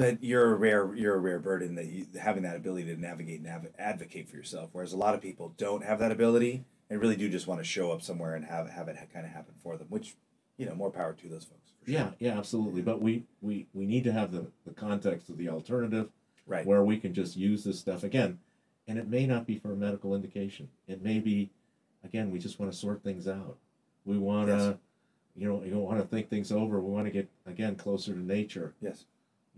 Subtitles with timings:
[0.00, 3.00] but you're a rare you're a rare bird in that you, having that ability to
[3.00, 4.70] navigate and nav- advocate for yourself.
[4.72, 7.64] Whereas a lot of people don't have that ability and really do just want to
[7.64, 9.86] show up somewhere and have have it kind of happen for them.
[9.90, 10.14] Which,
[10.56, 11.70] you know, more power to those folks.
[11.84, 11.94] For sure.
[12.00, 12.82] Yeah, yeah, absolutely.
[12.82, 16.08] But we we we need to have the the context of the alternative
[16.46, 16.66] Right.
[16.66, 18.40] where we can just use this stuff again,
[18.88, 20.68] and it may not be for a medical indication.
[20.88, 21.50] It may be,
[22.02, 23.56] again, we just want to sort things out.
[24.04, 24.76] We want to, Yes.
[25.36, 26.80] you know, you want to think things over.
[26.80, 28.74] We want to get again closer to nature.
[28.80, 29.04] Yes.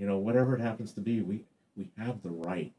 [0.03, 1.45] You know, whatever it happens to be, we
[1.77, 2.73] we have the right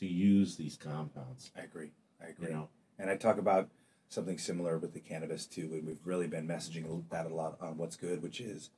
[0.00, 1.52] to use these compounds.
[1.56, 1.92] I agree.
[2.20, 2.48] I agree.
[2.48, 2.68] You know,
[2.98, 3.68] And I talk about
[4.08, 5.70] something similar with the cannabis too.
[5.72, 8.70] And we've really been messaging that a lot on what's good, which is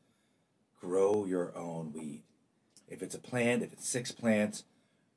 [0.83, 2.25] grow your own weed.
[2.89, 4.65] If it's a plant, if it's six plants,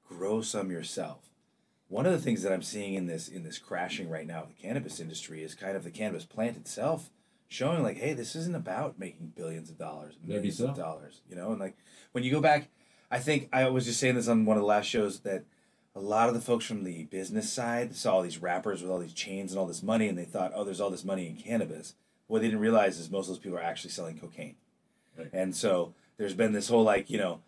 [0.07, 1.27] grow some yourself.
[1.89, 4.47] One of the things that I'm seeing in this in this crashing right now of
[4.47, 7.09] the cannabis industry is kind of the cannabis plant itself
[7.55, 10.67] showing like, hey, this isn't about making billions of dollars, Maybe millions so.
[10.67, 11.75] of dollars, you know, and like
[12.11, 12.67] when you go back,
[13.09, 15.43] I think I was just saying this on one of the last shows that
[15.95, 18.99] a lot of the folks from the business side saw all these rappers with all
[18.99, 21.37] these chains and all this money, and they thought, oh, there's all this money in
[21.37, 21.93] cannabis.
[22.27, 24.55] What they didn't realize is most of those people are actually selling cocaine,
[25.17, 25.29] Right.
[25.31, 27.39] and so there's been this whole like you know,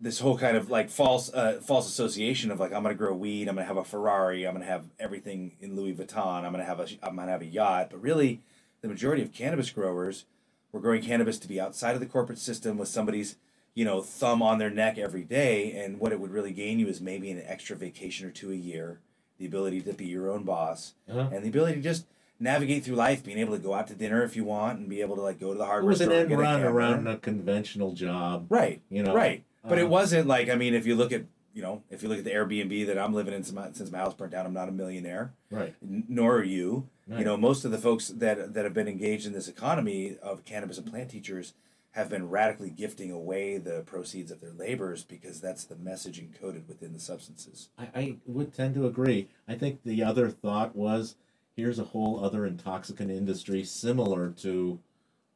[0.00, 3.48] this whole kind of like false uh, false association of like I'm gonna grow weed,
[3.48, 6.80] I'm gonna have a Ferrari, I'm gonna have everything in Louis Vuitton, I'm gonna have
[6.80, 8.40] a I'm gonna have a yacht, but really,
[8.84, 10.26] the majority of cannabis growers
[10.70, 13.36] were growing cannabis to be outside of the corporate system with somebody's
[13.74, 16.86] you know thumb on their neck every day and what it would really gain you
[16.86, 19.00] is maybe an extra vacation or two a year
[19.38, 21.30] the ability to be your own boss Uh-huh.
[21.32, 22.04] and the ability to just
[22.38, 25.00] navigate through life being able to go out to dinner if you want and be
[25.00, 27.92] able to like go to the it hardware was an end run around a conventional
[27.94, 28.44] job.
[28.50, 31.22] right You know, right but it wasn't like i mean if you look at
[31.54, 33.90] you know if you look at the airbnb that i'm living in since my, since
[33.90, 35.74] my house burnt down i'm not a millionaire Right.
[35.82, 36.88] n- nor are you.
[37.06, 37.18] Right.
[37.18, 40.44] You know, most of the folks that that have been engaged in this economy of
[40.44, 41.52] cannabis and plant teachers
[41.90, 46.66] have been radically gifting away the proceeds of their labors because that's the message encoded
[46.66, 47.68] within the substances.
[47.78, 49.28] I, I would tend to agree.
[49.46, 51.14] I think the other thought was
[51.54, 54.80] here's a whole other intoxicant industry similar to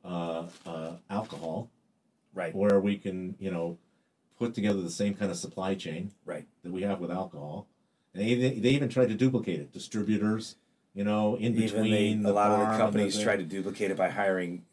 [0.04, 1.70] uh, uh, alcohol,
[2.34, 2.54] Right.
[2.54, 3.78] where we can, you know,
[4.38, 6.47] put together the same kind of supply chain Right.
[6.64, 7.66] that we have with alcohol.
[8.14, 9.72] And they, they even tried to duplicate it.
[9.72, 10.56] Distributors,
[10.98, 13.97] you know, in Even between they, a lot of the companies try to duplicate it
[13.97, 14.64] by hiring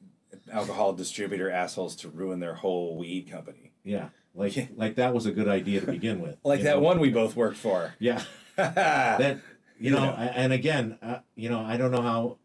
[0.51, 3.73] alcohol distributor assholes to ruin their whole weed company.
[3.83, 4.65] Yeah, like Yeah.
[4.75, 6.37] like that was a good idea to begin with.
[6.43, 6.81] Like that know?
[6.81, 7.93] one we both worked for.
[7.99, 8.23] Yeah.
[8.55, 9.39] that
[9.79, 12.37] you know, a- and again uh, you know i don't know how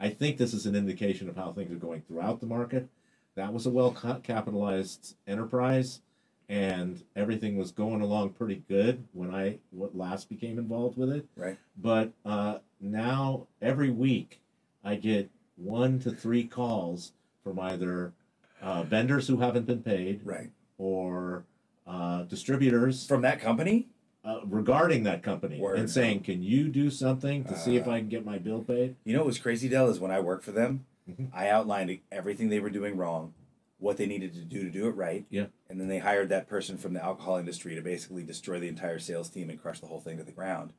[0.00, 2.88] i think this is an indication of how things are going throughout the market
[3.34, 3.90] that was a well
[4.22, 6.00] capitalized enterprise
[6.48, 11.58] and everything was going along pretty good when i last became involved with it right.
[11.76, 14.40] but uh, now every week
[14.84, 17.12] i get one to three calls
[17.42, 18.12] from either
[18.62, 20.50] uh, vendors who haven't been paid Right.
[20.78, 21.44] or
[21.86, 23.88] uh, distributors From that company?
[24.24, 25.78] uh, regarding that company Word.
[25.78, 28.62] and saying, "Can you do something to see if Uh, I can get my bill
[28.62, 31.28] paid?" You know what was crazy, Del, is when I worked for them, Mhm.
[31.32, 33.32] I outlined everything they were doing wrong,
[33.78, 35.24] what they needed to do to do it right.
[35.30, 35.46] Yeah.
[35.70, 38.98] And then they hired that person from the alcohol industry to basically destroy the entire
[38.98, 40.72] sales team and crush the whole thing to the ground.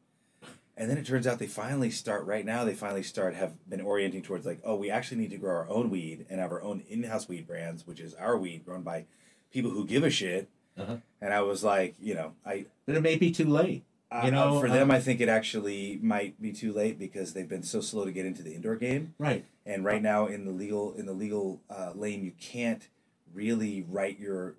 [0.80, 3.82] And then it turns out they finally start right now, they finally start have been
[3.82, 6.62] orienting towards like, oh, we actually need to grow our own weed and have our
[6.64, 9.04] own in house weed brands, which is our weed grown by
[9.52, 10.48] people who give a shit.
[10.78, 10.96] Uh-huh.
[11.22, 13.84] And I was like, you know, I But it may be too late.
[14.10, 17.34] uh, You know, for them, uh, I think it actually might be too late because
[17.34, 19.44] they've been so slow to get into the indoor game Right.
[19.66, 22.88] and right now in the legal in the legal uh, lane you can't
[23.34, 24.56] really write your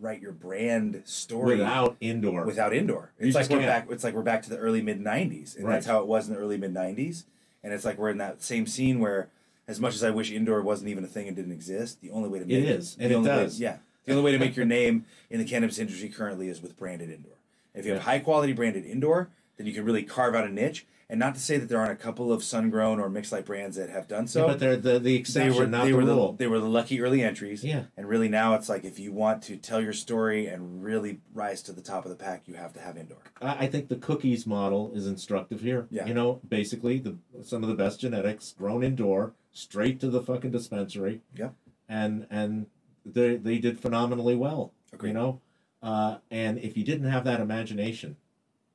[0.00, 2.44] write your brand story Without indoor.
[2.44, 3.66] without indoor You it's like we're can't.
[3.86, 6.28] back it's like we're back to the early mid 90s and that's how it was
[6.28, 7.24] in the early mid 90s
[7.62, 9.28] and it's like we're in that same scene where
[9.68, 12.28] as much as i wish indoor wasn't even a thing and didn't exist the only
[12.28, 13.60] way to It make is, the and it only way- does.
[13.60, 16.76] yeah the only way to make your name in the cannabis industry currently is with
[16.78, 17.32] branded indoor
[17.74, 18.04] if you have Yeah.
[18.04, 21.40] high quality branded indoor then you can really carve out a niche and not to
[21.40, 24.08] say that there aren't a couple of sun grown or mixed light brands that have
[24.08, 26.32] done so Yeah, but they're the, the they exception, were not they the were rule.
[26.32, 27.62] the they were the lucky early entries.
[27.64, 27.84] Yeah.
[27.96, 31.62] And really now it's like if you want to tell your story and really rise
[31.62, 33.18] to the top of the pack, you have to have indoor.
[33.40, 35.86] I, I think the cookies model is instructive here.
[35.90, 36.06] Yeah.
[36.06, 40.50] You know, basically the some of the best genetics grown indoor, straight to the fucking
[40.52, 41.20] dispensary.
[41.36, 41.50] Yeah.
[41.88, 42.66] And and
[43.04, 44.72] they they did phenomenally well.
[44.92, 45.10] Agreed.
[45.10, 45.40] You know,
[45.82, 48.16] uh, and if you didn't have that imagination,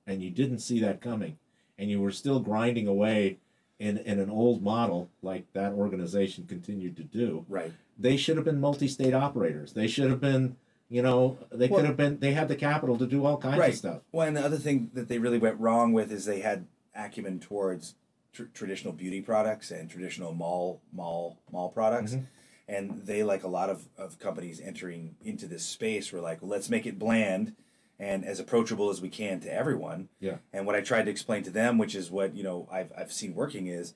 [0.06, 1.38] and you didn't see that coming,
[1.80, 3.38] and you were still grinding away
[3.80, 7.72] in in an old model like that organization continued to do, Right.
[7.98, 9.74] they should have been multi-state operators.
[9.74, 10.58] They should have been.
[10.92, 12.18] You know, they Well- could have been.
[12.20, 13.70] They had the capital to do all kinds Right.
[13.74, 14.02] of stuff.
[14.12, 16.66] Well, and the other thing that they really went wrong with is they had
[16.96, 17.94] acumen towards
[18.34, 22.14] tr- traditional beauty products and traditional mall mall mall products.
[22.16, 22.26] Mhm.
[22.68, 26.52] and they like a lot of, of companies entering into this space were like well,
[26.52, 27.56] let's make it bland
[28.00, 30.10] and as approachable as we can to everyone.
[30.19, 30.38] Yeah.
[30.54, 33.12] and what i tried to explain to them which is what you know i've, I've
[33.12, 33.94] seen working is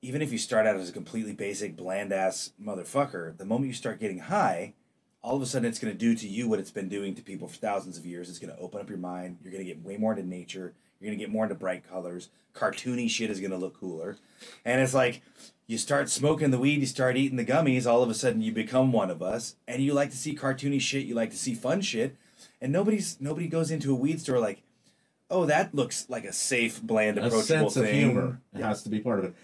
[0.00, 3.74] even if you start out as a completely basic bland ass motherfucker the moment you
[3.74, 4.74] start getting high
[5.22, 7.22] all of a sudden it's going to do to you what it's been doing to
[7.22, 8.28] people for thousands of years.
[8.28, 9.38] It's going to open up your mind.
[9.42, 10.74] You're going to get way more into nature.
[11.00, 12.30] You're going to get more into bright colors.
[12.54, 14.16] Cartoony shit is going to look cooler.
[14.64, 15.22] And it's like
[15.66, 18.52] you start smoking the weed, you start eating the gummies, all of a sudden you
[18.52, 21.54] become one of us, and you like to see cartoony shit, you like to see
[21.54, 22.16] fun shit,
[22.60, 24.62] and nobody's nobody goes into a weed store like,
[25.30, 27.38] oh, that looks like a safe, bland, approachable
[27.68, 28.68] A sense of humor Yeah.
[28.68, 29.34] has to be part of it.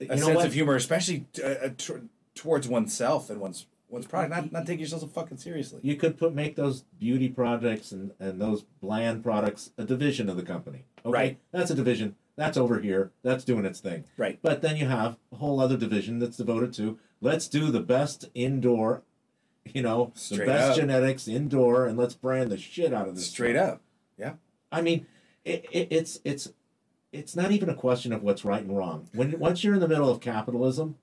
[0.00, 0.46] You A know sense what?
[0.46, 1.94] of humor, especially uh, uh, t-
[2.34, 4.30] towards oneself and one's one's product.
[4.34, 5.80] Not not take yourself so fucking seriously.
[5.82, 10.36] You could put make those beauty projects and, and those bland products a division of
[10.36, 10.84] the company.
[11.04, 11.12] Okay?
[11.12, 11.38] Right.
[11.52, 12.16] That's a division.
[12.36, 13.12] That's over here.
[13.22, 14.04] That's doing its thing.
[14.16, 14.40] Right.
[14.42, 18.24] But then you have a whole other division that's devoted to let's do the best
[18.34, 19.02] indoor,
[19.64, 20.76] you know, Straight the best up.
[20.76, 23.30] genetics indoor, and let's brand the shit out of this.
[23.30, 23.74] Straight stuff.
[23.74, 23.80] up.
[24.18, 24.32] Yeah.
[24.70, 25.06] I mean,
[25.44, 26.52] it, it, it's it's
[27.12, 29.08] it's not even a question of what's right and wrong.
[29.14, 30.96] When once you're in the middle of capitalism,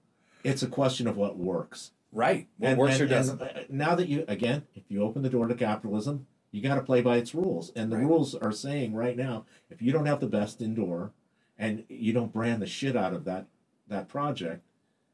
[0.44, 1.92] it's a question of what works.
[2.12, 2.48] Right.
[2.58, 3.42] What And- works and- or doesn't.
[3.42, 6.82] uh, now that you again, if you open the door to capitalism, you got to
[6.82, 7.72] play by its rules.
[7.76, 8.06] And the Right.
[8.06, 11.12] rules are saying right now, if you don't have the best indoor,
[11.58, 13.48] and you don't brand the shit out of that
[13.88, 14.64] that project,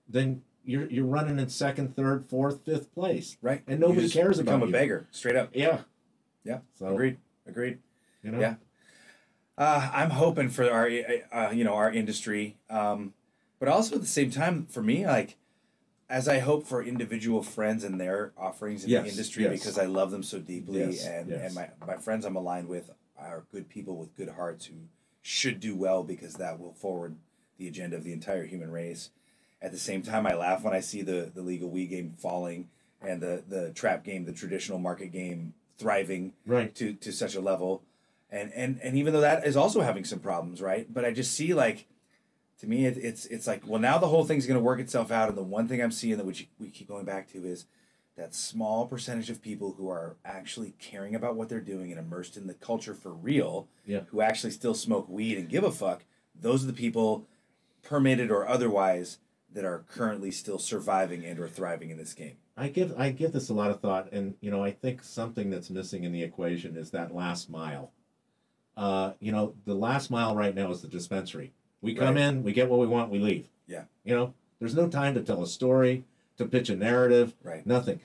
[0.10, 3.38] then you're you're running in second, third, fourth, fifth place.
[3.42, 3.64] right.
[3.68, 5.08] and nobody cares become about a beggar.
[5.12, 5.50] Straight up.
[5.54, 5.80] Yeah.
[6.44, 6.60] Yeah.
[6.78, 7.18] So Agreed.
[7.48, 7.80] Agreed.
[8.22, 8.40] you know.
[8.40, 8.56] Yeah.
[9.58, 10.88] Uh, I'm hoping for our,
[11.34, 13.14] uh, you know, our industry, um,
[13.60, 15.36] but also at the same time, for me, like,
[16.10, 19.54] as I hope for individual friends and their offerings in Yes, the industry, yes.
[19.54, 22.92] because I love them so deeply, Yes, and and my my friends I'm aligned with
[23.18, 24.76] are good people with good hearts who
[25.24, 27.16] should do well because that will forward
[27.58, 29.10] the agenda of the entire human race.
[29.62, 32.70] At the same time, I laugh when I see the the legal weed game falling
[33.02, 36.74] and the the trap game, the traditional market game thriving Right.
[36.76, 37.84] to to such a level
[38.32, 41.34] and and and even though that is also having some problems right but i just
[41.34, 41.86] see like
[42.60, 45.12] to me it, it's it's like well now the whole thing's going to work itself
[45.12, 47.68] out and the one thing i'm seeing that which we keep going back to is
[48.18, 52.36] that small percentage of people who are actually caring about what they're doing and immersed
[52.36, 54.02] in the culture for real Yeah.
[54.08, 57.28] who actually still smoke weed and give a fuck those are the people
[57.84, 59.20] permitted or otherwise
[59.58, 63.34] that are currently still surviving and or thriving in this game I give I give
[63.34, 66.24] this a lot of thought, and you know I think something that's missing in the
[66.24, 67.92] equation is that last mile.
[68.76, 71.54] Uh, you know, the last mile right now is the dispensary.
[71.82, 72.24] We come Right.
[72.24, 73.48] in, we get what we want, we leave.
[73.68, 73.84] Yeah.
[74.04, 76.04] You know, there's no time to tell a story,
[76.38, 78.00] to pitch a narrative, right nothing.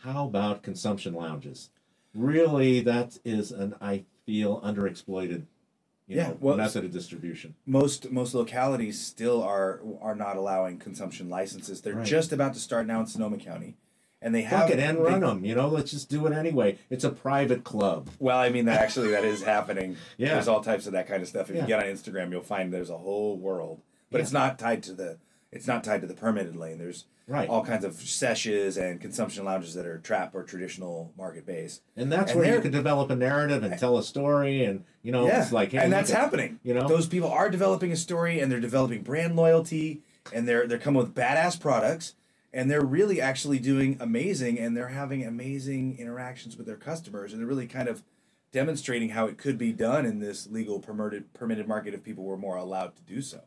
[0.00, 1.68] How about consumption lounges?
[2.14, 5.42] Really, that is an I feel underexploited,
[6.08, 7.54] you Yeah, know, well, method of distribution.
[7.66, 11.82] most most localities still are are not allowing consumption licenses.
[11.82, 12.06] They're Right.
[12.06, 13.76] just about to start now in Sonoma County,
[14.22, 15.44] and they have it and run them.
[15.44, 16.78] You know, let's just do it anyway.
[16.90, 18.08] It's a private club.
[18.18, 19.96] Well, I mean that actually that is happening.
[20.16, 20.34] Yeah.
[20.34, 21.50] There's all types of that kind of stuff.
[21.50, 21.62] If Yeah.
[21.62, 24.22] you get on Instagram, you'll find there's a whole world, but Yeah.
[24.22, 25.18] it's not tied to the
[25.52, 26.78] it's not tied to the permitted lane.
[26.78, 27.48] There's Right.
[27.48, 31.82] all kinds of sessions and consumption lounges that are trap or traditional market based.
[31.94, 35.12] And that's And where you can develop a narrative and tell a story, and you
[35.12, 36.58] know, yeah, it's like, hey, and that's at- happening.
[36.62, 36.88] you know?
[36.88, 40.02] those people are developing a story and they're developing brand loyalty,
[40.32, 42.14] and they're they're coming with badass products,
[42.52, 47.40] and they're really actually doing amazing, and they're having amazing interactions with their customers, and
[47.40, 48.02] they're really kind of
[48.52, 52.38] demonstrating how it could be done in this legal permitted permitted market if people were
[52.38, 53.42] more allowed to do so.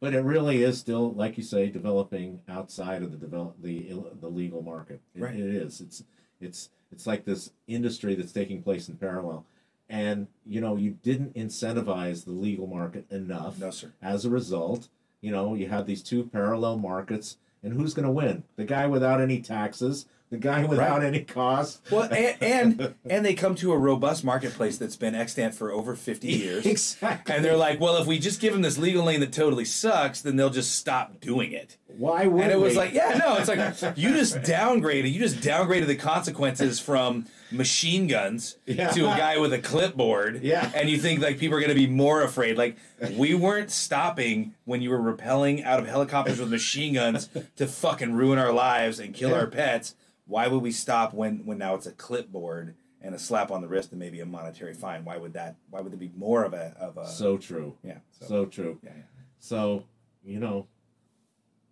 [0.00, 4.28] But it really is still, like you say, developing outside of the develop the the
[4.28, 5.00] legal market.
[5.14, 5.34] It, Right.
[5.34, 5.80] it is.
[5.80, 6.04] It's
[6.40, 9.44] it's it's like this industry that's taking place in parallel,
[9.88, 13.58] and you know, you didn't incentivize the legal market enough.
[13.58, 13.92] No, sir.
[14.02, 14.88] As a result,
[15.22, 18.44] you know, you have these two parallel markets, and who's going to win?
[18.56, 21.80] The guy without any taxes, the guy without any costs.
[21.90, 25.94] Well, and, and and they come to a robust marketplace that's been extant for over
[25.94, 26.66] fifty years.
[26.66, 27.34] exactly.
[27.34, 30.20] And they're like, well, if we just give them this legal lane that totally sucks,
[30.22, 31.76] then they'll just stop doing it.
[31.96, 35.10] Why would And it was like, yeah, no, it's like you just downgraded.
[35.10, 38.90] You just downgraded the consequences from machine guns Yeah.
[38.90, 40.42] to a guy with a clipboard.
[40.42, 40.70] Yeah.
[40.74, 42.58] And you think like people are going to be more afraid.
[42.58, 42.76] Like
[43.12, 48.12] we weren't stopping when you were rappelling out of helicopters with machine guns to fucking
[48.12, 49.36] ruin our lives and kill Yeah.
[49.36, 49.94] our pets.
[50.26, 53.68] Why would we stop when when now it's a clipboard and a slap on the
[53.68, 55.04] wrist and maybe a monetary fine?
[55.04, 55.56] Why would that?
[55.70, 57.06] Why would there be more of a of a?
[57.08, 57.76] so true.
[57.82, 57.98] yeah.
[58.20, 58.78] So, So true.
[58.82, 59.02] yeah, yeah.
[59.38, 59.84] So,
[60.24, 60.66] you know,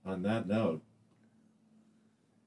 [0.06, 0.82] on that note,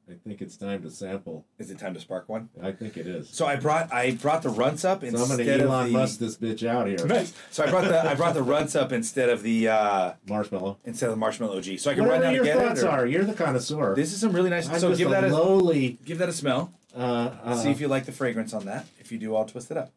[0.09, 1.45] I think it's time to sample.
[1.59, 2.47] Is it time to spark one?
[2.61, 3.29] I think it is.
[3.29, 5.91] So I brought I brought the runts up instead So I'm gonna Elon the.
[5.91, 7.05] Musk this bitch out here.
[7.05, 7.33] Nice.
[7.51, 10.77] So I brought the I brought the runts up instead of the uh, Marshmallow.
[10.85, 11.79] instead of the marshmallow OG.
[11.79, 12.87] So I can run Whatever down your and get thoughts it.
[12.87, 13.95] are, you're the connoisseur.
[13.95, 14.69] This is some really nice.
[14.69, 15.97] I'm so give that a lowly.
[16.05, 16.73] give that a smell.
[16.95, 18.87] Uh, uh, See if you like the fragrance on that.
[18.99, 19.91] If you do, I'll twist it up.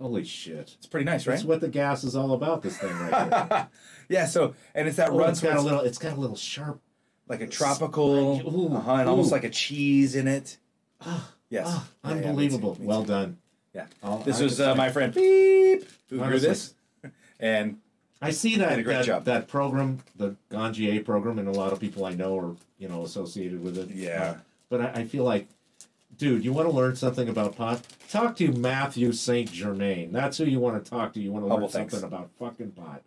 [0.00, 0.74] holy shit!
[0.78, 1.34] It's pretty nice, right?
[1.34, 2.62] That's what the gas is all about.
[2.62, 3.68] This thing right here.
[4.08, 4.26] yeah.
[4.26, 5.80] So and it's that oh, runs it's got a little.
[5.80, 6.80] It's got a little sharp.
[7.28, 10.58] Like a tropical, Ooh, uh-huh, and almost like a cheese in it.
[11.00, 11.66] Ah, Yes.
[11.68, 12.76] ah, Yeah, yeah, unbelievable.
[12.80, 13.38] me well done.
[13.74, 13.86] Yeah.
[14.02, 16.74] I'll- This I was uh, my friend Beep who grew this,
[17.40, 17.78] and
[18.22, 19.24] I see that great that, job.
[19.24, 23.04] that program, the Ganjier program, and a lot of people I know are you know
[23.04, 23.90] associated with it.
[23.90, 24.22] Yeah.
[24.22, 24.34] Uh,
[24.70, 25.46] but I, I feel like,
[26.16, 27.82] dude, you want to learn something about pot?
[28.08, 30.12] Talk to Matthew Saint Germain.
[30.12, 31.20] That's who you want to talk to.
[31.20, 31.92] You want to learn Humble thanks.
[31.92, 33.02] something about fucking pot.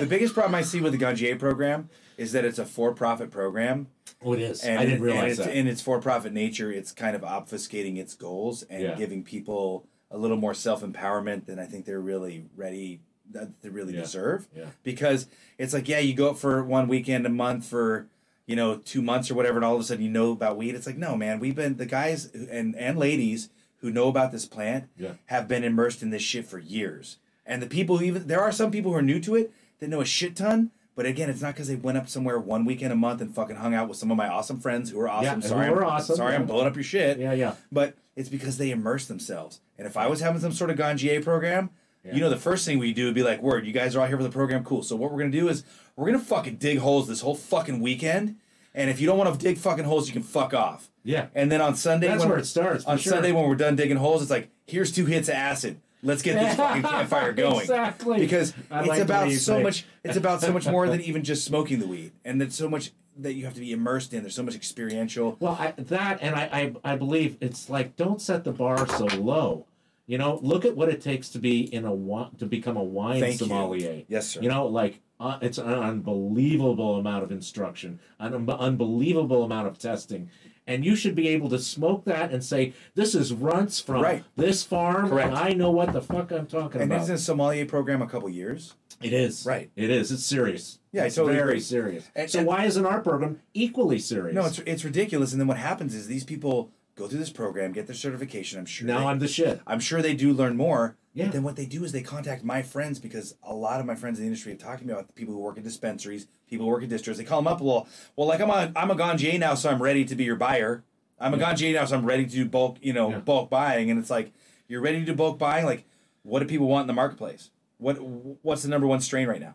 [0.00, 3.86] The biggest problem I see with the Ganjier program is that it's a for-profit program,
[4.24, 4.62] Oh, it is.
[4.64, 5.56] and I didn't and realize it's, that.
[5.56, 8.94] in its for-profit nature, it's kind of obfuscating its goals and Yeah.
[8.96, 13.00] giving people a little more self-empowerment than I think they're really ready
[13.30, 14.00] that they really Yeah.
[14.00, 14.48] deserve.
[14.56, 14.64] Yeah.
[14.82, 15.26] Because
[15.58, 18.08] it's like, yeah, you go up for one weekend a month for
[18.46, 20.74] you know two months or whatever, and all of a sudden you know about weed.
[20.74, 23.50] It's like, no, man, we've been the guys and and ladies
[23.80, 25.12] who know about this plant Yeah.
[25.26, 27.18] have been immersed in this shit for years.
[27.44, 29.88] And the people who even there are some people who are new to it that
[29.88, 30.70] know a shit ton.
[30.94, 33.56] But again, it's not because they went up somewhere one weekend a month and fucking
[33.56, 35.40] hung out with some of my awesome friends who are awesome.
[35.42, 37.18] who sorry, are I'm, awesome, sorry, I'm blowing up your shit.
[37.20, 37.54] yeah, yeah.
[37.70, 39.60] But it's because they immerse themselves.
[39.78, 41.70] And if I was having some sort of Ganjier program,
[42.04, 42.14] Yeah.
[42.14, 44.08] you know, the first thing we do would be like, "Word, you guys are all
[44.08, 45.62] here for the program, cool." So what we're gonna do is
[45.94, 48.34] we're gonna fucking dig holes this whole fucking weekend.
[48.74, 50.90] And if you don't want to dig fucking holes, you can fuck off.
[51.04, 51.26] Yeah.
[51.34, 53.12] And then on Sunday, That's when where it starts, On sure.
[53.14, 55.80] Sunday, when we're done digging holes, it's like, here's two hits of acid.
[56.02, 57.60] Let's get this fucking campfire going.
[57.60, 58.18] Exactly.
[58.20, 59.84] Because I it's like the about you so much.
[60.04, 62.92] It's about so much more than even just smoking the weed, and there's so much
[63.16, 64.22] that you have to be immersed in.
[64.22, 65.36] There's so much experiential.
[65.40, 69.06] Well, I, that and I, I I believe it's like don't set the bar so
[69.06, 69.66] low.
[70.06, 71.90] You know, look at what it takes to be in a
[72.38, 73.46] to become a wine Thank you.
[73.46, 74.04] sommelier.
[74.08, 74.40] Yes, sir.
[74.40, 79.78] You know, like uh, it's an unbelievable amount of instruction, an un- unbelievable amount of
[79.78, 80.30] testing,
[80.68, 84.22] and you should be able to smoke that and say, "This is runts from Right.
[84.36, 85.28] this farm, Correct.
[85.30, 86.82] and I know what the fuck I'm talking about.
[86.82, 88.74] and about." isn't a sommelier program a couple years?
[89.02, 89.70] It is Right.
[89.76, 90.10] It is.
[90.12, 90.78] It's serious.
[90.92, 91.60] Yeah, I it's totally very agree.
[91.60, 92.04] serious.
[92.14, 94.34] And- so and- why isn't our program equally serious?
[94.34, 95.32] No, it's it's ridiculous.
[95.32, 98.58] And then what happens is these people go through this program, get their certification.
[98.58, 98.86] I'm sure.
[98.86, 99.60] now they, I'm the shit.
[99.66, 100.96] I'm sure they do learn more.
[101.14, 101.24] Yeah.
[101.26, 103.94] But then what they do is they contact my friends because a lot of my
[103.94, 106.26] friends in the industry have talked to me about the people who work in dispensaries,
[106.48, 107.16] people who work in distros.
[107.16, 107.60] They call them up.
[107.60, 110.24] a Well, well, like I'm a I'm a ganjier now, so I'm ready to be
[110.24, 110.84] your buyer.
[111.20, 111.52] I'm a Yeah.
[111.54, 113.18] ganjier now, so I'm ready to do bulk, you know, Yeah.
[113.20, 113.90] bulk buying.
[113.90, 114.32] And it's like
[114.68, 115.64] you're ready to do bulk buying.
[115.64, 115.84] Like,
[116.22, 117.50] what do people want in the marketplace?
[117.78, 117.96] What
[118.42, 119.54] what's the number one strain right now?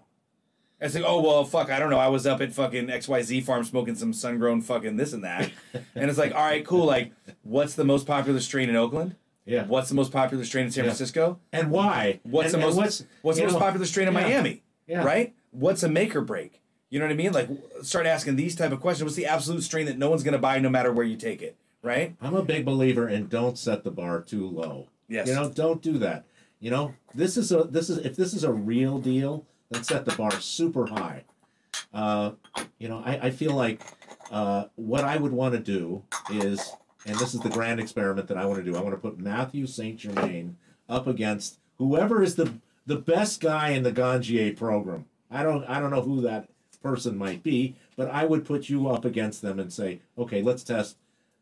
[0.83, 1.97] It's like, oh well, fuck, I don't know.
[1.97, 5.49] I was up at fucking XYZ farm smoking some sun grown fucking this and that.
[5.95, 6.85] and it's like, all right, cool.
[6.85, 7.13] Like,
[7.43, 9.15] what's the most popular strain in Oakland?
[9.45, 9.65] Yeah.
[9.65, 10.89] What's the most popular strain in San Yeah.
[10.91, 11.39] Francisco?
[11.51, 12.19] And why?
[12.23, 14.21] What's And- the most what's, what's, the most popular strain in yeah.
[14.21, 14.63] Miami?
[14.87, 15.03] Yeah.
[15.03, 15.33] Right?
[15.51, 16.61] What's a make or break?
[16.89, 17.31] You know what I mean?
[17.31, 17.49] Like
[17.81, 19.03] start asking these type of questions.
[19.05, 21.55] What's the absolute strain that no one's gonna buy no matter where you take it?
[21.81, 22.15] Right?
[22.21, 24.87] I'm a big believer in don't set the bar too low.
[25.09, 25.27] Yes.
[25.27, 26.25] You know, don't do that.
[26.59, 30.05] You know, this is a this is if this is a real deal, then set
[30.05, 31.23] the bar super high.
[31.93, 32.31] Uh,
[32.79, 33.81] you know, I, I feel like
[34.31, 36.71] uh, what I would want to do is,
[37.05, 38.77] and this is the grand experiment that I want to do.
[38.77, 40.57] I want to put Matthew Saint Germain
[40.89, 42.53] up against whoever is the
[42.85, 45.05] the best guy in the Ganjier program.
[45.31, 46.49] I don't I don't know who that
[46.81, 50.63] person might be, but I would put you up against them and say, okay, let's
[50.63, 50.97] test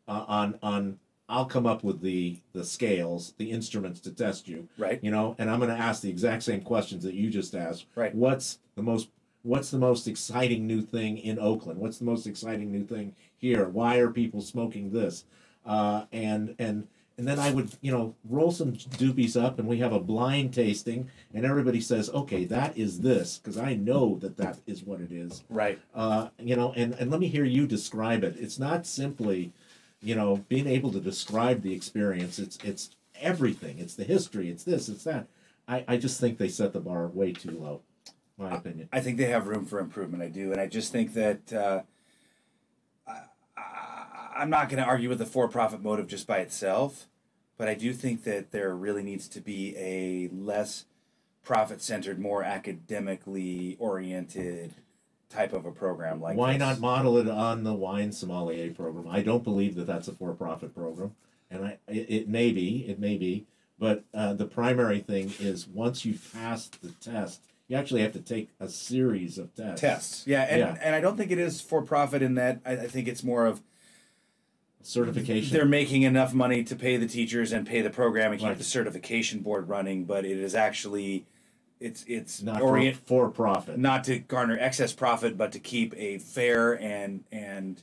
[0.08, 1.00] uh, on on.
[1.32, 5.00] I'll come up with the the scales, the instruments to test you Right?
[5.02, 7.86] you know and i'm going to ask the exact same questions that you just asked
[7.96, 8.14] Right.
[8.14, 9.10] what's the most
[9.44, 13.68] what's the most exciting new thing in oakland what's the most exciting new thing here
[13.68, 15.24] why are people smoking this
[15.66, 19.78] uh, and and and then i would you know roll some doobies up and we
[19.80, 24.38] have a blind tasting and everybody says okay that is this because i know that
[24.38, 25.80] that is what it is Right.
[25.96, 28.36] uh, you know, and, and let me hear you describe it.
[28.40, 29.52] It's not simply,
[30.02, 32.40] you know, being able to describe the experience.
[32.40, 33.80] It's it's everything.
[33.80, 34.50] It's the history.
[34.50, 34.90] It's this.
[34.90, 35.28] It's that.
[35.68, 37.82] I, I just think they set the bar way too low.
[38.38, 38.90] My opinion.
[38.92, 40.24] I think they have room for improvement.
[40.24, 41.82] I do, and I just think that uh,
[43.08, 43.20] I,
[43.56, 47.08] I, I'm not going to argue with the for-profit motive just by itself,
[47.58, 50.86] but I do think that there really needs to be a less
[51.44, 54.74] profit-centered, more academically oriented
[55.32, 56.60] type of a program like Why this.
[56.60, 59.08] not model it on the wine sommelier program?
[59.10, 61.16] I don't believe that that's a for-profit program,
[61.50, 63.46] and I it, it may be, it may be,
[63.80, 68.20] but uh, the primary thing is once you pass the test, you actually have to
[68.22, 69.82] take a series of tests.
[69.82, 70.28] tests.
[70.28, 70.78] Yeah, and Yeah.
[70.82, 72.60] and I don't think it is for profit in that.
[72.66, 73.62] I, I think it's more of
[74.84, 75.54] certification.
[75.56, 78.58] they're making enough money to pay the teachers and pay the program and keep Right.
[78.58, 81.26] the certification board running, but it is actually
[81.82, 83.78] it's it's not orient for, for profit.
[83.78, 87.82] not to garner excess profit, but to keep a fair and and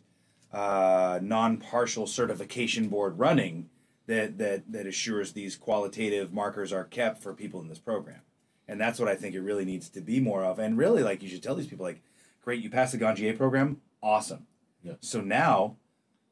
[0.52, 3.69] uh, non-partial certification board running
[4.07, 8.21] that that that assures these qualitative markers are kept for people in this program,
[8.69, 10.59] and that's what I think it really needs to be more of.
[10.59, 12.00] And really, like you should tell these people, like,
[12.43, 14.47] great, you passed the Ganjier program, awesome.
[14.83, 14.95] Yeah.
[15.00, 15.76] So now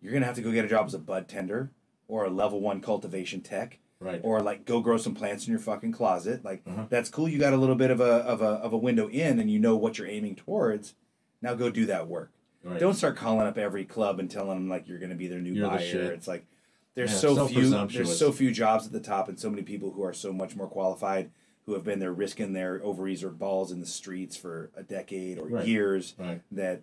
[0.00, 1.72] you're gonna have to go get a job as a bud tender
[2.06, 4.20] or a level one cultivation tech right.
[4.22, 6.44] or like go grow some plants in your fucking closet.
[6.44, 6.86] Like Uh-huh.
[6.88, 7.28] that's cool.
[7.28, 9.58] You got a little bit of a of a of a window in, and you
[9.58, 10.94] know what you're aiming towards.
[11.42, 12.30] Now go do that work.
[12.64, 12.80] right.
[12.80, 15.40] Don't start calling up every club and telling them like you're going to be their
[15.40, 15.86] new You're the buyer.
[15.86, 16.12] shit.
[16.12, 16.46] It's like
[16.94, 19.92] there's Yeah, so, few there's so few jobs at the top, and so many people
[19.92, 21.30] who are so much more qualified
[21.66, 25.36] who have been there risking their ovaries or balls in the streets for a decade
[25.38, 25.66] or Right.
[25.66, 26.40] years right.
[26.52, 26.82] that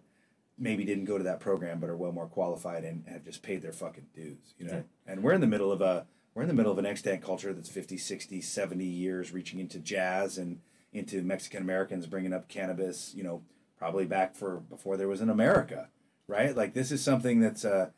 [0.58, 3.62] maybe didn't go to that program but are well more qualified and have just paid
[3.62, 6.54] their fucking dues you know and we're in the middle of a we're in the
[6.54, 10.60] middle of an extant culture that's 50 60 70 years reaching into jazz and
[10.92, 13.42] into mexican americans bringing up cannabis you know
[13.78, 15.90] probably back for before there was an america
[16.28, 16.56] right?
[16.56, 17.90] Like this is something that's uh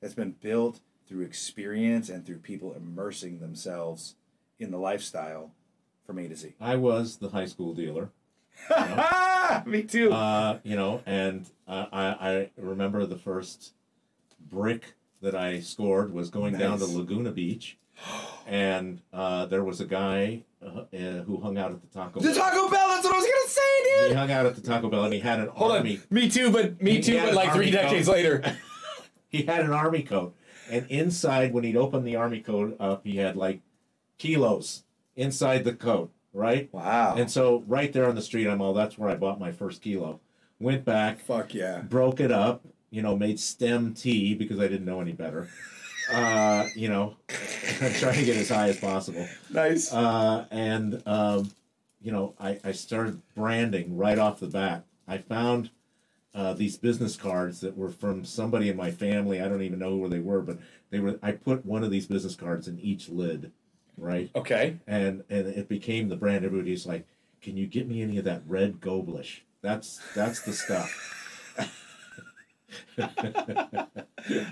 [0.00, 4.14] that's been built through experience and through people immersing themselves
[4.58, 5.52] in the lifestyle
[6.06, 6.54] from a to z.
[6.60, 8.10] I was the high school dealer.
[9.66, 10.12] me too.
[10.12, 13.72] Uh, you know, and uh, I I remember the first
[14.40, 17.78] brick that I scored was going down to Laguna Beach,
[18.46, 22.20] and uh, there was a guy uh, uh, who hung out at the Taco.
[22.20, 22.28] Bell.
[22.32, 22.50] The Bell.
[22.50, 23.60] taco bell that's what i was gonna say
[24.00, 25.96] dude He hung out at the Taco Bell, and he had an Hold army.
[25.98, 26.02] on.
[26.10, 28.12] Me too, but me too, but like three decades coat.
[28.14, 28.56] later.
[29.30, 30.34] He had an army coat,
[30.70, 33.60] and inside, when he'd open the army coat up, he had like
[34.16, 34.84] kilos
[35.16, 36.70] inside the coat, right?
[36.72, 37.14] Wow.
[37.16, 38.72] And so, right there on the street, I'm all.
[38.72, 40.20] That's where I bought my first kilo.
[40.58, 41.80] Went back, fuck yeah.
[41.82, 45.48] broke it up, you know, made stem tea because I didn't know any better.
[46.10, 47.16] Uh, you know,
[47.82, 49.28] I'm trying to get as high as possible.
[49.50, 49.92] Nice.
[49.92, 51.50] Uh, and, um,
[52.00, 54.84] you know, I, I started branding right off the bat.
[55.06, 55.68] I found
[56.34, 59.42] uh, these business cards that were from somebody in my family.
[59.42, 60.58] I don't even know where they were, but
[60.90, 61.18] they were.
[61.22, 63.50] I put one of these business cards in each lid,
[63.96, 64.30] right?
[64.36, 64.78] okay.
[64.86, 66.44] And and it became the brand.
[66.44, 67.06] Everybody's like,
[67.42, 69.42] "Can you get me any of that red Goblish?
[69.62, 71.14] That's that's the stuff."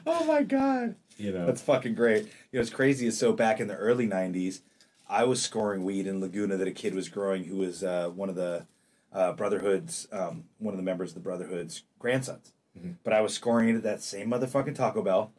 [0.06, 0.94] Oh my god.
[1.18, 1.46] You know.
[1.46, 2.24] That's fucking great.
[2.52, 4.60] You know, it's crazy is so back in the early '90s,
[5.08, 8.28] I was scoring weed in Laguna that a kid was growing who was uh, one
[8.28, 8.66] of the
[9.12, 12.52] uh, Brotherhood's, um, one of the members of the Brotherhood's grandsons.
[12.78, 12.94] Mhm.
[13.04, 15.32] But I was scoring it at that same motherfucking Taco Bell,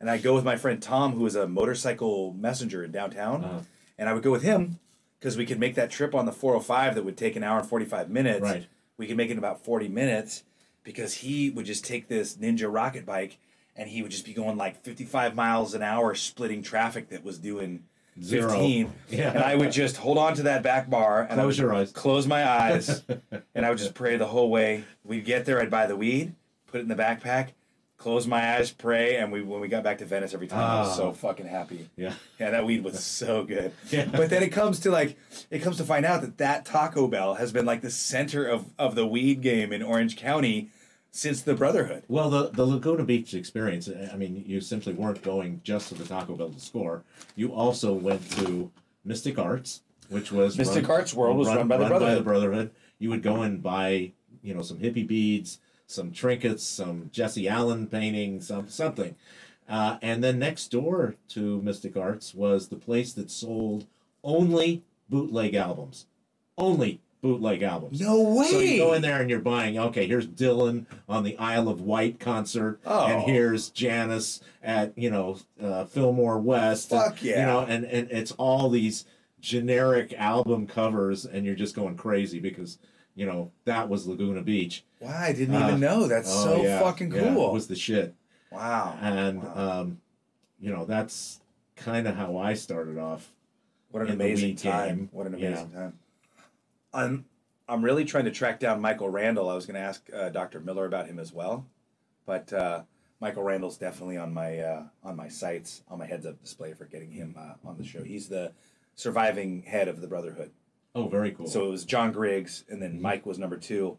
[0.00, 3.60] and I go with my friend Tom, who was a motorcycle messenger in downtown, Uh-huh.
[3.98, 4.78] and I would go with him
[5.18, 7.68] because we could make that trip on the 405 that would take an hour and
[7.68, 8.42] 45 minutes.
[8.42, 8.66] Right.
[8.96, 10.44] We could make it in about 40 minutes
[10.86, 13.36] because he would just take this Ninja rocket bike
[13.76, 17.38] and he would just be going like 55 miles an hour splitting traffic that was
[17.38, 17.82] doing
[18.22, 18.48] Zero.
[18.48, 19.32] 15 Yeah.
[19.32, 21.74] and i would just hold on to that back bar and I Close would your
[21.74, 21.92] eyes.
[21.92, 23.02] close my eyes
[23.54, 26.32] and i would just pray the whole way we'd get there i'd buy the weed
[26.68, 27.48] put it in the backpack
[27.98, 30.80] close my eyes pray and we when we got back to venice every time i
[30.80, 31.12] was so Ah.
[31.12, 32.14] fucking happy yeah.
[32.40, 34.06] yeah that weed was so good Yeah.
[34.10, 35.18] but then it comes to like
[35.50, 38.64] it comes to find out that that taco bell has been like the center of
[38.78, 40.70] of the weed game in orange county
[41.10, 45.60] since the brotherhood Well, the, the Laguna Beach experience, I mean, you simply weren't going
[45.64, 47.02] just to the Taco Bell to score.
[47.34, 48.70] You also went to
[49.04, 52.24] Mystic Arts, which was Mystic Arts World was run by the Brotherhood.
[52.24, 52.70] Brotherhood.
[52.98, 57.86] You would go and buy, you know, some hippie beads, some trinkets, some Jesse Allen
[57.86, 59.16] paintings, some something.
[59.68, 63.86] Uh, and then next door to Mystic Arts was the place that sold
[64.22, 66.06] only bootleg albums.
[66.58, 68.00] Only bootleg albums.
[68.00, 71.36] no way So you go in there and you're buying, okay, here's Dylan on the
[71.38, 73.06] Isle of Wight concert, Oh.
[73.06, 76.92] and here's Janis at, you know, uh, Fillmore West.
[76.92, 77.40] and, Fuck yeah.
[77.40, 79.04] You know, and, and it's all these
[79.40, 82.78] generic album covers, and you're just going crazy because,
[83.14, 84.84] you know, that was Laguna Beach.
[85.00, 86.06] Wow, I didn't Uh, even know.
[86.06, 87.50] That's Oh, so yeah, fucking yeah, cool.
[87.50, 88.14] it was the shit.
[88.52, 88.96] wow.
[89.02, 89.80] And, Wow.
[89.80, 89.98] um,
[90.60, 91.40] you know, that's
[91.76, 93.32] kind of how I started off.
[93.92, 95.08] what an amazing time.
[95.12, 95.48] What an Yeah.
[95.48, 95.92] amazing time.
[96.96, 97.24] I'm
[97.68, 99.48] I'm really trying to track down Michael Randall.
[99.48, 100.60] I was going to ask uh, Dr.
[100.60, 101.66] Miller about him as well,
[102.24, 102.82] but uh,
[103.20, 106.84] Michael Randall's definitely on my uh, on my sights on my heads up display for
[106.86, 108.02] getting him uh, on the show.
[108.02, 108.52] He's the
[108.94, 110.52] surviving head of the Brotherhood.
[110.94, 111.46] Oh, very cool.
[111.46, 113.02] So it was John Griggs, and then Mhm.
[113.02, 113.98] Mike was number two.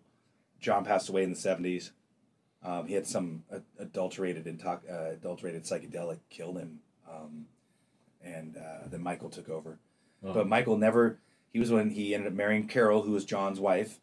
[0.60, 1.92] John passed away in the seventies.
[2.64, 3.44] Um, he had some
[3.78, 7.46] adulterated intox- uh, adulterated psychedelic killed him, um,
[8.24, 9.78] and uh, then Michael took over.
[10.24, 10.34] Oh.
[10.34, 11.20] But Michael never.
[11.54, 14.00] He was when he ended up marrying Carol, who was John's wife.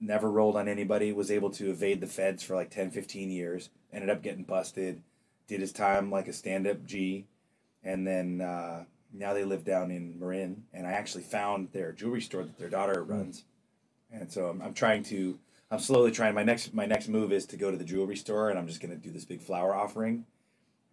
[0.00, 1.12] Never rolled on anybody.
[1.12, 3.68] Was able to evade the feds for like 10, 15 years.
[3.92, 5.02] Ended up getting busted.
[5.46, 7.26] did his time like a stand-up G,
[7.84, 12.20] and then uh, now they live down in Marin, and I actually found their jewelry
[12.20, 13.44] store that their daughter runs,
[14.12, 15.38] and so I'm, I'm trying to.
[15.72, 16.34] I'm slowly trying.
[16.34, 18.80] My next my next move is to go to the jewelry store, and I'm just
[18.80, 20.24] gonna do this big flower offering,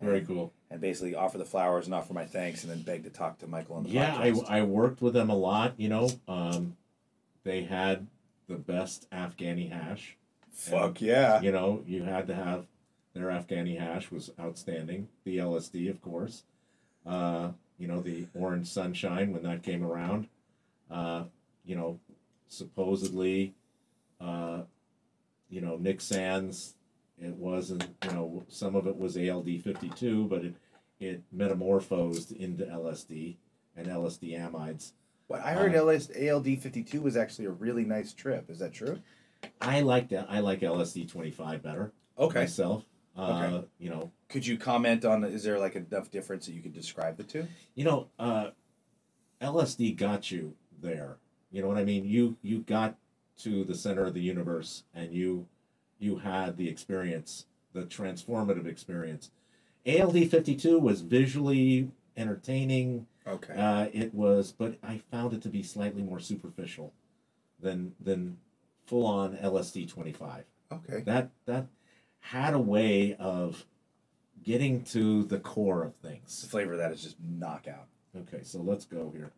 [0.01, 0.53] Very cool.
[0.69, 3.47] And basically offer the flowers and offer my thanks, and then beg to talk to
[3.47, 4.49] Michael on the Yeah, I, podcast.
[4.49, 5.73] I worked with them a lot.
[5.77, 6.75] You know, um,
[7.43, 8.07] they had
[8.47, 10.17] the best Afghani hash.
[10.51, 11.39] Fuck yeah!
[11.41, 12.65] You know, you had to have
[13.13, 15.07] their Afghani hash was outstanding.
[15.23, 16.43] The LSD, of course.
[17.05, 20.27] Uh, you know, the orange sunshine when that came around.
[20.89, 21.23] Uh,
[21.65, 21.99] you know,
[22.47, 23.53] supposedly,
[24.19, 24.61] uh,
[25.49, 26.73] you know, Nick Sands.
[27.19, 27.87] It wasn't.
[28.05, 30.55] You know, some of it was ALD fifty two, but it
[30.99, 33.37] it metamorphosed into LSD
[33.75, 34.91] and LSD amides.
[35.27, 38.49] What I heard, Uh, LS, ALD fifty two was actually a really nice trip.
[38.49, 38.99] Is that true?
[39.61, 40.27] I like that.
[40.29, 42.41] I like LSD twenty five better Okay.
[42.41, 42.85] myself.
[43.15, 43.67] Uh, Okay.
[43.79, 45.23] You know, Could you comment on?
[45.23, 47.47] Is there like enough difference that you could describe the two?
[47.75, 48.51] you know, uh,
[49.41, 51.17] LSD got you there.
[51.51, 52.05] You know what I mean?
[52.05, 52.95] You you got
[53.39, 55.47] to the center of the universe, and you
[55.99, 59.31] you had the experience, the transformative experience.
[59.85, 63.07] ALD fifty two was visually entertaining.
[63.25, 63.53] Okay.
[63.55, 66.93] Uh, it was, but I found it to be slightly more superficial
[67.59, 68.37] than than
[68.85, 70.45] full on LSD twenty five.
[70.71, 71.01] okay.
[71.01, 71.67] That that
[72.19, 73.65] had a way of
[74.43, 76.41] getting to the core of things.
[76.41, 77.87] The flavor of that is just knockout.
[78.15, 79.31] Okay, so let's go here.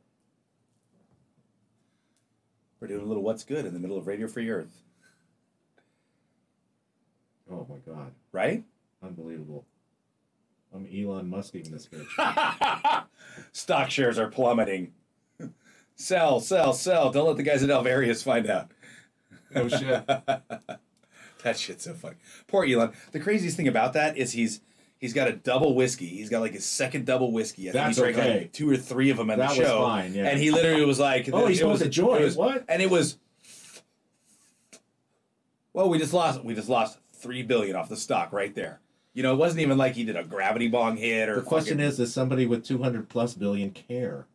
[2.80, 4.84] We're doing a little what's good in the middle of Radio Free Earth,
[7.52, 8.64] Oh my god, right?
[9.02, 9.66] unbelievable!
[10.76, 13.04] I'm Elon Musking this bitch.
[13.54, 14.92] Stock shares are plummeting.
[15.96, 17.12] sell, sell, sell.
[17.12, 18.72] Don't let the guys at Alvarius find out.
[19.56, 20.04] oh shit!
[21.44, 22.18] That shit's so funny.
[22.48, 22.92] Poor Elon.
[23.14, 24.60] The craziest thing about that is he's
[24.98, 26.08] he's got a double whiskey.
[26.08, 27.70] He's got like his second double whiskey.
[27.70, 28.38] I think That's he drank okay.
[28.40, 29.82] like two or three of them in That the was show.
[29.82, 30.28] fine, yeah.
[30.28, 32.22] And he literally was like, Oh, he's supposed to join.
[32.22, 32.66] was- What?
[32.68, 33.18] And it was.
[35.72, 36.44] Well, we just lost.
[36.44, 38.80] We just lost three billion off the stock right there.
[39.14, 41.36] You know, it wasn't even like he did a gravity bong hit or.
[41.36, 44.28] The question fucking- is, does somebody with 200 plus billion care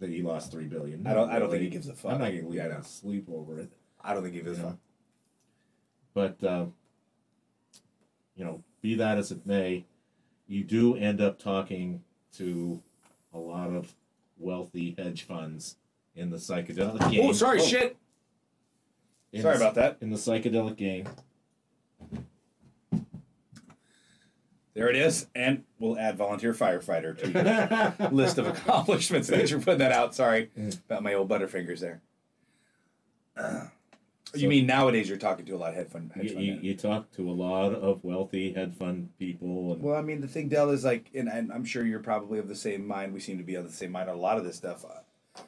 [0.00, 1.06] that he lost three billion?
[1.06, 2.12] I don't- I don't think he gives a fuck.
[2.12, 2.80] I'm not gonna leave Yeah, I him know.
[2.82, 3.70] sleep over it.
[4.02, 4.78] I don't think he gives a know.
[6.14, 6.66] But uh,
[8.36, 9.84] you know, be that as it may,
[10.46, 12.02] you do end up talking
[12.34, 12.82] to
[13.32, 13.94] a lot of
[14.38, 15.76] wealthy hedge funds
[16.14, 17.20] in the psychedelic game.
[17.28, 17.96] Oh, sorry, shit.
[19.32, 19.98] In Sorry the- about that.
[20.00, 21.06] In the psychedelic game.
[24.76, 29.30] There it is, and we'll add volunteer firefighter to your list of accomplishments.
[29.30, 30.14] Thanks for putting that out.
[30.14, 30.50] Sorry
[30.86, 32.02] about my old butterfingers there.
[33.34, 33.68] Uh,
[34.34, 36.58] you mean nowadays you're talking to a lot of hedge fund, hedge you, fund you,
[36.60, 40.28] you talk to a lot of wealthy hedge fund people, and Well, I mean, the
[40.28, 43.14] thing, Del, is like, and, and I'm sure you're probably of the same mind.
[43.14, 44.84] We seem to be of the same mind on a lot of this stuff.
[44.84, 45.40] Uh,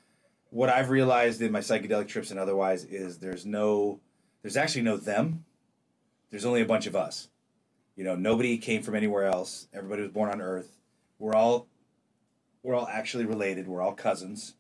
[0.49, 4.01] What I've realized in my psychedelic trips and otherwise is there's no,
[4.41, 5.45] there's actually no them.
[6.31, 7.29] There's only a bunch of us.
[7.99, 9.67] You know, nobody came from anywhere else.
[9.75, 10.79] Everybody was born on Earth.
[11.19, 11.67] We're all,
[12.63, 13.67] we're all actually related.
[13.67, 14.55] We're all cousins.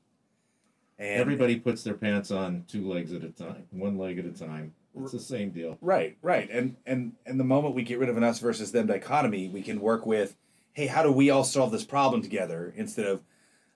[0.98, 4.32] And everybody puts their pants on two legs at a time, one leg at a
[4.32, 4.74] time.
[5.00, 5.78] It's the same deal.
[5.80, 6.50] Right, right.
[6.50, 9.62] And and and the moment we get rid of an us versus them dichotomy, we
[9.62, 10.36] can work with,
[10.72, 13.22] hey, how do we all solve this problem together instead of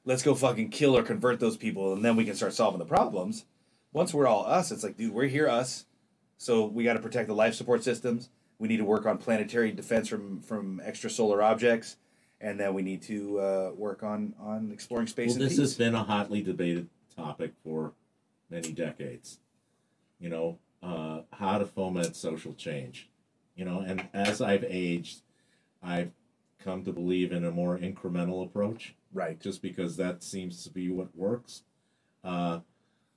[0.04, 2.84] let's go fucking kill or convert those people and then we can start solving the
[2.84, 3.44] problems.
[3.92, 5.84] Once we're all us, it's like, dude, we're here us.
[6.36, 8.28] So we got to protect the life support systems.
[8.62, 11.96] We need to work on planetary defense from from extrasolar objects,
[12.40, 15.58] and then we need to uh, work on on exploring space Well, and this peace.
[15.58, 17.92] has been a hotly debated topic for
[18.50, 19.40] many decades.
[20.20, 23.08] You know, uh, how to foment social change.
[23.56, 25.22] You know, and as I've aged,
[25.82, 26.12] I've
[26.62, 29.40] come to believe in a more incremental approach, right.
[29.40, 31.62] just because that seems to be what works.
[32.22, 32.60] Uh,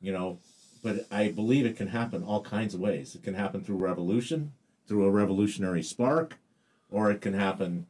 [0.02, 0.40] you know,
[0.82, 3.14] but I believe it can happen all kinds of ways.
[3.14, 4.54] It can happen through revolution,
[4.88, 6.38] through a revolutionary spark,
[6.92, 7.88] or it can happen,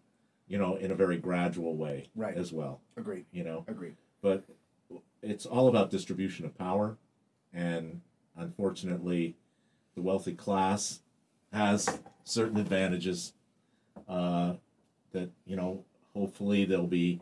[0.48, 2.36] you know, in a very gradual way Right.
[2.38, 2.82] as well.
[2.98, 3.26] Agreed.
[3.32, 3.96] You know, Agreed.
[4.22, 4.44] but
[5.22, 6.98] it's all about distribution of power
[7.54, 8.02] and
[8.38, 9.36] unfortunately
[9.96, 11.02] the wealthy class
[11.52, 13.34] has certain advantages
[14.08, 14.54] uh,
[15.14, 17.20] that you know hopefully they'll be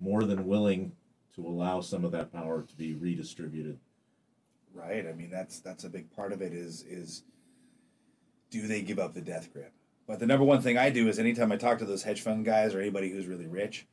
[0.00, 0.92] more than willing
[1.34, 3.78] to allow some of that power to be redistributed
[4.74, 5.06] Right.
[5.06, 6.52] I mean, that's that's a big part of it.
[6.52, 7.22] Is is
[8.50, 9.72] do they give up the death grip?
[10.06, 12.44] But the number one thing I do is anytime I talk to those hedge fund
[12.44, 13.86] guys or anybody who's really rich,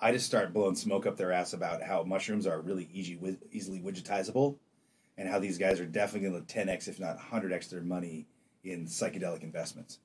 [0.00, 3.18] I just start blowing smoke up their ass about how mushrooms are really easy,
[3.50, 4.56] easily widgetizable,
[5.16, 7.80] and how these guys are definitely going to ten x, if not hundred x, their
[7.80, 8.26] money
[8.62, 9.98] in psychedelic investments.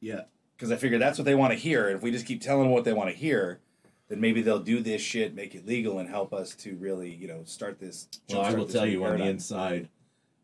[0.00, 0.22] Yeah.
[0.56, 1.88] because I figure that's what they want to hear.
[1.88, 3.60] If we just keep telling them what they want to hear,
[4.08, 7.28] then maybe they'll do this shit, make it legal, and help us to really, you
[7.28, 8.08] know, start this.
[8.30, 9.88] Well, I will tell you on the inside,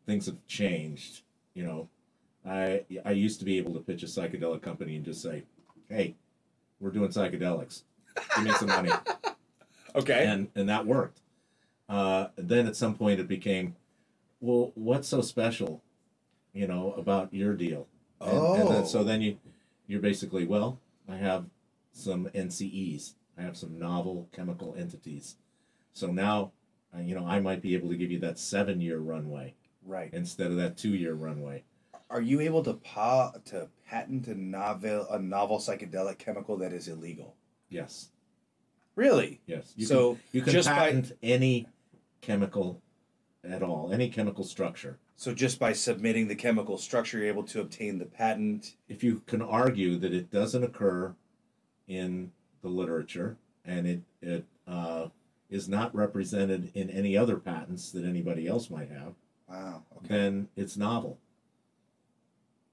[0.06, 1.22] things have changed.
[1.54, 1.88] You know,
[2.46, 5.44] I I used to be able to pitch a psychedelic company and just say,
[5.88, 6.16] "Hey,
[6.80, 7.82] we're doing psychedelics.
[8.36, 8.90] Give me some money,"
[9.94, 10.26] Okay.
[10.26, 11.20] and and that worked.
[11.88, 13.76] Uh, then at some point it became,
[14.40, 15.82] well, what's so special,
[16.54, 17.86] you know, about your deal?
[18.20, 18.84] And, and then, Oh.
[18.86, 19.36] so then you,
[19.86, 21.46] you're basically, well, I have
[21.92, 23.14] some NCEs.
[23.36, 25.36] I have some novel chemical entities.
[25.92, 26.52] So now,
[26.96, 30.08] uh, you know, I might be able to give you that seven year runway right.
[30.14, 31.64] instead of that two year runway.
[32.12, 36.86] Are you able to pa- to patent a novel a novel psychedelic chemical that is
[36.86, 37.34] illegal?
[37.70, 38.10] Yes.
[38.96, 39.40] Really?
[39.46, 39.72] Yes.
[39.76, 41.66] You so can, you can just by patent any
[42.20, 42.82] chemical
[43.42, 44.98] at all, any chemical structure.
[45.16, 48.76] so just by submitting the chemical structure, you're able to obtain the patent.
[48.88, 51.14] if you can argue that it doesn't occur
[51.88, 55.06] in the literature and it it uh,
[55.48, 59.14] is not represented in any other patents that anybody else might have,
[59.48, 59.82] Wow.
[59.96, 60.08] Okay.
[60.08, 61.18] then it's novel.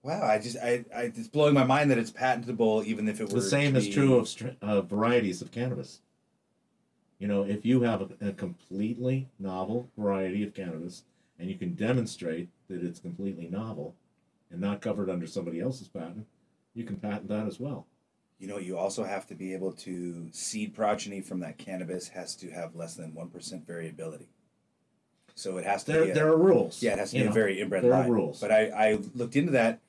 [0.01, 0.23] Wow.
[0.23, 3.39] I just I, I it's blowing my mind that it's patentable, even if it were
[3.39, 5.99] The same is true of str- uh, varieties of cannabis.
[7.19, 11.03] You know, if you have a, a completely novel variety of cannabis
[11.37, 13.93] and you can demonstrate that it's completely novel
[14.49, 16.25] and not covered under somebody else's patent,
[16.73, 17.85] you can patent that as well.
[18.39, 22.35] You know, you also have to be able to seed progeny from that cannabis has
[22.37, 24.29] to have less than one percent variability.
[25.35, 26.81] So it has to There, be a, there are rules.
[26.81, 28.39] yeah, it has to be a very inbred there are rules.
[28.39, 29.79] But I, I looked into that.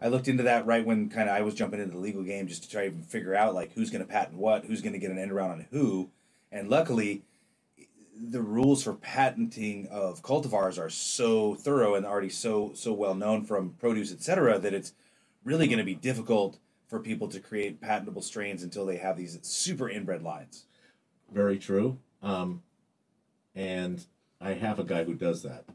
[0.00, 2.46] I looked into that right when kind of I was jumping into the legal game
[2.46, 4.98] just to try to figure out like who's going to patent what, who's going to
[4.98, 6.10] get an end around on who,
[6.52, 7.22] and luckily,
[8.20, 13.44] the rules for patenting of cultivars are so thorough and already so so well known
[13.44, 14.92] from produce, etc., that it's
[15.44, 16.58] really going to be difficult
[16.88, 20.64] for people to create patentable strains until they have these super inbred lines.
[21.32, 21.98] Very true.
[22.22, 22.62] Um,
[23.54, 24.04] and
[24.40, 25.64] I have a guy who does that.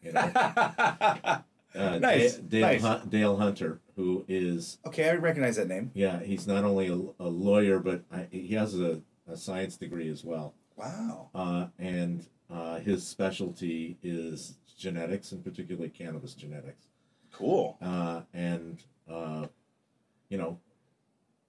[0.00, 1.42] You know,
[1.78, 3.04] uh, Nice, Dale, nice.
[3.06, 5.90] Dale Hunter, who is okay, I recognize that name.
[5.94, 10.08] yeah, he's not only a, a lawyer, but I, he has a, a science degree
[10.10, 10.54] as well.
[10.76, 11.30] Wow.
[11.34, 16.86] Uh, and uh, his specialty is genetics, and particularly cannabis genetics.
[17.32, 17.76] Cool.
[17.82, 19.46] uh, and uh,
[20.28, 20.58] you know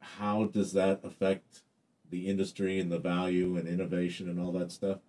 [0.02, 1.62] how does that affect
[2.10, 5.00] the industry and the value and innovation and all that stuff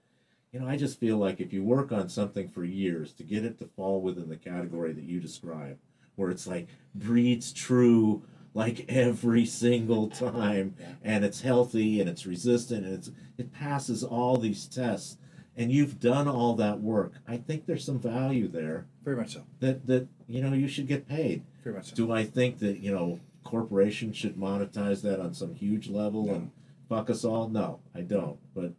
[0.53, 3.45] you know i just feel like if you work on something for years to get
[3.45, 5.79] it to fall within the category that you describe
[6.17, 10.87] where it's like breeds true like every single time Yeah.
[11.03, 15.17] and it's healthy and it's resistant and it's it passes all these tests
[15.57, 19.45] and you've done all that work i think there's some value there Very much so.
[19.61, 21.43] that that you know you should get paid.
[21.65, 21.95] Very much so.
[21.97, 26.35] Do I think that you know corporations should monetize that on some huge level No.
[26.35, 26.51] and
[26.89, 27.49] fuck us all?
[27.49, 28.39] No, I don't.
[28.55, 28.73] But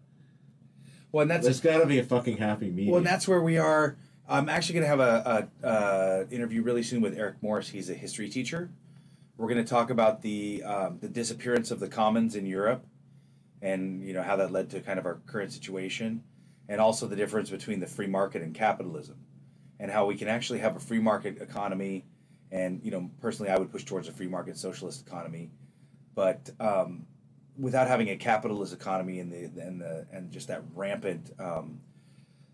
[1.12, 2.92] Well, and that's there's got to be a fucking happy medium.
[2.92, 3.98] Well, and that's where we are.
[4.30, 7.70] I'm actually going to have a, a uh, interview really soon with Eric Morris.
[7.70, 8.70] He's a history teacher.
[9.36, 12.86] We're going to talk about the um, the disappearance of the commons in Europe,
[13.62, 16.24] and you know how that led to kind of our current situation,
[16.70, 19.18] and also the difference between the free market and capitalism,
[19.80, 22.06] and how we can actually have a free market economy,
[22.52, 25.50] and you know personally I would push towards a free market socialist economy,
[26.16, 27.08] but um,
[27.58, 31.80] without having a capitalist economy and the and the and just that rampant um,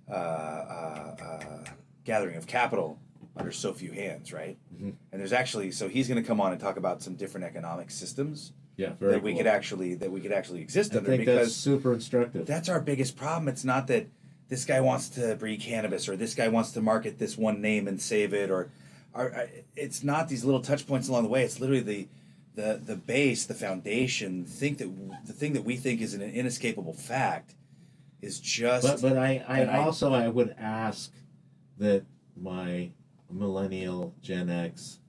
[0.10, 1.64] uh, uh, uh,
[2.04, 3.00] gathering of capital
[3.36, 4.58] under so few hands, right?
[4.76, 4.94] Mhm.
[5.12, 7.92] And there's actually so he's going to come on and talk about some different economic
[7.92, 9.40] systems yeah, very that we cool.
[9.40, 12.46] could actually that we could actually exist I under think that's because super instructive.
[12.46, 13.48] that's our biggest problem.
[13.48, 14.08] It's not that
[14.50, 17.88] this guy wants to breed cannabis or this guy wants to market this one name
[17.88, 18.72] and save it or,
[19.14, 21.44] or it's not these little touch points along the way.
[21.44, 22.08] It's literally the
[22.58, 26.22] the the base, the foundation, the thing that the thing that we think is an
[26.22, 27.54] inescapable fact
[28.22, 31.14] is just but but I, I and I- also I would ask
[31.78, 32.04] that
[32.36, 32.90] my
[33.30, 35.00] millennial Gen X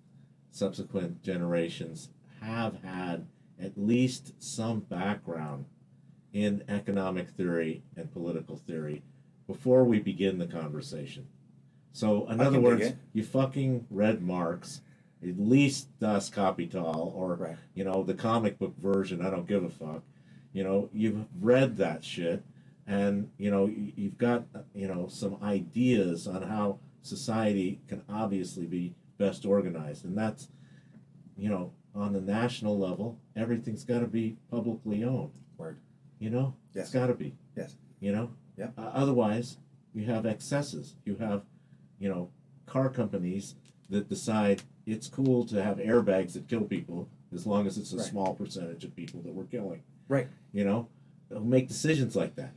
[0.50, 2.10] subsequent generations
[2.42, 3.26] have had
[3.60, 5.64] at least some background
[6.32, 9.02] in economic theory and political theory
[9.46, 11.26] before we begin the conversation.
[11.92, 14.82] So in other words, you fucking read Marx,
[15.22, 17.56] at least Das Kapital or right.
[17.74, 20.02] you know the comic book version i don't give a fuck
[20.52, 22.42] you know you've read that shit
[22.86, 28.94] and you know you've got you know some ideas on how society can obviously be
[29.18, 30.48] best organized and that's
[31.36, 35.78] you know on the national level everything's got to be publicly owned Word.
[36.18, 36.84] you know Yes.
[36.86, 37.76] it's got to be Yes.
[38.00, 38.68] you know Yeah.
[38.78, 39.56] uh, otherwise
[39.94, 41.42] you have excesses you have
[41.98, 42.30] you know
[42.66, 43.56] car companies
[43.90, 47.96] that decide it's cool to have airbags that kill people as long as it's a
[47.98, 48.06] Right.
[48.06, 49.82] small percentage of people that we're killing.
[50.08, 50.28] Right.
[50.52, 50.88] You know,
[51.28, 52.52] they'll make decisions like that,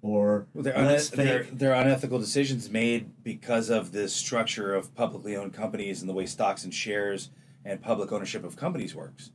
[0.00, 5.52] or Well, they're, they're, they're unethical decisions made because of the structure of publicly owned
[5.52, 7.30] companies and the way stocks and shares
[7.64, 9.30] and public ownership of companies works.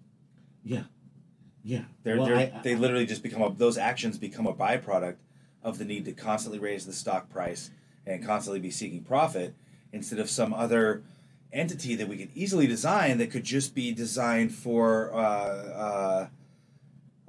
[0.64, 0.84] yeah,
[1.64, 1.84] yeah.
[2.04, 5.18] They're, Well, they're, I- I- they literally just become a, those actions become a byproduct
[5.62, 7.70] of the need to constantly raise the stock price
[8.08, 9.54] and constantly be seeking profit
[9.94, 11.04] instead of some other
[11.54, 15.14] entity that we could easily design that could just be designed for.
[15.14, 16.28] Uh, uh,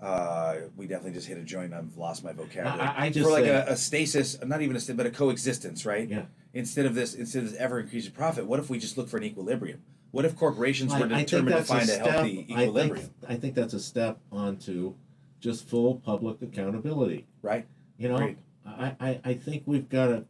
[0.00, 1.72] uh, we definitely just hit a joint.
[1.72, 2.80] I've lost my vocabulary.
[2.80, 5.86] I- I just for like a, a stasis, not even a sta- but a coexistence,
[5.86, 6.08] right?
[6.08, 6.22] Yeah.
[6.54, 9.16] Instead of this, instead of this ever increasing profit, what if we just look for
[9.18, 9.80] an equilibrium?
[10.10, 12.06] What if corporations were I, determined to a find a, step.
[12.06, 13.06] healthy I equilibrium?
[13.06, 14.94] think I think that's a step onto
[15.40, 17.26] just full public accountability.
[17.40, 17.66] Right.
[17.96, 18.34] You know.
[18.66, 20.24] I, I, I think we've got to,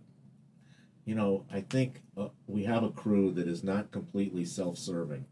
[1.05, 5.25] you know, I think uh, we have a crew that is not completely self serving,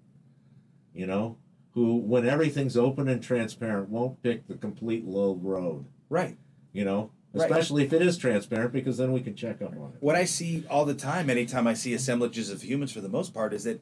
[0.95, 1.37] you know,
[1.75, 6.37] who, when everything's open and transparent, won't pick the complete low road, Right.
[6.73, 7.49] you know, Right.
[7.49, 10.03] especially if it is transparent because then we can check up on it.
[10.03, 13.33] What I see all the time, anytime I see assemblages of humans, for the most
[13.33, 13.81] part, is that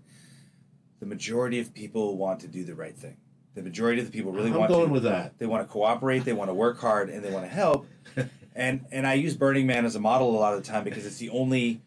[1.01, 3.17] the majority of people want to do the right thing.
[3.55, 4.93] The majority of the people really I'm want going to.
[4.93, 5.39] with that.
[5.39, 6.25] They want to cooperate.
[6.27, 7.87] They want to work hard, and they want to help.
[8.59, 11.07] and and I use Burning Man as a model a lot of the time because
[11.07, 11.81] it's the only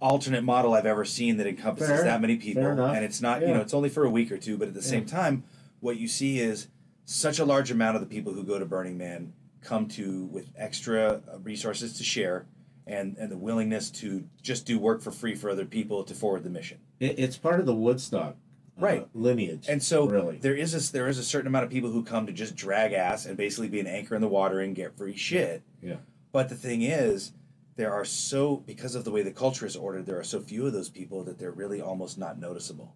[0.00, 2.04] alternate model I've ever seen that encompasses Fair.
[2.04, 2.62] that many people.
[2.62, 2.78] Fair.
[2.80, 4.82] And it's not you know it's only for a week or two, but at the
[4.82, 5.44] same time,
[5.80, 6.66] what you see is
[7.06, 10.50] such a large amount of the people who go to Burning Man come to with
[10.56, 12.46] extra uh, resources to share.
[12.86, 16.44] And, and the willingness to just do work for free for other people to forward
[16.44, 16.80] the mission.
[17.00, 17.18] it.
[17.18, 18.36] It's part of the Woodstock
[18.78, 19.08] uh, Right.
[19.14, 19.66] lineage.
[19.68, 20.38] And so really.
[20.38, 22.92] there is a, there is a certain amount of people who come to just drag
[22.92, 25.62] ass and basically be an anchor in the water and get free shit.
[25.82, 25.96] Yeah.
[26.32, 27.32] But the thing is,
[27.76, 30.66] there are so because of the way the culture is ordered, there are so few
[30.66, 32.94] of those people that they're really almost not noticeable.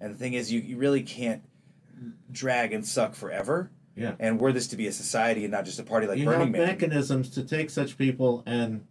[0.00, 1.42] And the thing is, you, you really can't
[2.30, 3.70] drag and suck forever.
[3.96, 4.14] Yeah.
[4.18, 6.40] And were this to be a society and not just a party like you Burning
[6.40, 8.84] have Man, mechanisms to take such people and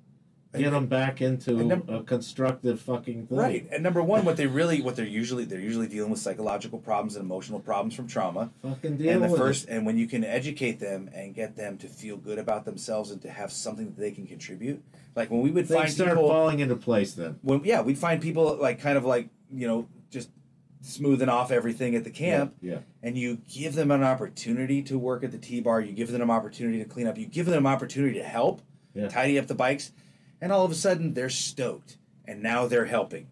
[0.59, 3.37] get them back into num- a constructive fucking thing.
[3.37, 3.67] right?
[3.71, 7.15] And number one, what they really, what they're usually, they're usually dealing with psychological problems
[7.15, 8.51] and emotional problems from trauma.
[8.61, 9.71] Fucking deal and the with first it.
[9.71, 13.21] and when you can educate them and get them to feel good about themselves and
[13.23, 14.83] to have something that they can contribute
[15.15, 17.37] like when we would Things find start people falling into place then.
[17.43, 20.29] when yeah we'd find people like kind of like you know just
[20.81, 22.79] smoothing off everything at the camp Yeah.
[23.01, 26.29] and you give them an opportunity to work at the T-bar you give them an
[26.29, 28.61] opportunity to clean up you give them an opportunity to help
[28.93, 29.07] Yeah.
[29.07, 29.91] tidy up the bikes
[30.43, 33.27] and all of a sudden they're stoked and now they're helping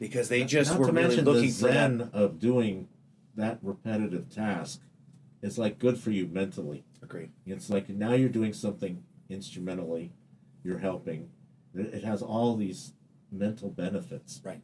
[0.00, 2.88] because they just Not were to really mention looking the for that zen of doing
[3.36, 4.80] that repetitive task
[5.42, 6.84] is like good for you mentally.
[7.00, 10.12] agreed It's like now you're doing something instrumentally,
[10.64, 11.30] you're helping.
[11.72, 12.94] It it has all these
[13.30, 14.40] mental benefits.
[14.44, 14.60] Right.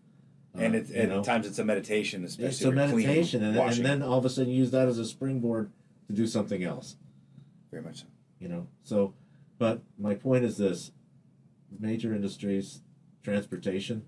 [0.57, 1.19] Uh, and and know?
[1.21, 4.19] at times it's a meditation especially it's a you're cleaning, meditation, and, and then all
[4.19, 5.71] of a sudden you use that as a springboard
[6.09, 6.97] to do something else.
[7.71, 8.07] very much so
[8.41, 9.15] you know so
[9.59, 10.91] but my point is this
[11.81, 12.81] major industries
[13.23, 14.05] transportation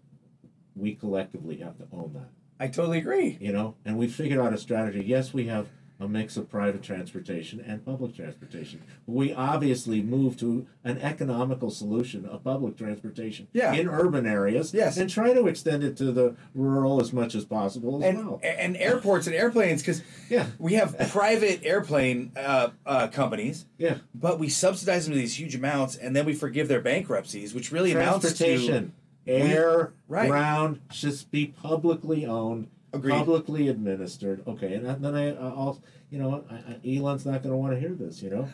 [0.77, 3.37] we collectively have to own that I totally agree.
[3.41, 5.69] you know and we figured out a strategy yes we have
[6.01, 12.27] a mix of private transportation and public transportation we obviously move to an economical solution
[12.27, 13.73] of public transportation Yeah.
[13.73, 14.97] in urban areas Yes.
[14.97, 18.41] and try to extend it to the rural as much as possible as And well
[18.43, 24.39] and airports and airplanes because yeah we have private airplane uh, uh, companies, yeah but
[24.39, 27.93] we subsidize them to these huge amounts, and then we forgive their bankruptcies, which really
[27.93, 28.93] amounts to transportation
[29.27, 30.29] air right.
[30.29, 33.13] ground should be publicly owned Agreed.
[33.13, 34.43] publicly administered.
[34.47, 35.81] Okay and then i also
[36.11, 38.49] you know I, I, elon's not going to want to hear this you know?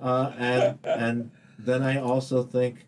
[0.00, 2.86] Uh, and and then i also think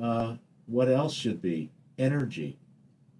[0.00, 1.70] uh, what else should be?
[1.98, 2.58] Energy.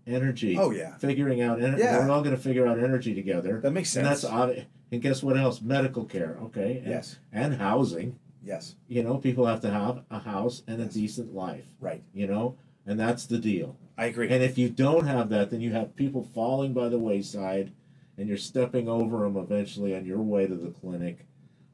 [0.07, 0.57] Energy.
[0.59, 1.98] Oh yeah, figuring out energy Yeah.
[2.04, 3.61] we're all going to figure out energy together.
[3.61, 4.22] That makes and sense.
[4.22, 5.61] that's obvi- and guess what else?
[5.62, 6.78] Medical care okay?
[6.78, 8.18] And, yes, and housing.
[8.42, 10.94] Yes, you know people have to have a house and a Yes.
[10.94, 11.64] decent life.
[11.80, 12.02] Right.
[12.12, 12.57] you know?
[12.87, 14.28] And that's the deal I agree.
[14.28, 17.72] and if you don't have that then you have people falling by the wayside
[18.16, 21.26] and you're stepping over them eventually on your way to the clinic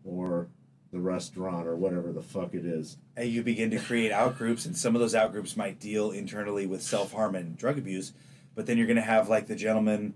[0.05, 0.49] or
[0.93, 4.77] the restaurant or whatever the fuck it is and you begin to create outgroups, and
[4.77, 8.13] some of those outgroups might deal internally with self harm and drug abuse,
[8.55, 10.15] but then you're going to have like the gentleman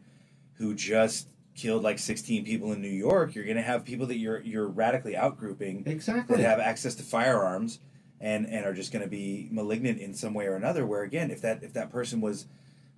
[0.55, 3.35] who just killed like 16 people in New York.
[3.35, 7.03] You're going to have people that you're you're radically outgrouping exactly that have access to
[7.03, 7.81] firearms
[8.21, 10.87] and and are just going to be malignant in some way or another.
[10.87, 12.47] Where again, if that if that person was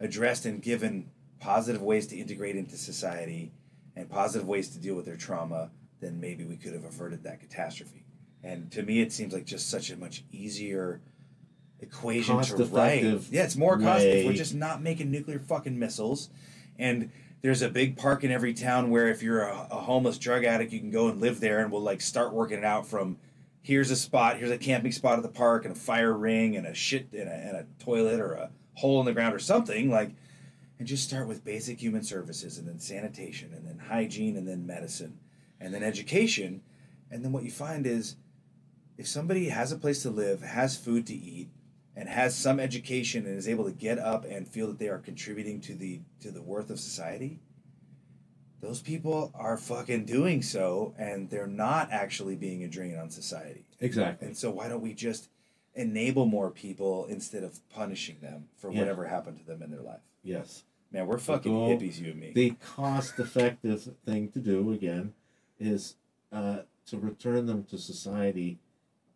[0.01, 1.11] addressed and given
[1.41, 3.53] positive ways to integrate into society
[3.95, 7.41] and positive ways to deal with their trauma, then maybe we could have averted that
[7.41, 8.05] catastrophe.
[8.43, 11.01] And to me, it seems like just such a much easier
[11.81, 13.03] equation to write.
[13.31, 16.31] Yeah, it's more cost if we're just not making nuclear fucking missiles,
[16.79, 17.11] and
[17.43, 20.73] there's a big park in every town where if you're a, a homeless drug addict,
[20.73, 23.19] you can go and live there, and we'll like start working it out from
[23.67, 26.69] here's a spot, here's a camping spot at the park, and a fire ring, and
[26.69, 29.91] a shit, and a, and a toilet, or a hole in the ground, or something
[29.91, 30.13] like,
[30.79, 34.65] and just start with basic human services, and then sanitation, and then hygiene, and then
[34.65, 35.19] medicine,
[35.61, 36.63] and then education,
[37.11, 38.15] and then what you find is,
[38.99, 41.49] if somebody has a place to live, has food to eat,
[41.97, 44.99] and has some education and is able to get up and feel that they are
[44.99, 47.41] contributing to the to the worth of society
[48.61, 53.65] those people are fucking doing so and they're not actually being a drain on society
[53.81, 54.27] Exactly.
[54.29, 55.29] and so why don't we just
[55.75, 58.81] enable more people instead of punishing them for Yeah.
[58.81, 60.65] whatever happened to them in their life Yes.
[60.91, 65.13] man we're fucking hippies you and me The cost effective thing to do, again,
[65.61, 65.97] is
[66.33, 68.59] uh, to return them to society,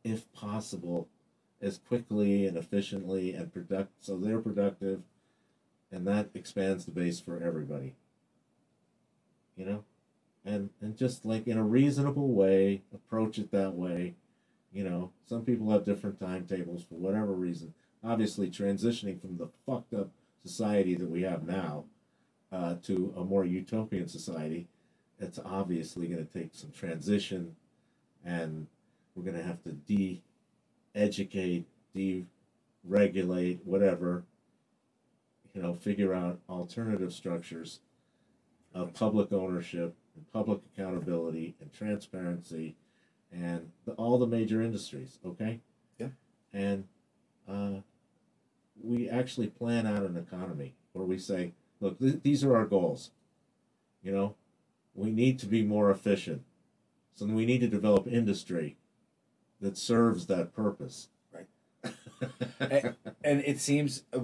[0.05, 1.09] if possible,
[1.63, 5.03] as quickly and efficiently and product so they're productive
[5.93, 7.95] and that expands the base for everybody.
[9.61, 9.85] You know?
[10.47, 14.15] And and just like in a reasonable way, approach it that way.
[14.73, 17.75] You know, some people have different timetables for whatever reason.
[18.03, 20.09] Obviously transitioning from the fucked up
[20.43, 21.85] society that we have now
[22.51, 24.67] uh, to a more utopian society,
[25.19, 27.55] it's obviously going to take some transition,
[28.25, 28.67] and
[29.15, 34.25] we're going to have to de-educate, de-regulate, whatever.
[35.53, 37.81] You know, figure out alternative structures
[38.75, 42.77] of public ownership and public accountability and transparency,
[43.33, 45.19] and the, all the major industries.
[45.25, 45.61] Okay.
[45.99, 46.09] Yeah.
[46.53, 46.85] And
[47.49, 47.81] uh,
[48.83, 53.11] we actually plan out an economy where we say, look, th- these are our goals.
[54.03, 54.35] You know,
[54.95, 56.43] we need to be more efficient.
[57.15, 58.77] So we need to develop industry
[59.61, 61.09] that serves that purpose.
[61.33, 61.95] Right.
[63.23, 64.21] and it seems uh,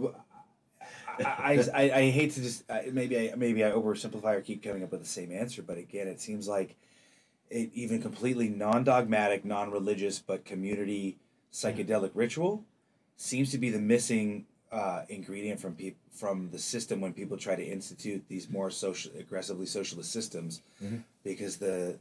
[1.25, 4.91] I, I, I, hate to just maybe I maybe I oversimplify or keep coming up
[4.93, 6.77] with the same answer, but again, it seems like
[7.51, 11.17] it even completely non-dogmatic, non-religious, but community
[11.53, 12.65] psychedelic ritual
[13.17, 17.55] seems to be the missing uh, ingredient from peop- from the system when people try
[17.55, 21.03] to institute these more social aggressively socialist systems, Mhm.
[21.23, 21.97] because the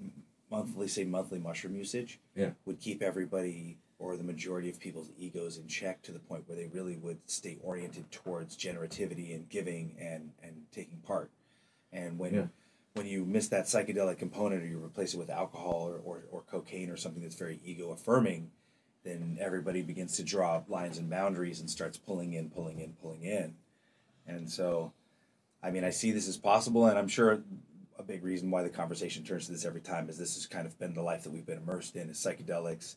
[0.49, 2.51] monthly say monthly mushroom usage Yeah.
[2.65, 6.57] would keep everybody or the majority of people's egos in check to the point where
[6.57, 11.31] they really would stay oriented towards generativity and giving and and taking part.
[11.91, 12.47] And when Yeah.
[12.93, 16.41] when you miss that psychedelic component or you replace it with alcohol or, or, or
[16.41, 18.51] cocaine or something that's very ego affirming,
[19.03, 23.23] then everybody begins to draw lines and boundaries and starts pulling in, pulling in, pulling
[23.23, 23.55] in.
[24.25, 24.93] And so,
[25.61, 27.43] I mean, I see this as possible, and I'm sure
[27.99, 30.65] a big reason why the conversation turns to this every time is this has kind
[30.65, 32.95] of been the life that we've been immersed in is psychedelics,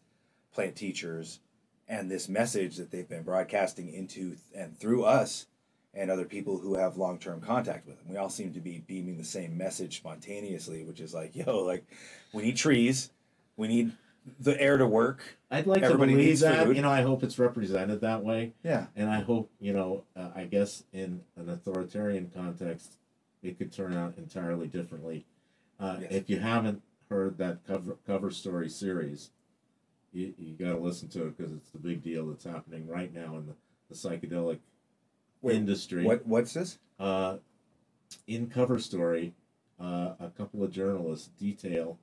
[0.52, 1.40] plant teachers,
[1.88, 5.46] and this message that they've been broadcasting into and through us
[5.94, 8.06] and other people who have long term contact with them.
[8.08, 11.84] We all seem to be beaming the same message spontaneously, which is like, yo, like
[12.32, 13.10] we need trees,
[13.56, 13.92] we need
[14.38, 15.38] the air to work.
[15.50, 16.66] I'd like Everybody to believe that.
[16.66, 16.76] food.
[16.76, 18.52] You know, I hope it's represented that way.
[18.62, 18.86] Yeah.
[18.94, 22.98] And I hope, you know, uh, I guess in an authoritarian context,
[23.42, 25.24] it could turn out entirely differently.
[25.80, 26.12] Uh, Yes.
[26.12, 29.30] If you haven't heard that cover cover story series,
[30.12, 33.12] you, you got to listen to it because it's the big deal that's happening right
[33.12, 33.54] now in the,
[33.88, 34.58] the psychedelic
[35.42, 36.04] Wait, industry.
[36.04, 36.78] What what's this?
[36.98, 37.36] Uh,
[38.26, 39.34] in cover story,
[39.80, 41.98] uh, a couple of journalists detail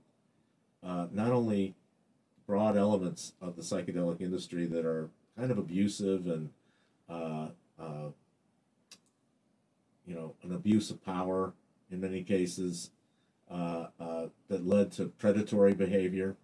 [0.86, 1.74] uh, not only
[2.46, 6.50] broad elements of the psychedelic industry that are kind of abusive and
[7.10, 7.48] uh,
[7.80, 8.10] uh,
[10.06, 11.54] you know an abuse of power
[11.92, 12.92] in many cases
[13.50, 16.36] uh, uh, that led to predatory behavior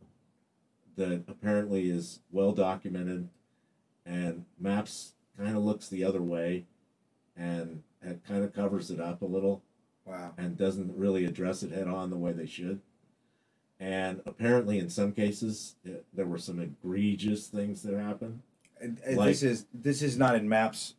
[1.02, 3.28] that apparently is well documented
[4.06, 6.66] and MAPS kind of looks the other way
[7.36, 9.62] and it kind of covers it up a little
[10.06, 10.34] Wow.
[10.38, 12.82] and doesn't really address it head on the way they should.
[13.80, 18.42] And apparently, in some cases, it, there were some egregious things that happened.
[18.80, 20.96] And, and Like- this is this is not in MAPS.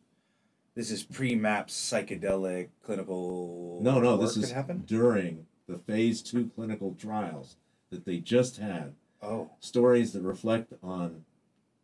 [0.75, 3.79] This is pre-MAPS psychedelic clinical.
[3.83, 4.85] No, no, this is happened.
[4.87, 7.57] during the phase two clinical trials
[7.89, 8.93] that they just had.
[9.23, 11.25] Oh, Stories that reflect on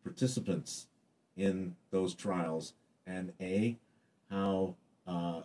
[0.04, 0.88] participants
[1.38, 2.74] in those trials
[3.08, 3.78] and a
[4.30, 4.76] how
[5.08, 5.42] uh,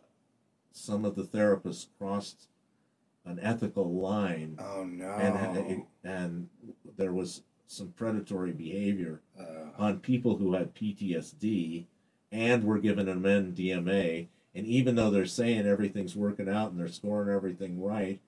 [0.73, 2.49] some of the therapists crossed
[3.25, 5.09] an ethical line oh no.
[5.13, 6.49] and and
[6.99, 11.87] there was some predatory behavior uh, on people who had PTSD
[12.31, 14.27] and were given an MDMA.
[14.55, 18.21] And even though they're saying everything's working out and they're scoring everything right,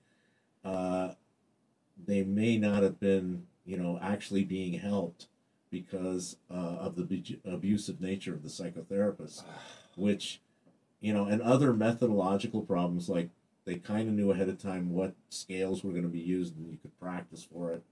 [0.65, 1.11] uh,
[2.05, 5.27] they may not have been, you know, actually being helped
[5.69, 9.43] because uh, of the abu- abusive nature of the psychotherapist,
[9.95, 10.39] which,
[11.01, 13.29] you know, and other methodological problems like
[13.65, 16.71] they kind of knew ahead of time what scales were going to be used and
[16.71, 17.83] you could practice for it.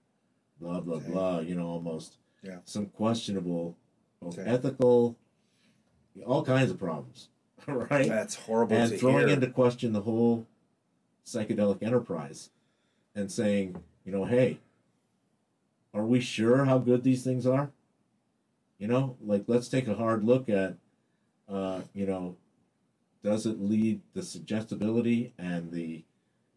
[0.62, 1.12] Blah blah Okay.
[1.12, 1.40] blah.
[1.40, 2.60] You know, almost Yeah.
[2.64, 3.76] some questionable,
[4.22, 4.50] both Okay.
[4.50, 5.18] ethical,
[6.26, 7.28] all kinds of problems,
[7.68, 8.08] right?
[8.08, 9.36] That's horrible and throwing hear.
[9.36, 10.48] into question the whole
[11.26, 12.52] psychedelic enterprise
[13.14, 14.60] and saying, you know, hey,
[15.96, 17.72] are we sure how good these things are?
[18.78, 20.76] You know, like let's take a hard look at,
[21.50, 22.36] uh, you know,
[23.24, 26.04] does it lead the suggestibility and the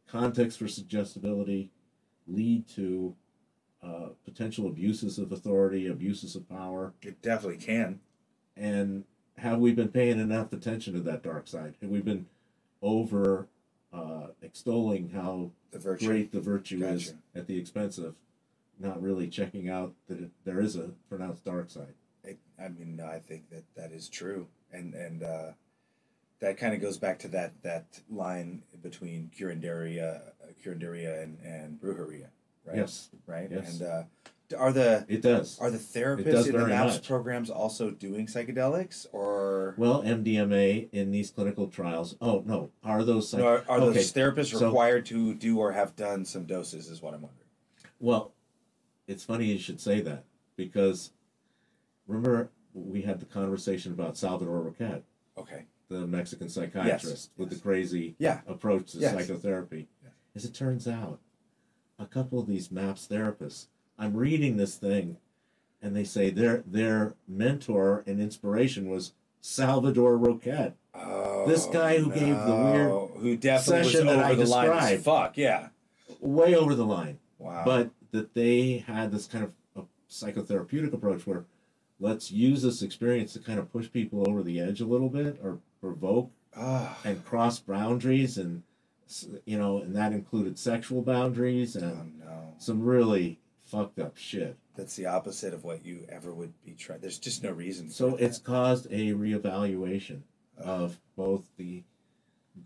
[0.08, 1.70] context for suggestibility
[2.26, 3.14] lead to
[3.82, 6.92] uh, potential abuses of authority, abuses of power?
[7.00, 8.00] it definitely can.
[8.56, 9.04] and
[9.36, 11.76] have we been paying enough attention to that dark side?
[11.80, 12.26] Have we been
[12.82, 13.46] over
[13.92, 18.16] uh, extolling how The great the virtue is at the expense of
[18.78, 21.94] not really checking out that there is a pronounced dark side?
[22.24, 25.52] It, I mean, I think that that is true, and and uh,
[26.40, 30.20] that kind of goes back to that that line between curanderia,
[30.64, 32.28] curanderia and and brujeria,
[32.64, 32.76] right?
[32.76, 33.48] Yes, Right.
[33.50, 33.80] Yes.
[33.80, 34.02] And uh,
[34.56, 35.58] are the it does.
[35.58, 37.06] are the therapists in the MAPS much.
[37.08, 42.16] programs also doing psychedelics, or Well, MDMA in these clinical trials.
[42.20, 43.28] Oh no, are those?
[43.30, 43.98] Psych- no, are, are okay.
[43.98, 46.88] those therapists so- required to do or have done some doses?
[46.88, 47.48] Is what I'm wondering.
[48.00, 48.32] Well,
[49.08, 50.24] it's funny you should say that
[50.56, 51.10] because
[52.06, 55.02] remember we had the conversation about Salvador Roquet.
[55.36, 55.64] Okay.
[55.88, 57.56] the Mexican psychiatrist with yes.
[57.58, 58.40] the crazy Yeah.
[58.46, 59.14] approach to Yes.
[59.14, 59.88] psychotherapy.
[60.04, 60.12] Yes.
[60.36, 61.18] As it turns out,
[61.98, 65.16] a couple of these MAPS therapists, I'm reading this thing,
[65.80, 72.10] and they say their their mentor and inspiration was Salvador Roquet, Oh, This guy who
[72.12, 72.90] gave the weird
[73.22, 75.04] who definitely was session that over I the line as described.
[75.04, 75.36] fuck.
[75.38, 75.68] Yeah.
[76.20, 77.18] way over the line.
[77.38, 77.62] Wow.
[77.64, 81.44] But that they had this kind of a psychotherapeutic approach where
[82.00, 85.38] let's use this experience to kind of push people over the edge a little bit
[85.42, 86.98] or provoke Ah.
[87.04, 88.62] and cross boundaries and
[89.44, 92.54] you know and that included sexual boundaries oh and no.
[92.58, 97.00] some really fucked up shit That's the opposite of what you ever would be trying.
[97.00, 97.90] There's just no reason.
[97.90, 100.22] so it's caused a reevaluation
[100.56, 101.82] of both the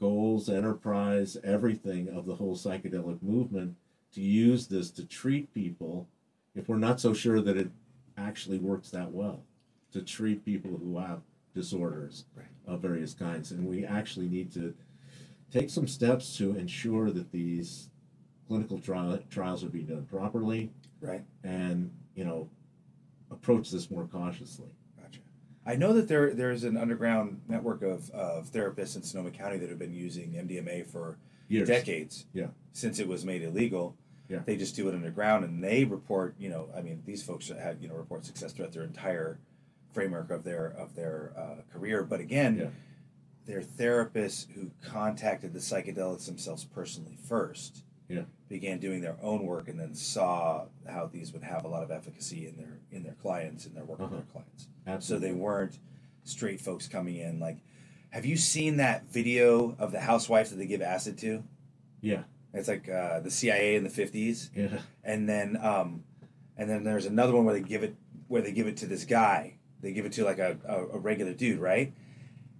[0.00, 3.76] goals enterprise everything of the whole psychedelic movement
[4.12, 6.08] to use this to treat people
[6.54, 7.70] if we're not so sure that it
[8.16, 9.42] actually works that well
[9.92, 11.20] to treat people who have
[11.54, 12.46] disorders Right.
[12.66, 14.74] of various kinds and we actually need to
[15.50, 17.88] take some steps to ensure that these
[18.48, 21.24] clinical trial, trials are being done properly right.
[21.44, 22.48] and you know
[23.30, 24.68] approach this more cautiously
[25.00, 25.20] Gotcha.
[25.66, 29.68] I know that there there's an underground network of, of therapists in Sonoma County that
[29.70, 31.16] have been using MDMA for
[31.48, 32.26] years decades.
[32.32, 32.48] Yeah.
[32.72, 33.94] Since it was made illegal.
[34.28, 34.40] Yeah.
[34.46, 37.82] They just do it underground and they report, you know, I mean, these folks have,
[37.82, 39.38] you know, report success throughout their entire
[39.92, 42.02] framework of their of their uh, career.
[42.02, 42.66] But again, Yeah.
[43.44, 47.84] they're therapists who contacted the psychedelics themselves personally first.
[48.08, 48.22] Yeah.
[48.48, 51.90] Began doing their own work and then saw how these would have a lot of
[51.90, 54.16] efficacy in their in their clients and their work with Uh-huh.
[54.16, 54.42] their
[54.86, 55.06] clients.
[55.06, 55.78] So they weren't
[56.24, 57.58] straight folks coming in like
[58.10, 61.42] have you seen that video of the housewife that they give acid to?
[62.00, 62.22] yeah
[62.54, 66.04] It's like uh, the CIA in the fifties, yeah and then um,
[66.56, 67.96] and then there's another one where they give it
[68.28, 69.54] where they give it to this guy.
[69.80, 71.92] They give it to like a, a, a regular dude, right?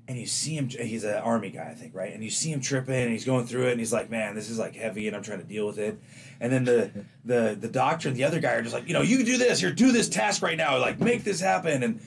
[0.09, 0.69] And you see him.
[0.69, 2.13] He's an army guy, I think, right?
[2.13, 4.51] And you see him tripping, and he's going through it, and he's like, "Man, this
[4.51, 5.99] is like heavy," and I'm trying to deal with it.
[6.41, 6.91] And then the
[7.25, 9.39] the the doctor and the other guy are just like, "You know, you can do
[9.39, 9.63] this.
[9.63, 10.79] You're do this task right now.
[10.79, 12.01] Like, make this happen." And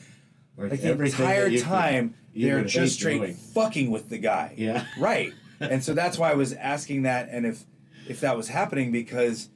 [0.57, 3.33] like the entire you could time, they're just straight doing.
[3.35, 4.53] fucking with the guy.
[4.57, 4.85] Yeah.
[4.99, 5.33] Right.
[5.59, 7.63] And so that's why I was asking that and if
[8.07, 9.49] if that was happening because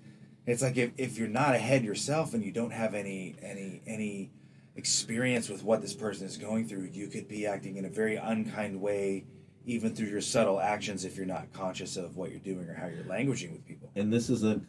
[0.45, 4.31] it's like if, if you're not ahead yourself and you don't have any any any
[4.75, 8.15] experience with what this person is going through, you could be acting in a very
[8.15, 9.25] unkind way
[9.65, 12.87] even through your subtle actions if you're not conscious of what you're doing or how
[12.87, 13.91] you're languaging with people.
[13.95, 14.61] And this is a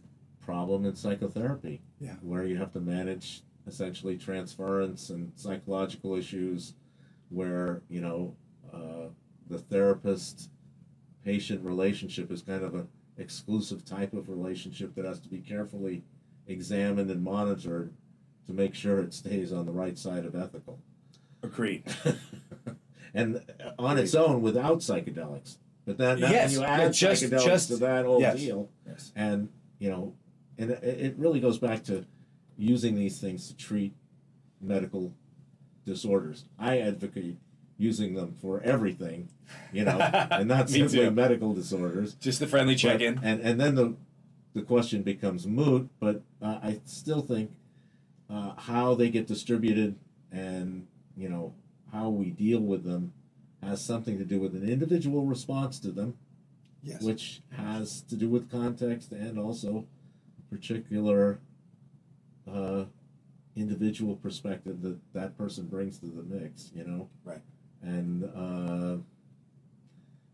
[0.45, 1.81] problem in psychotherapy.
[2.01, 2.17] Yeah.
[2.23, 6.75] Where you have to manage essentially transference and psychological issues
[7.29, 8.35] where, you know,
[8.75, 9.09] uh,
[9.49, 10.51] the therapist
[11.25, 12.89] patient relationship is kind of an
[13.21, 16.03] exclusive type of relationship that has to be carefully
[16.47, 17.93] examined and monitored
[18.47, 20.81] to make sure it stays on the right side of ethical.
[21.43, 21.85] Agreed.
[23.15, 23.43] and
[23.79, 25.59] on its own without psychedelics.
[25.87, 28.37] But then now Yes, you add just- psychedelics just- to that whole yes.
[28.39, 29.13] deal, Yes.
[29.15, 29.49] and
[29.79, 30.15] you know,
[30.59, 32.05] and it, it really goes back to
[32.59, 33.95] using these things to treat
[34.61, 35.15] medical
[35.87, 36.45] disorders.
[36.59, 37.39] I advocate
[37.81, 39.29] using them for everything,
[39.73, 39.99] you know,
[40.31, 41.11] and not simply too.
[41.11, 42.15] medical disorders.
[42.15, 43.19] Just the friendly check in.
[43.23, 43.95] and and then the
[44.55, 45.89] the question becomes moot.
[45.99, 47.51] But uh, I still think
[48.29, 49.97] uh, how they get distributed
[50.31, 51.55] and you know
[51.93, 53.13] how we deal with them
[53.63, 56.15] has something to do with an individual response to them
[56.83, 57.03] Yes.
[57.03, 59.85] which has to do with context and also
[60.51, 61.39] particular
[62.51, 62.85] uh,
[63.55, 67.09] individual perspective that that person brings to the mix, you know?
[67.23, 67.43] Right.
[67.83, 68.97] And uh,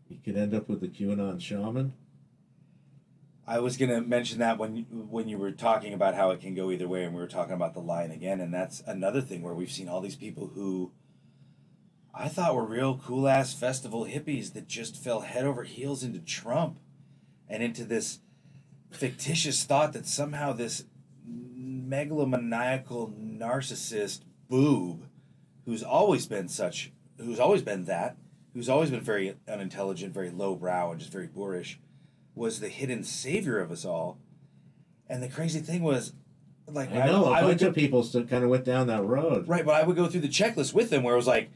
[0.09, 1.93] you could end up with the QAnon shaman.
[3.49, 6.69] I was gonna mention that when when you were talking about how it can go
[6.69, 9.53] either way, and we were talking about the line again, and that's another thing where
[9.53, 10.91] we've seen all these people who
[12.13, 16.19] I thought were real cool ass festival hippies that just fell head over heels into
[16.19, 16.79] Trump,
[17.47, 18.19] and into this
[18.91, 20.83] fictitious thought that somehow this
[21.25, 25.05] megalomaniacal narcissist boob,
[25.65, 28.17] who's always been such, who's always been that,
[28.53, 31.79] who's always been very unintelligent, very lowbrow, and just very boorish
[32.35, 34.19] was the hidden savior of us all.
[35.09, 36.13] And the crazy thing was,
[36.67, 39.47] like, I know a I bunch of people still kind of went down that road.
[39.47, 41.49] right, but I would go through the checklist with them where it was like,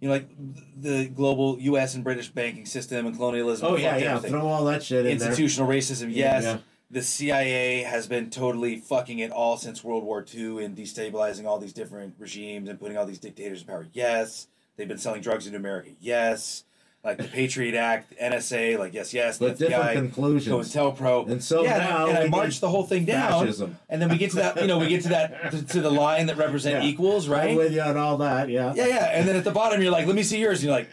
[0.00, 0.28] you know, like
[0.76, 1.94] the global U.S.
[1.94, 3.66] and British banking system and colonialism.
[3.66, 4.16] Oh yeah, yeah.
[4.16, 4.30] everything.
[4.32, 5.28] Throw all that shit in there.
[5.28, 6.44] Institutional racism, yes.
[6.44, 6.58] Yeah.
[6.90, 11.58] The CIA has been totally fucking it all since World War II and destabilizing all
[11.58, 13.86] these different regimes and putting all these dictators in power.
[13.92, 14.48] Yes.
[14.76, 15.90] They've been selling drugs into America.
[16.00, 16.64] Yes.
[17.04, 19.38] Like the Patriot Act, NSA, like yes, yes.
[19.38, 20.74] But the different FBI, conclusions.
[20.74, 21.28] COINTELPRO.
[21.30, 23.76] And so yeah, now and I, and I marched the whole thing down, Fascism.
[23.90, 24.58] and then we get to that.
[24.58, 26.88] You know, we get to that to, to the line that represent Yeah.
[26.90, 27.56] equals, I'm right?
[27.58, 28.48] with you on all that.
[28.48, 28.72] Yeah.
[28.74, 29.04] Yeah, yeah.
[29.12, 30.60] And then at the bottom, you're like, let me see yours.
[30.60, 30.88] And you're like,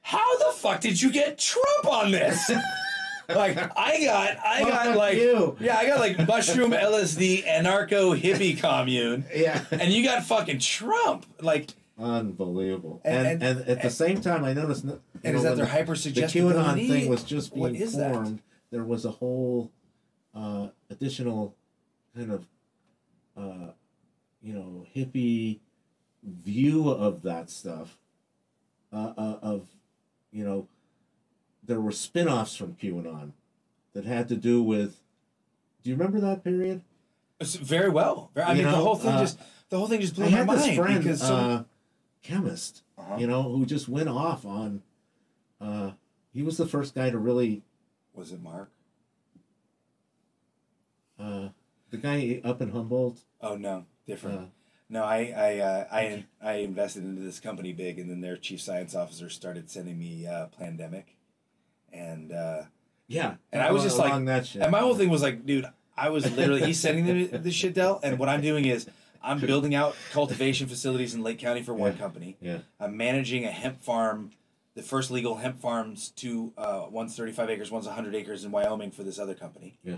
[0.00, 2.50] how the fuck did you get Trump on this?
[3.28, 5.54] like, I got, I got like, you.
[5.60, 9.62] yeah, I got like mushroom LSD anarcho hippie commune, Yeah.
[9.70, 11.26] and you got fucking Trump.
[11.42, 13.00] Like, Unbelievable.
[13.04, 14.84] And- And, and, and- at the same time, I noticed.
[14.84, 16.32] and know, is that their the- hyper the?
[16.34, 18.12] QAnon thing was just being is that?
[18.12, 19.70] formed, there was a whole
[20.34, 21.54] uh, additional
[22.14, 22.46] kind of,
[23.36, 23.70] uh,
[24.42, 25.60] you know, hippie
[26.22, 27.98] view of that stuff.
[28.92, 29.66] Uh, uh, of,
[30.30, 30.68] you know,
[31.64, 33.32] there were spin offs from QAnon
[33.94, 35.00] that had to do with.
[35.82, 36.82] Do you remember that period?
[37.40, 38.30] It's very well.
[38.36, 39.38] I You mean, the whole thing uh, just,
[39.68, 41.62] the whole thing just blew my mind friend, because so, uh,
[42.26, 43.16] chemist, Uh-huh.
[43.18, 44.82] you know, who just went off on.
[45.60, 45.92] Uh,
[46.32, 47.62] he was the first guy to really.
[48.14, 48.70] was it Mark?
[51.18, 51.48] Uh,
[51.90, 53.20] the guy up in Humboldt.
[53.40, 54.38] Oh no, different.
[54.38, 54.44] Uh,
[54.88, 58.60] No, I I uh, I I invested into this company big, and then their chief
[58.60, 61.16] science officer started sending me uh, pandemic,
[61.92, 62.62] and uh,
[63.08, 64.62] yeah, And I was just like- along that shit.
[64.62, 65.66] and my whole thing was like, dude,
[65.96, 68.88] I was literally he's sending the, this shit, Del, and what I'm doing is
[69.22, 71.98] I'm building out cultivation facilities in Lake County for one Yeah.
[71.98, 72.36] company.
[72.40, 74.32] Yeah, I'm managing a hemp farm,
[74.74, 78.90] the first legal hemp farms to uh, one's 35 acres, one's 100 acres in Wyoming
[78.90, 79.78] for this other company.
[79.84, 79.96] Yeah.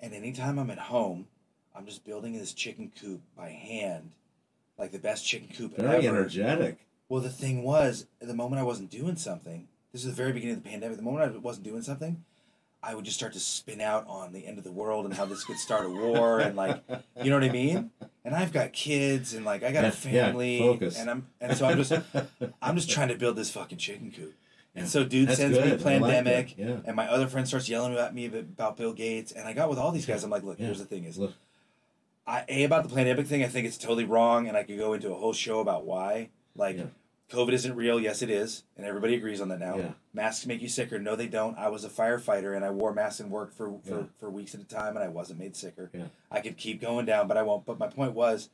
[0.00, 1.26] And anytime I'm at home,
[1.74, 4.12] I'm just building this chicken coop by hand,
[4.78, 6.18] like the best chicken coop very ever.
[6.18, 6.78] energetic.
[7.08, 10.56] Well, the thing was, the moment I wasn't doing something, this is the very beginning
[10.56, 10.96] of the pandemic.
[10.96, 12.24] The moment I wasn't doing something,
[12.82, 15.24] I would just start to spin out on the end of the world and how
[15.24, 16.82] this could start a war and like,
[17.22, 17.90] you know what I mean?
[18.24, 21.56] And I've got kids and like I got Yeah, a family yeah, and I'm and
[21.56, 21.92] so I'm just
[22.60, 24.34] I'm just trying to build this fucking chicken coop.
[24.74, 24.90] And Yeah.
[24.90, 25.64] so dude That's sends good.
[25.64, 26.78] Me like pandemic Yeah.
[26.84, 29.78] and my other friend starts yelling at me about Bill Gates and I got with
[29.78, 30.24] all these guys.
[30.24, 31.34] I'm like, look, here's the thing is Look,
[32.26, 33.44] I a about the pandemic thing.
[33.44, 36.30] I think it's totally wrong, and I could go into a whole show about why.
[36.56, 36.78] Like.
[37.32, 37.98] COVID isn't real.
[37.98, 39.76] Yes, it is, and everybody agrees on that now.
[39.78, 39.90] Yeah.
[40.12, 40.98] Masks make you sicker.
[40.98, 41.56] No, they don't.
[41.58, 44.04] I was a firefighter, and I wore masks and worked for for, Yeah.
[44.20, 45.90] for weeks at a time, and I wasn't made sicker.
[45.94, 46.06] Yeah.
[46.30, 47.64] I could keep going down, but I won't.
[47.64, 48.50] But my point was,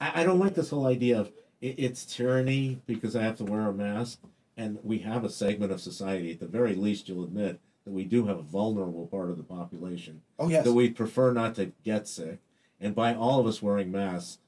[0.00, 1.30] I, I don't like this whole idea of
[1.60, 4.20] it, it's tyranny because I have to wear a mask,
[4.56, 6.32] and we have a segment of society.
[6.32, 9.42] At the very least, you'll admit that we do have a vulnerable part of the
[9.42, 12.38] population oh yes, that we prefer not to get sick,
[12.80, 14.38] and by all of us wearing masks,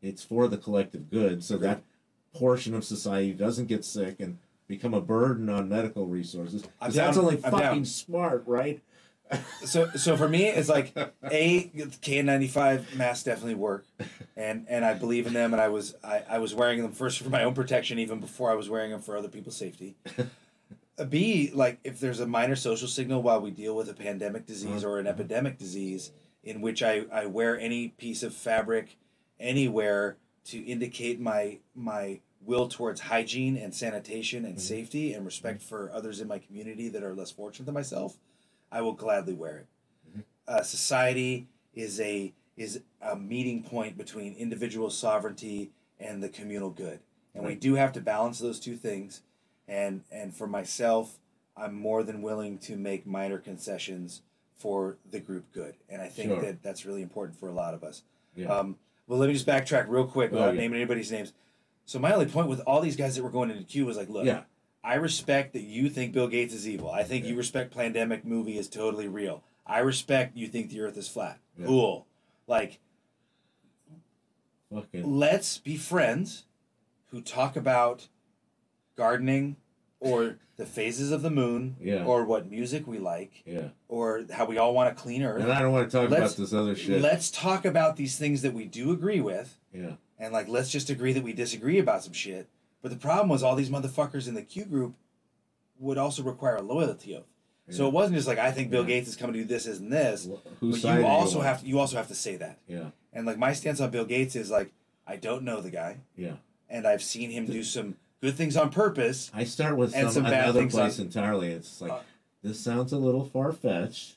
[0.00, 1.82] it's for the collective good, so that
[2.34, 6.64] portion of society doesn't get sick and become a burden on medical resources.
[6.90, 7.84] that's only I'm fucking down.
[7.84, 8.80] smart, right?
[9.64, 10.92] so so for me it's like
[11.30, 13.84] a KN95 masks definitely work
[14.36, 17.20] and and I believe in them and I was I, I was wearing them first
[17.20, 19.94] for my own protection even before I was wearing them for other people's safety
[21.08, 24.84] b like if there's a minor social signal while we deal with a pandemic disease
[24.84, 25.14] or an uh-huh.
[25.14, 26.10] epidemic disease
[26.42, 28.96] in which I, I wear any piece of fabric
[29.38, 30.16] anywhere
[30.46, 36.20] to indicate my my will towards hygiene and sanitation and safety and respect for others
[36.20, 38.16] in my community that are less fortunate than myself
[38.72, 40.24] I will gladly wear it.
[40.46, 47.00] Uh, society is a is a meeting point between individual sovereignty and the communal good,
[47.34, 49.22] and we do have to balance those two things.
[49.68, 51.18] And and for myself,
[51.56, 54.22] I'm more than willing to make minor concessions
[54.56, 56.40] for the group good, and I think Sure.
[56.42, 58.02] that that's really important for a lot of us.
[58.36, 58.48] Yeah.
[58.48, 58.76] Um,
[59.10, 60.60] well, let me just backtrack real quick Oh, without yeah.
[60.60, 61.32] naming anybody's names.
[61.84, 64.08] So my only point with all these guys that were going into Q was like,
[64.08, 64.42] look, yeah.
[64.84, 66.90] I respect that you think Bill Gates is evil.
[66.92, 67.30] I think Yeah.
[67.32, 69.42] you respect pandemic movie is totally real.
[69.66, 71.40] I respect you think the Earth is flat.
[71.66, 72.06] Cool.
[72.46, 72.78] Like
[74.72, 76.44] Fucking let's be friends
[77.08, 78.06] who talk about
[78.96, 79.56] gardening
[80.00, 82.04] or the phases of the moon Yeah.
[82.04, 83.68] or what music we like yeah.
[83.88, 85.42] or how we all want a clean earth.
[85.42, 87.00] And I don't want to talk Let's- about this other shit.
[87.00, 89.92] Let's talk about these things that we do agree with yeah.
[90.18, 92.48] and like let's just agree that we disagree about some shit.
[92.82, 94.94] But the problem was all these motherfuckers in the Q group
[95.78, 97.32] would also require a loyalty oath.
[97.68, 98.88] So it wasn't just like I think Bill Yeah.
[98.96, 100.28] Gates is coming to do this and this,
[100.58, 102.58] Whose but you also have to, you also have to say that.
[102.66, 102.86] Yeah.
[103.12, 104.72] And like my stance on Bill Gates is like
[105.06, 106.34] I don't know the guy, Yeah.
[106.68, 109.30] and I've seen him do some good things on purpose.
[109.34, 111.52] I start with some, some bad another place on- entirely.
[111.52, 112.00] It's like Uh,
[112.42, 114.16] this sounds a little far fetched.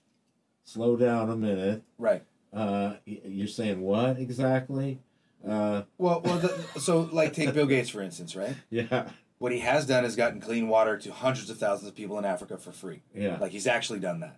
[0.64, 1.84] Slow down a minute.
[1.98, 2.24] Right.
[2.54, 5.00] Uh, you're saying what exactly?
[5.46, 8.56] Uh, Well, well, the, so like take Bill Gates for instance, right?
[8.70, 9.10] yeah.
[9.40, 12.24] What he has done is gotten clean water to hundreds of thousands of people in
[12.24, 13.02] Africa for free.
[13.14, 13.38] Yeah.
[13.40, 14.38] Like he's actually done that.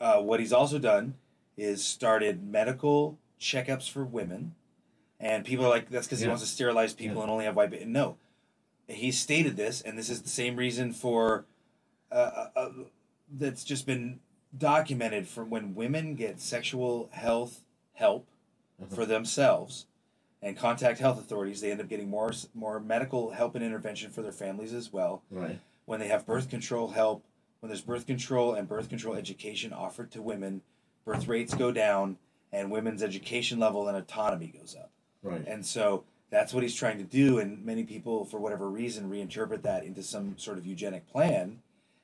[0.00, 1.14] Uh, what he's also done
[1.56, 4.54] is started medical checkups for women,
[5.18, 7.22] and people are like, "That's because he wants to sterilize people Yeah.
[7.22, 8.16] and only have white." ba-" No,
[8.90, 11.44] he stated this, and this is the same reason for
[12.12, 12.68] uh, uh, uh,
[13.32, 14.20] that's just been
[14.56, 17.62] documented for when women get sexual health
[17.94, 18.26] help
[18.82, 18.94] Uh-huh.
[18.94, 19.86] for themselves
[20.42, 24.22] and contact health authorities, they end up getting more more medical help and intervention for
[24.22, 25.60] their families as well Right.
[25.84, 27.24] when they have birth control help,
[27.60, 30.62] when there's birth control and birth control education offered to women,
[31.04, 32.16] birth rates go down
[32.52, 34.90] and women's education level and autonomy goes up.
[35.22, 35.46] Right.
[35.46, 37.38] And so that's what he's trying to do.
[37.38, 41.60] And many people, for whatever reason, reinterpret that into some sort of eugenic plan.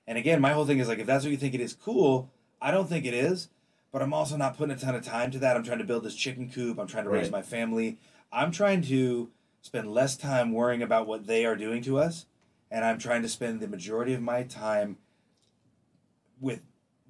[0.06, 2.30] And again, my whole thing is like, if that's what you think it is, cool.
[2.60, 3.48] I don't think it is,
[3.92, 5.56] but I'm also not putting a ton of time to that.
[5.56, 6.78] I'm trying to build this chicken coop.
[6.78, 7.98] I'm trying to raise my family.
[8.32, 9.30] I'm trying to
[9.62, 12.26] spend less time worrying about what they are doing to us.
[12.70, 14.96] And I'm trying to spend the majority of my time
[16.40, 16.62] with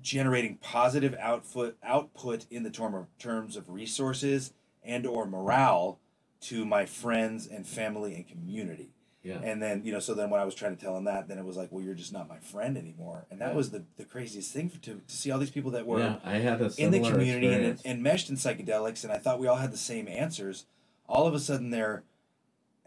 [0.02, 4.52] generating positive output output in the term of, terms of resources
[4.84, 5.98] and or morale
[6.42, 8.90] to my friends and family and community.
[9.22, 9.40] Yeah.
[9.42, 11.36] And then, you know, so then when I was trying to tell him that, then
[11.36, 13.26] it was like, well, you're just not my friend anymore.
[13.28, 13.56] And that Yeah.
[13.56, 16.16] was the, the craziest thing for, to, to see all these people that were yeah.
[16.22, 17.82] I had a in the community and, experience.
[17.84, 20.66] and meshed in psychedelics, and I thought we all had the same answers.
[21.08, 22.04] All of a sudden, they're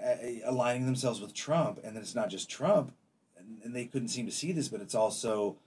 [0.01, 2.93] uh, aligning themselves with Trump, and then it's not just Trump,
[3.37, 5.57] and, and they couldn't seem to see this, but it's also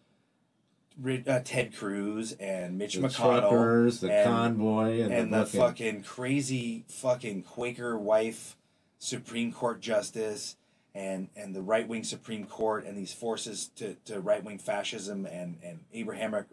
[1.27, 5.47] uh, Ted Cruz and Mitch the McConnell truckers, the and- convoy, and, and the, the
[5.47, 8.57] fucking, fucking crazy fucking Quaker wife
[8.99, 10.57] Supreme Court justice
[10.95, 15.27] and and the right wing Supreme Court and these forces to, to right wing fascism
[15.27, 16.47] and, and Abrahamic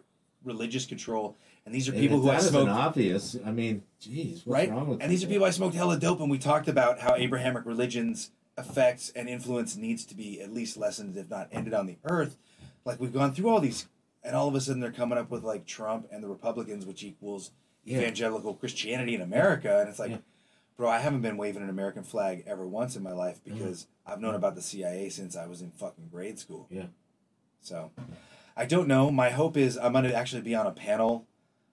[0.44, 1.36] religious control.
[1.66, 3.36] And these are people who I smoked obvious.
[3.44, 4.70] I mean, geez, what's right?
[4.70, 7.14] wrong with And these are people I smoked hella dope and we talked about how
[7.14, 11.86] Abrahamic religion's effects and influence needs to be at least lessened, if not ended on
[11.86, 12.36] the earth.
[12.84, 13.86] Like we've gone through all these
[14.22, 17.02] and all of a sudden they're coming up with like Trump and the Republicans, which
[17.02, 17.50] equals
[17.86, 19.80] evangelical Christianity in America.
[19.80, 20.18] And it's like, Yeah.
[20.76, 24.12] bro, I haven't been waving an American flag ever once in my life because mm-hmm.
[24.12, 26.66] I've known about the CIA since I was in fucking grade school.
[26.70, 26.86] Yeah.
[27.60, 27.90] So
[28.56, 29.10] I don't know.
[29.10, 31.26] My hope is I'm going to actually be on a panel.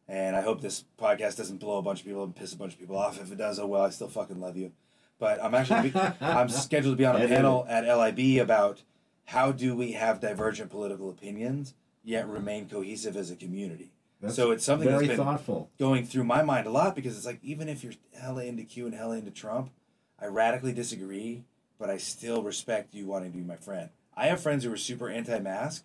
[0.09, 2.73] And I hope this podcast doesn't blow a bunch of people and piss a bunch
[2.73, 3.19] of people off.
[3.19, 4.71] If it does, oh well, I still fucking love you.
[5.19, 8.83] But I'm actually be, I'm scheduled to be on a panel at LIB about
[9.25, 11.73] how do we have divergent political opinions
[12.07, 13.91] yet remain cohesive as a community.
[14.21, 15.69] That's so it's something very that's been thoughtful.
[15.77, 18.85] going through my mind a lot because it's like even if you're hella into Q
[18.85, 19.71] and hella into Trump,
[20.19, 21.43] I radically disagree,
[21.77, 23.89] but I still respect you wanting to be my friend.
[24.15, 25.83] I have friends who are super anti-mask,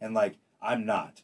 [0.00, 1.22] and like I'm not,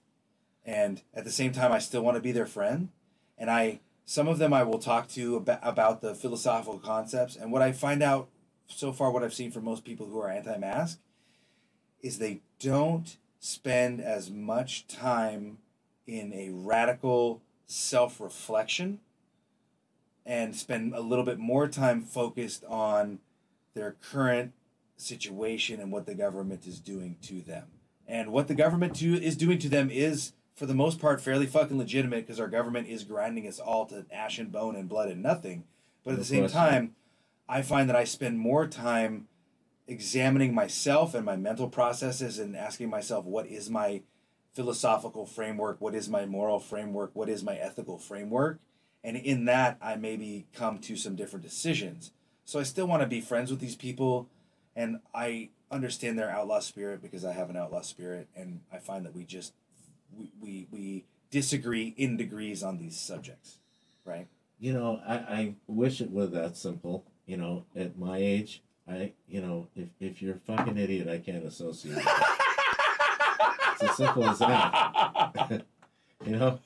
[0.64, 2.90] and at the same time I still want to be their friend,
[3.38, 7.50] and I some of them I will talk to about, about the philosophical concepts, and
[7.50, 8.28] what I find out
[8.66, 11.00] so far, what I've seen from most people who are anti-mask,
[12.02, 15.58] is they don't spend as much time
[16.06, 19.00] in a radical self reflection
[20.24, 23.18] and spend a little bit more time focused on
[23.74, 24.54] their current
[24.96, 27.64] situation and what the government is doing to them.
[28.08, 31.46] And what the government to, is doing to them is, for the most part, fairly
[31.46, 35.10] fucking legitimate because our government is grinding us all to ash and bone and blood
[35.10, 35.64] and nothing.
[36.02, 36.94] But at the same time,
[37.46, 39.28] I find that I spend more time
[39.86, 44.02] examining myself and my mental processes and asking myself what is my
[44.52, 45.80] philosophical framework?
[45.80, 47.10] What is my moral framework?
[47.14, 48.60] What is my ethical framework?
[49.02, 52.12] And in that i maybe come to some different decisions.
[52.44, 54.28] So i still want to be friends with these people
[54.76, 59.04] and i understand their outlaw spirit because i have an outlaw spirit and i find
[59.04, 59.52] that we just
[60.16, 63.58] we we, we disagree in degrees on these subjects
[64.04, 64.28] right?
[64.58, 67.04] You know, I, I wish it were that simple.
[67.26, 71.18] You know, at my age, I you know, if if you're a fucking idiot, I
[71.18, 71.96] can't associate.
[73.72, 75.62] it's as simple as that.
[76.26, 76.58] you know.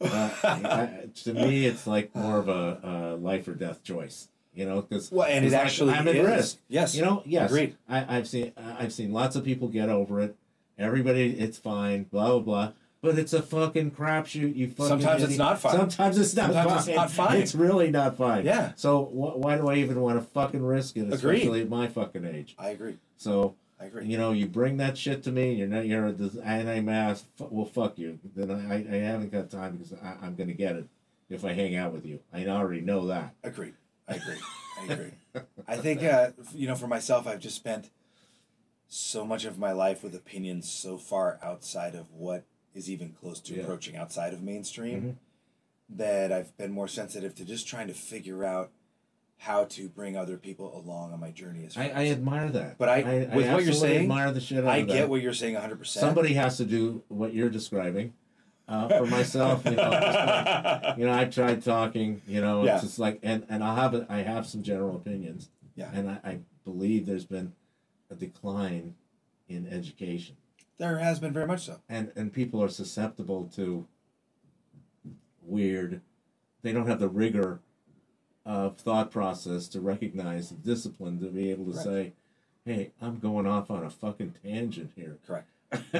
[0.00, 4.28] Uh, I, to me, it's like more of a, a life or death choice.
[4.52, 6.26] You know, because Well, and it actually I'm at is.
[6.26, 6.58] risk.
[6.68, 6.94] Yes.
[6.94, 7.50] You know, yes.
[7.50, 7.76] Agreed.
[7.88, 10.36] I, I've seen I've seen lots of people get over it.
[10.78, 12.04] Everybody, it's fine.
[12.04, 12.72] Blah blah blah.
[13.04, 14.56] But it's a fucking crapshoot.
[14.56, 14.86] You fucking.
[14.86, 15.72] Sometimes it's not fine.
[15.76, 16.78] Sometimes it's not Sometimes fine.
[16.78, 17.36] it's not fine.
[17.42, 18.46] It's really not fine.
[18.46, 18.72] Yeah.
[18.76, 21.14] So wh- why do I even want to fucking risk it, Agreed.
[21.14, 22.54] especially at my fucking age?
[22.58, 22.96] I agree.
[23.18, 24.06] So I agree.
[24.06, 25.52] you know, you bring that shit to me.
[25.52, 25.84] You're not.
[25.86, 27.26] You're the anti-mask.
[27.38, 28.18] F- well, fuck you.
[28.34, 30.86] Then I, I haven't got time because I, I'm gonna get it
[31.28, 32.20] if I hang out with you.
[32.32, 33.34] I already know that.
[33.44, 33.74] Agree.
[34.08, 34.36] I agree.
[34.80, 35.10] I agree.
[35.68, 37.90] I think uh, you know, for myself, I've just spent
[38.88, 42.44] so much of my life with opinions so far outside of what
[42.74, 43.62] is even close to Yeah.
[43.62, 45.14] approaching outside of mainstream Mhm.
[45.96, 48.70] that I've been more sensitive to just trying to figure out
[49.38, 51.92] how to bring other people along on my journey as I, friends.
[51.96, 52.78] I admire that.
[52.78, 53.00] But I-
[53.30, 55.08] I with what you're saying, admire the shit out I get that.
[55.08, 56.00] what you're saying 100%.
[56.00, 58.14] Somebody has to do what you're describing.
[58.66, 62.22] Uh, for myself, you know, like- you know, I tried talking.
[62.26, 62.76] You know, Yeah.
[62.76, 65.50] it's just like, and and I'll have a, I have some general opinions.
[65.76, 65.90] Yeah.
[65.92, 67.52] And I, I believe there's been
[68.08, 68.94] a decline
[69.50, 70.36] in education,
[70.78, 71.80] there has been very much so.
[71.88, 73.86] and and people are susceptible to
[75.42, 76.00] weird.
[76.62, 77.60] They don't have the rigor
[78.46, 81.84] of thought process to recognize the discipline to be able to Correct.
[81.84, 82.12] say,
[82.64, 85.48] "Hey, I'm going off on a fucking tangent here." Correct.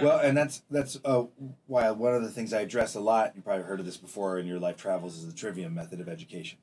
[0.00, 1.24] well, and that's that's uh,
[1.66, 3.32] why one of the things I address a lot.
[3.34, 6.08] You probably heard of this before in your life travels is the trivium method of
[6.08, 6.58] education,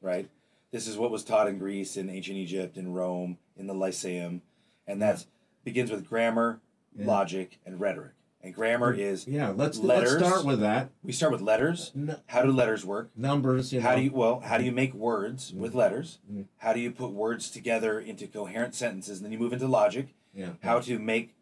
[0.00, 0.28] right?
[0.70, 4.42] This is what was taught in Greece, in ancient Egypt, in Rome, in the Lyceum,
[4.86, 5.24] and that
[5.64, 6.60] begins with grammar,
[6.96, 7.06] Yeah.
[7.06, 8.12] logic, and rhetoric.
[8.42, 10.14] And grammar is Yeah, let's Letters.
[10.14, 10.90] let's start with that.
[11.02, 11.92] we start with letters.
[12.26, 13.10] How do letters work?
[13.14, 13.86] numbers, you know.
[13.88, 14.40] How do you well?
[14.40, 16.18] How do you make words with letters?
[16.30, 16.46] Mm.
[16.58, 19.18] How do you put words together into coherent sentences?
[19.18, 20.14] And then you move into logic.
[20.34, 20.50] yeah.
[20.62, 21.34] how to make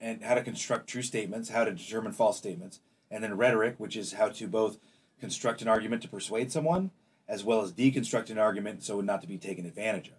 [0.00, 2.80] and how to construct true statements, how to determine false statements,
[3.10, 4.78] and then rhetoric, which is how to both
[5.20, 6.90] construct an argument to persuade someone
[7.28, 10.14] as well as deconstruct an argument so not to be taken advantage of.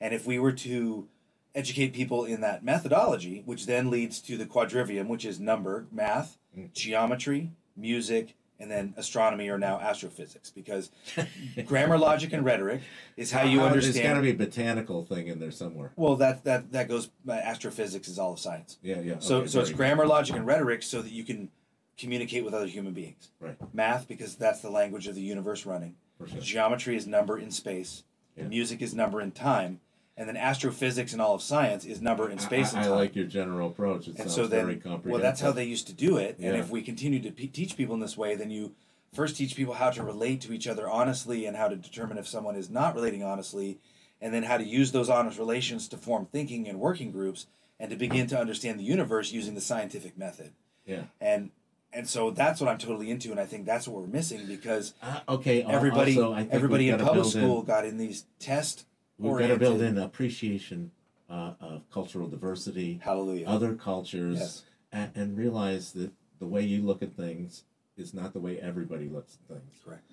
[0.00, 1.08] And if we were to
[1.54, 6.38] educate people in that methodology, which then leads to the quadrivium, which is number, math,
[6.56, 6.72] Mm.
[6.72, 10.90] geometry, music, and then astronomy or now astrophysics, because
[11.66, 12.80] grammar, logic, and rhetoric
[13.16, 13.94] is how you Uh, understand.
[13.94, 15.92] There's got to be a botanical thing in there somewhere.
[15.96, 17.10] well, that that that goes.
[17.28, 18.78] Uh, astrophysics is all of science.
[18.82, 19.18] Yeah, yeah.
[19.20, 21.50] So, okay, so it's grammar, logic, and rhetoric so that you can
[21.96, 23.30] communicate with other human beings.
[23.40, 23.56] Right.
[23.74, 25.94] Math, because that's the language of the universe running.
[26.18, 26.40] sure.
[26.40, 28.04] Geometry is number in space.
[28.36, 28.44] Yeah.
[28.48, 29.80] Music is number in time.
[30.18, 33.14] And then astrophysics and all of science is number in space I, and I like
[33.14, 34.08] your general approach.
[34.08, 35.12] It and sounds so then, very comprehensive.
[35.12, 36.38] well, that's how they used to do it.
[36.40, 38.74] And if we continue to pe teach people in this way, then you
[39.14, 42.26] first teach people how to relate to each other honestly and how to determine if
[42.26, 43.78] someone is not relating honestly,
[44.20, 47.46] and then how to use those honest relations to form thinking and working groups
[47.78, 50.50] and to begin to understand the universe using the scientific method.
[50.84, 51.04] Yeah.
[51.20, 51.52] And
[51.92, 54.94] and so that's what I'm totally into, and I think that's what we're missing because
[55.00, 55.62] Uh, okay.
[55.62, 58.84] everybody also, everybody in public school got in these test
[59.18, 60.92] We've got to build in appreciation
[61.28, 63.46] uh, of cultural diversity, Hallelujah.
[63.46, 64.64] other cultures, Yes.
[64.92, 67.64] and, and realize that the way you look at things
[67.96, 69.80] is not the way everybody looks at things.
[69.84, 70.04] Correct.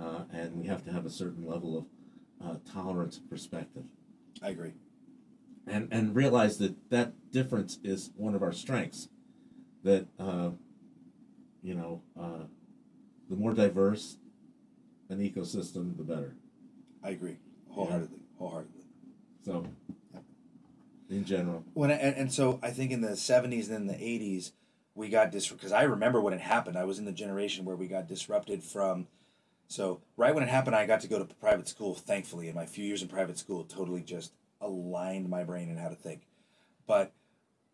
[0.00, 1.86] Uh, and we have to have a certain level of
[2.48, 3.84] uh, tolerance and perspective.
[4.42, 4.72] I agree.
[5.66, 9.08] and and realize that that difference is one of our strengths.
[9.84, 10.50] That uh,
[11.62, 12.44] you know, uh,
[13.28, 14.16] the more diverse
[15.10, 16.34] an ecosystem, the better.
[17.04, 17.36] I agree
[17.68, 18.21] wholeheartedly.
[18.42, 18.82] Wholeheartedly.
[19.44, 19.66] So,
[21.08, 24.52] in general, When and, and so I think in the seventies and in the eighties,
[24.94, 26.76] we got disrupted because I remember when it happened.
[26.76, 29.06] I was in the generation where we got disrupted from.
[29.68, 31.94] So right when it happened, I got to go to private school.
[31.94, 35.88] Thankfully, in my few years in private school, totally just aligned my brain and how
[35.88, 36.22] to think.
[36.86, 37.12] But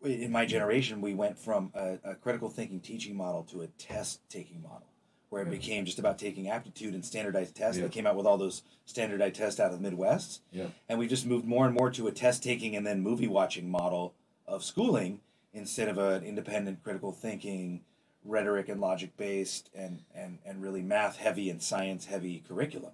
[0.03, 4.21] in my generation, we went from a, a critical thinking teaching model to a test
[4.29, 4.87] taking model,
[5.29, 7.77] where it became just about taking aptitude and standardized tests.
[7.77, 7.85] Yeah.
[7.85, 11.09] They came out with all those standardized tests out of the Midwest yeah, and we've
[11.09, 14.13] just moved more and more to a test taking and then movie watching model
[14.47, 15.21] of schooling
[15.53, 17.81] instead of an independent critical thinking
[18.25, 22.91] rhetoric and logic based and, and, and really math heavy and science heavy curriculum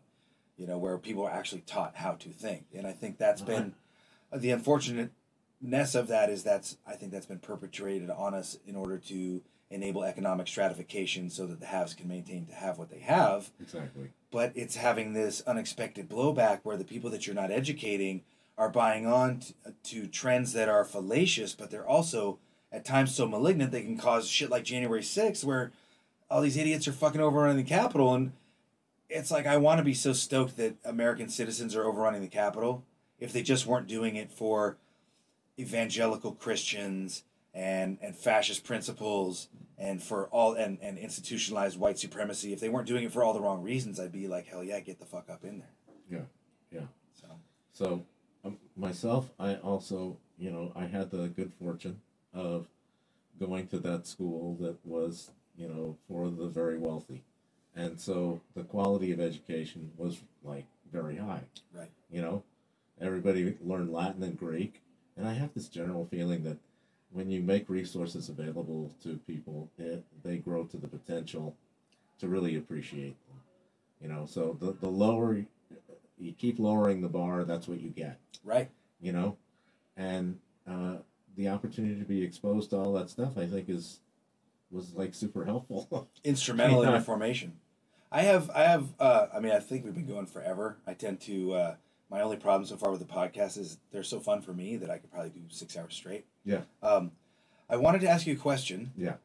[0.58, 3.52] you know where people are actually taught how to think and i think that's uh-huh.
[3.52, 3.74] been
[4.32, 8.76] uh, the unfortunateness of that is that's i think that's been perpetrated on us in
[8.76, 9.42] order to
[9.76, 14.10] enable economic stratification so that the haves can maintain to have what they have exactly.
[14.32, 18.24] but it's having this unexpected blowback where the people that you're not educating
[18.58, 22.40] are buying on to, uh, to trends that are fallacious, but they're also
[22.72, 25.72] at times so malignant they can cause shit like January 6th, where
[26.30, 28.14] all these idiots are fucking overrunning the Capitol.
[28.14, 28.32] And
[29.10, 32.84] it's like, I want to be so stoked that American citizens are overrunning the Capitol
[33.20, 34.78] if they just weren't doing it for
[35.60, 37.24] evangelical Christians
[37.56, 39.47] and and fascist principles
[39.78, 43.34] and for all and, and institutionalized white supremacy, if they weren't doing it for all
[43.34, 45.70] the wrong reasons, I'd be like, hell yeah, get the fuck up in there.
[46.10, 46.26] Yeah,
[46.72, 46.88] yeah.
[47.14, 47.28] So
[47.74, 48.06] So
[48.43, 52.01] um, myself, I also, you know, I had the good fortune
[52.34, 52.68] of
[53.39, 57.24] going to that school that was, you know, for the very wealthy,
[57.76, 61.43] and so the quality of education was like very high.
[61.74, 61.91] Right.
[62.10, 62.43] You know,
[63.01, 64.82] everybody learned Latin and Greek,
[65.18, 66.58] and I have this general feeling that
[67.16, 71.55] when you make resources available to people, it, they grow to the potential
[72.20, 73.39] to really appreciate them.
[74.01, 75.45] You know, so the the lower
[76.20, 78.20] you keep lowering the bar, that's what you get.
[78.43, 78.70] right.
[79.01, 79.38] You know,
[79.95, 80.39] and
[80.70, 80.97] uh,
[81.36, 83.99] the opportunity to be exposed to all that stuff, I think, is
[84.70, 86.09] was like super helpful.
[86.24, 87.53] instrumental in your formation.
[88.11, 90.78] I have, I have, uh, I mean, I think we've been going forever.
[90.88, 91.76] I tend to, uh,
[92.10, 94.89] my only problem so far with the podcast is they're so fun for me that
[94.89, 96.26] I could probably do six hours straight.
[96.43, 96.62] Yeah.
[96.84, 97.12] Um,
[97.70, 98.91] I wanted to ask you a question.
[98.95, 99.16] yeah.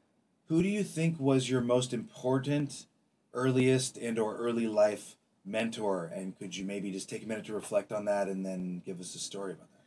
[0.49, 2.87] Who do you think was your most important,
[3.33, 5.15] earliest and or early life
[5.45, 6.11] mentor?
[6.13, 8.99] And could you maybe just take a minute to reflect on that and then give
[8.99, 9.85] us a story about that?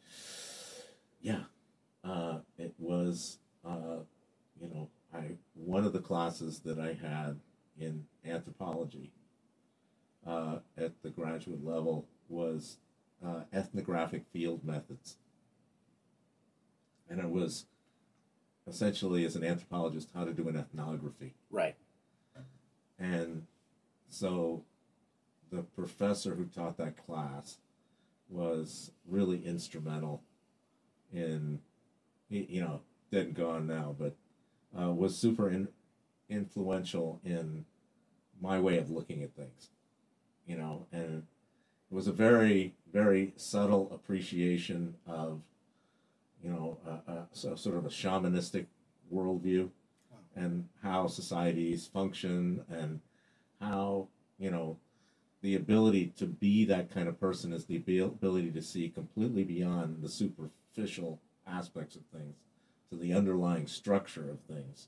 [1.22, 1.44] Yeah,
[2.10, 4.04] uh, it was, uh,
[4.62, 7.40] you know, I one of the classes that I had
[7.78, 9.12] in anthropology
[10.26, 12.78] uh, at the graduate level was
[13.26, 15.18] uh, ethnographic field methods,
[17.10, 17.66] and it was
[18.68, 21.34] essentially as an anthropologist how to do an ethnography.
[21.52, 21.76] Right.
[23.00, 23.48] And
[24.10, 24.64] so
[25.52, 27.58] the professor who taught that class
[28.30, 30.22] was really instrumental
[31.12, 31.60] in,
[32.30, 34.16] he- you know, dead and gone now, but
[34.80, 35.68] uh, was super in,
[36.30, 37.66] influential in
[38.42, 39.70] my way of looking at things,
[40.48, 41.24] you know, and
[41.94, 45.42] was a very, very subtle appreciation of,
[46.44, 48.66] you know, uh, uh, so sort of a shamanistic
[49.14, 49.70] worldview
[50.36, 53.00] and how societies function and
[53.62, 54.08] how
[54.40, 54.78] you know
[55.42, 60.02] the ability to be that kind of person is the ability to see completely beyond
[60.02, 62.36] the superficial aspects of things
[62.90, 64.88] to the underlying structure of things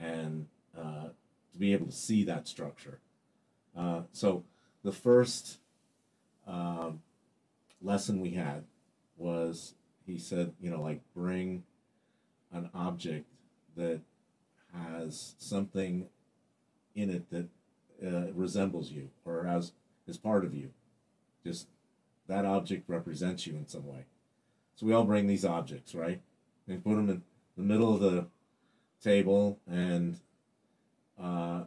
[0.00, 0.46] and
[0.76, 1.08] uh,
[1.52, 2.98] to be able to see that structure.
[3.76, 4.42] Uh, so
[4.82, 5.58] the first
[6.46, 7.02] um,
[7.80, 8.64] lesson we had
[9.16, 9.74] was
[10.06, 11.62] he said you know like bring
[12.52, 13.26] an object
[13.76, 14.00] that
[14.72, 16.06] has something
[16.94, 17.48] in it that
[18.04, 19.72] uh, resembles you or as
[20.06, 20.70] is part of you.
[21.44, 21.68] Just
[22.28, 24.04] that object represents you in some way.
[24.74, 26.20] So we all bring these objects, right?
[26.66, 27.22] And put them in
[27.56, 28.26] the middle of the
[29.02, 30.18] table, and
[31.20, 31.64] uh,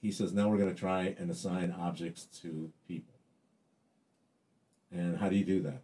[0.00, 3.13] he says, now we're going to try and assign objects to people.
[5.14, 5.80] And how do you do that?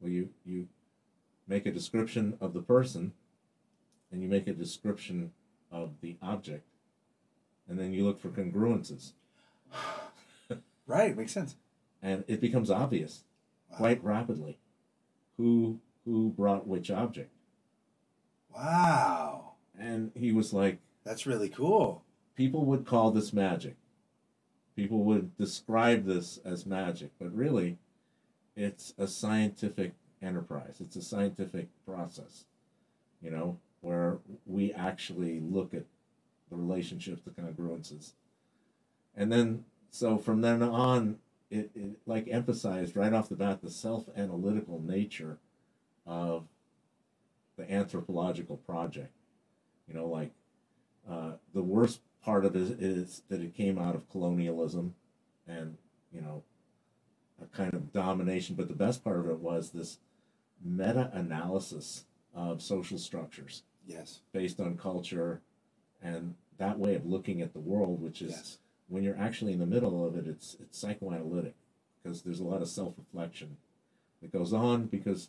[0.00, 0.66] Well, you you
[1.46, 3.12] make a description of the person,
[4.10, 5.30] and you make a description
[5.70, 6.66] of the object,
[7.68, 9.12] and then you look for congruences,
[10.88, 11.16] Right.
[11.16, 11.54] Makes sense.
[12.02, 13.22] and it becomes obvious
[13.70, 13.76] Wow.
[13.76, 14.58] quite rapidly
[15.36, 17.30] who who brought which object.
[18.52, 19.52] Wow.
[19.78, 22.02] And he was like, That's really cool.
[22.34, 23.76] people would call this magic.
[24.74, 27.78] People would describe this as magic, but really,
[28.56, 29.92] it's a scientific
[30.22, 30.76] enterprise.
[30.80, 32.44] It's a scientific process,
[33.22, 35.84] you know, where we actually look at
[36.50, 38.12] the relationships, the congruences.
[39.16, 41.18] And then, so from then on,
[41.50, 45.38] it, it like emphasized right off the bat the self analytical nature
[46.06, 46.46] of
[47.56, 49.12] the anthropological project.
[49.86, 50.32] You know, like
[51.08, 54.94] uh, the worst part of it is that it came out of colonialism
[55.46, 55.76] and,
[56.12, 56.42] you know,
[57.44, 58.56] a kind of domination.
[58.56, 59.98] But the best part of it was this
[60.64, 64.20] meta analysis of social structures Yes.
[64.32, 65.40] based on culture
[66.02, 68.58] and that way of looking at the world, which is Yes.
[68.88, 71.54] when you're actually in the middle of it, it's it's psychoanalytic
[72.02, 73.56] because there's a lot of self reflection
[74.22, 75.28] that goes on because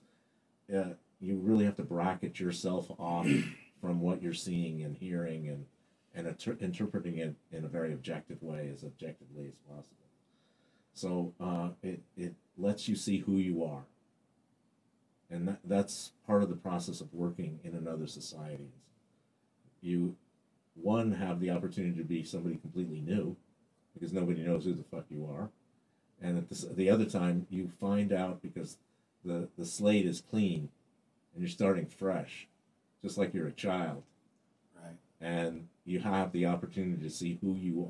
[0.73, 3.27] uh, you really have to bracket yourself off
[3.81, 5.65] from what you're seeing and hearing and
[6.13, 10.04] and inter- interpreting it in a very objective way, as objectively as possible.
[10.95, 13.83] So uh, it it lets you see who you are,
[15.29, 18.71] and that, that's part of the process of working in another society.
[19.81, 20.15] You
[20.75, 23.37] one have the opportunity to be somebody completely new
[23.93, 25.49] because nobody knows who the fuck you are
[26.21, 28.77] and at the, the other time you find out because
[29.25, 30.69] the, the slate is clean
[31.33, 32.47] and you're starting fresh
[33.03, 34.03] just like you're a child
[34.83, 34.95] Right.
[35.21, 37.89] and you have the opportunity to see who you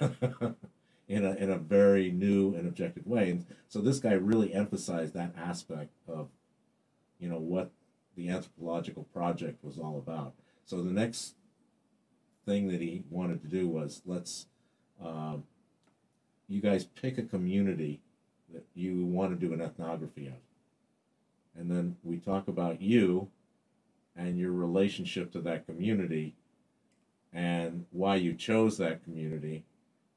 [0.00, 0.54] are
[1.12, 5.14] in a, in a very new and objective way and so this guy really emphasized
[5.14, 6.28] that aspect of
[7.18, 7.70] you know what
[8.16, 10.34] the anthropological project was all about.
[10.66, 11.34] So the next
[12.44, 14.46] thing that he wanted to do was let's
[15.02, 15.44] um,
[16.48, 18.00] you guys pick a community
[18.52, 20.34] that you want to do an ethnography of.
[21.58, 23.28] And then we talk about you
[24.16, 26.34] and your relationship to that community
[27.32, 29.64] and why you chose that community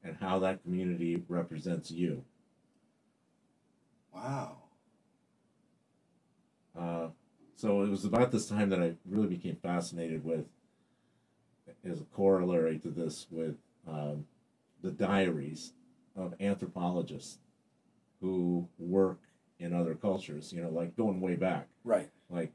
[0.06, 2.24] and how that community represents you.
[4.14, 4.58] Wow.
[6.80, 7.08] Uh,
[7.56, 10.45] so it was about this time that I really became fascinated with,
[11.89, 13.56] as a corollary to this, with
[13.88, 14.26] um,
[14.82, 15.74] the diaries
[16.16, 17.39] of anthropologists
[18.22, 19.20] who work
[19.60, 20.53] in other cultures.
[20.53, 22.10] You know, like going way back, Right.
[22.30, 22.51] like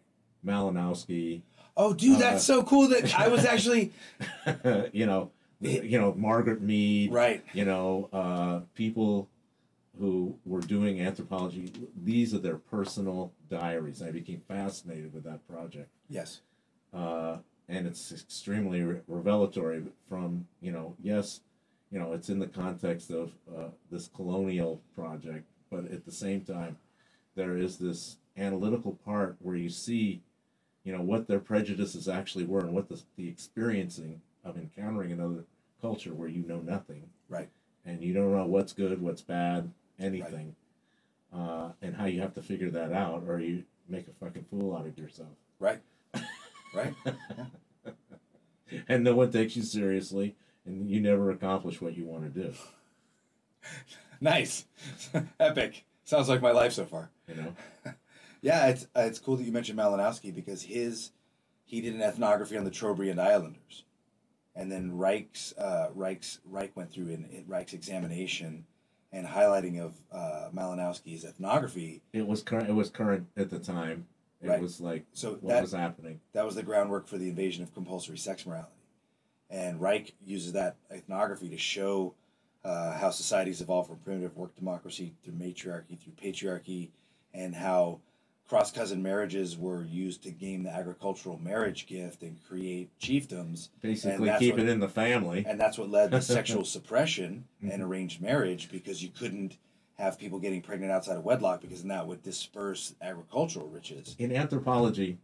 [0.47, 1.43] Malinowski.
[1.77, 3.93] Oh, dude, Uh, that's so cool that I was actually
[4.93, 5.31] you know,
[5.61, 7.13] you know Margaret Mead.
[7.13, 7.45] right.
[7.53, 9.29] You know, uh, people
[9.99, 11.71] who were doing anthropology.
[12.05, 14.01] These are their personal diaries.
[14.03, 15.91] I became fascinated with that project.
[16.09, 16.41] Yes.
[16.95, 17.37] uh,
[17.69, 21.41] and it's extremely re- revelatory from you know yes
[21.93, 26.41] you know it's in the context of uh, this colonial project but at the same
[26.41, 26.77] time
[27.37, 30.21] there is this analytical part where you see
[30.83, 35.45] you know what their prejudices actually were and what the, the experiencing of encountering another
[35.81, 37.49] culture where you know nothing Right.
[37.85, 40.55] and you don't know what's good what's bad anything
[41.33, 44.77] uh, and how you have to figure that out or you make a fucking fool
[44.77, 45.29] out of yourself
[45.59, 45.81] Right.
[46.75, 46.95] Right.
[48.89, 52.55] and no one takes you seriously, and you never accomplish what you want to do.
[54.21, 54.65] nice.
[55.41, 55.85] Epic.
[56.05, 57.11] Sounds like my life so far.
[57.29, 57.55] You know,
[58.43, 61.11] Yeah, it's uh, it's cool that you mentioned Malinowski because his
[61.65, 63.85] he did an ethnography on the Trobriand Islanders,
[64.61, 68.67] and then Reich's uh, Reich's Reich went through in, Reich's examination
[69.11, 72.03] and highlighting of uh, Malinowski's ethnography.
[72.13, 72.69] it was current.
[72.69, 74.07] It was current at the time.
[74.43, 74.61] It Right.
[74.61, 76.21] was like So what that was happening.
[76.35, 78.71] that was the groundwork for the invasion of compulsory sex morality,
[79.49, 82.15] and Reich uses that ethnography to show
[82.63, 86.91] uh, how societies evolve from primitive work democracy through matriarchy through patriarchy,
[87.33, 88.01] and how
[88.51, 94.29] cross cousin marriages were used to game the agricultural marriage gift and create chiefdoms, Basically,
[94.41, 95.45] keep what- it in the family.
[95.47, 99.57] and that's what led to sexual suppression and arranged marriage because you couldn't
[99.99, 104.17] have people getting pregnant outside of wedlock because then that would disperse agricultural riches.
[104.19, 105.19] In anthropology,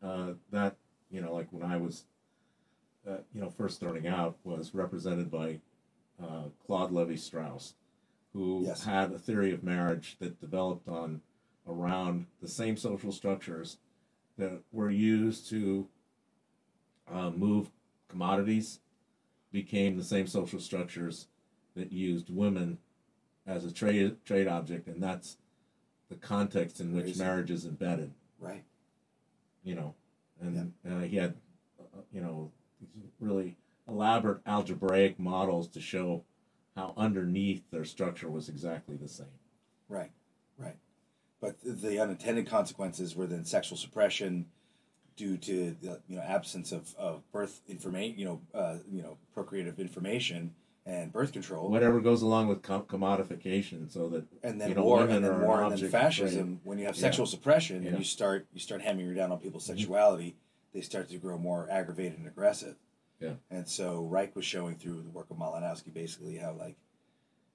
[0.00, 0.76] uh, that
[1.10, 2.04] you know, like when I was,
[3.08, 5.58] uh, you know, first starting out, was represented by
[6.22, 7.74] uh, Claude Levi Strauss,
[8.32, 8.84] who Yes.
[8.84, 11.22] had a theory of marriage that developed on
[11.68, 13.78] around the same social structures
[14.36, 15.88] that were used to
[17.12, 17.70] uh, move
[18.08, 18.80] commodities
[19.52, 21.26] became the same social structures
[21.74, 22.78] that used women
[23.46, 25.36] as a trade trade object, and that's
[26.08, 27.22] the context in which Crazy.
[27.22, 28.12] marriage is embedded.
[28.38, 28.64] Right.
[29.64, 29.94] You know,
[30.40, 31.34] and uh, he had,
[31.80, 32.50] uh, you know,
[33.20, 33.56] really
[33.88, 36.24] elaborate algebraic models to show
[36.76, 39.26] how underneath their structure was exactly the same.
[39.88, 40.10] Right,
[40.56, 40.76] right.
[41.40, 44.46] But the unintended consequences were then sexual suppression
[45.16, 49.18] due to the you know absence of, of birth information, you know, uh, you know,
[49.34, 50.54] procreative information
[50.86, 55.10] and birth control, Whatever goes along with com- commodification, so that and then war, and
[55.10, 56.60] then an war, and then fascism.
[56.64, 57.02] When you have Yeah.
[57.02, 57.90] sexual suppression Yeah.
[57.90, 59.76] and you start you start hammering down on people's Mhm.
[59.76, 60.36] sexuality,
[60.72, 62.76] they start to grow more aggravated and aggressive.
[63.20, 63.34] Yeah.
[63.50, 66.76] And so Reich was showing through the work of Malinowski basically how like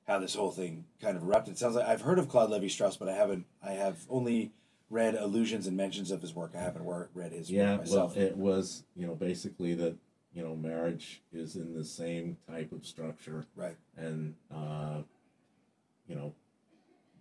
[0.08, 1.54] how this whole thing kind of erupted.
[1.54, 3.46] It sounds like I've heard of Claude Levi Strauss, but I haven't.
[3.62, 4.52] I have only
[4.90, 6.52] read allusions and mentions of his work.
[6.56, 8.18] I haven't wor- read his yeah, work well, myself.
[8.18, 9.96] it was you know basically that
[10.34, 13.78] you know marriage is in the same type of structure, right.
[13.98, 15.02] and uh,
[16.08, 16.34] you know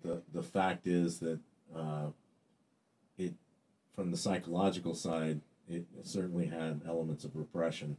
[0.02, 1.38] the the fact is that
[1.74, 2.08] uh,
[3.16, 3.34] it
[3.94, 7.96] from the psychological side it certainly had elements of repression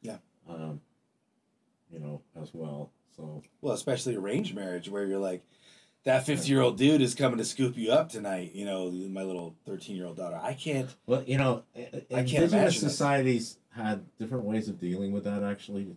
[0.00, 0.18] Yeah.
[0.48, 0.80] um,
[1.92, 5.42] you know as well so Well, especially arranged marriage, where you're like,
[6.04, 8.52] that fifty year old dude is coming to scoop you up tonight.
[8.54, 10.38] You know, my little thirteen year old daughter.
[10.42, 10.94] I can't.
[11.06, 15.88] well you know i- can't indigenous societies had different ways of dealing with that actually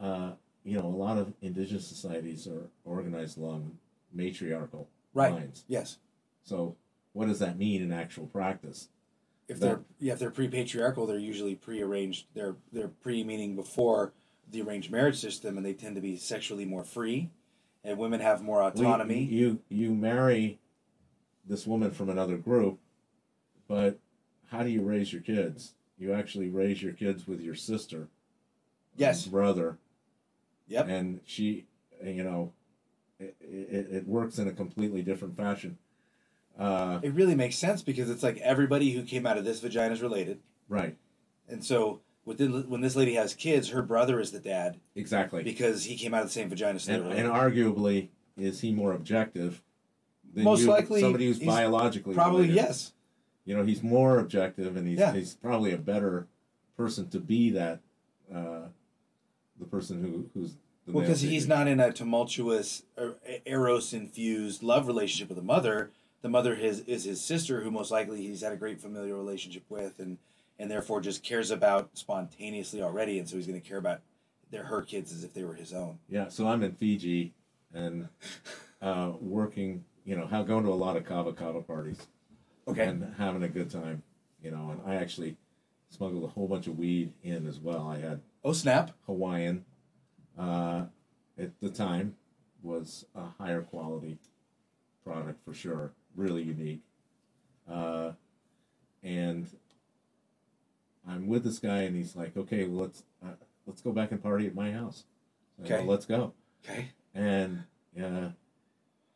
[0.00, 0.32] uh,
[0.64, 3.78] you know a lot of indigenous societies are organized along
[4.12, 5.32] matriarchal Right.
[5.32, 5.98] lines Yes.
[6.44, 6.76] so
[7.12, 8.88] what does that mean in actual practice
[9.48, 12.26] If they're yeah, if they're pre patriarchal, they're usually pre arranged.
[12.34, 14.12] They're they're pre meaning before
[14.50, 17.30] the arranged marriage system, and they tend to be sexually more free,
[17.84, 19.24] and women have more We- autonomy.
[19.24, 20.58] you you marry
[21.46, 22.78] this woman from another group,
[23.66, 23.98] but
[24.50, 25.74] how do you raise your kids?
[25.98, 28.08] You actually raise your kids with your sister,
[28.96, 29.26] yes.
[29.26, 29.78] brother,
[30.68, 30.88] Yep.
[30.88, 31.66] and she,
[32.04, 32.52] you know,
[33.18, 35.76] it, it, it works in a completely different fashion.
[36.58, 39.92] Uh, It really makes sense because it's like everybody who came out of this vagina
[39.94, 40.96] is related, right.
[41.48, 45.42] and so within, when this lady has kids, her brother is the dad Exactly.
[45.42, 46.78] because he came out of the same vagina.
[46.78, 49.62] So and, and arguably, is he more objective?
[50.34, 52.56] Than Most you, likely, somebody who's biologically probably related?
[52.56, 52.92] yes.
[53.46, 55.14] You know, he's more objective, and he's Yeah.
[55.14, 56.26] he's probably a better
[56.76, 57.80] person to be that
[58.32, 58.68] uh,
[59.58, 60.54] the person who who's
[60.86, 62.82] Well, because he's not in a tumultuous,
[63.46, 65.90] eros infused love relationship with the mother.
[66.20, 69.62] The mother is is his sister, who most likely he's had a great familial relationship
[69.70, 70.18] with, and
[70.58, 74.00] and therefore just cares about spontaneously already, and so he's going to care about
[74.50, 75.98] their her kids as if they were his own.
[76.08, 77.34] Yeah, so I'm in Fiji
[77.72, 78.08] and
[78.82, 82.06] uh, working, you know, how going to a lot of kava kava parties
[82.66, 82.86] Okay.
[82.86, 84.02] and having a good time,
[84.42, 84.70] you know.
[84.70, 85.36] And I actually
[85.90, 87.86] smuggled a whole bunch of weed in as well.
[87.88, 88.90] I had oh snap!
[89.06, 89.64] Hawaiian
[90.38, 90.84] uh,
[91.38, 92.16] at the time
[92.62, 94.18] was a higher quality
[95.04, 96.80] product for sure, really unique.
[97.70, 98.12] Uh,
[99.02, 99.46] and
[101.08, 103.32] I'm with this guy, and he's like, "Okay, well, let's uh,
[103.66, 105.04] let's go back and party at my house."
[105.58, 105.84] So Okay.
[105.84, 106.34] let's go.
[106.64, 106.90] Okay.
[107.14, 107.64] And
[107.98, 108.30] uh,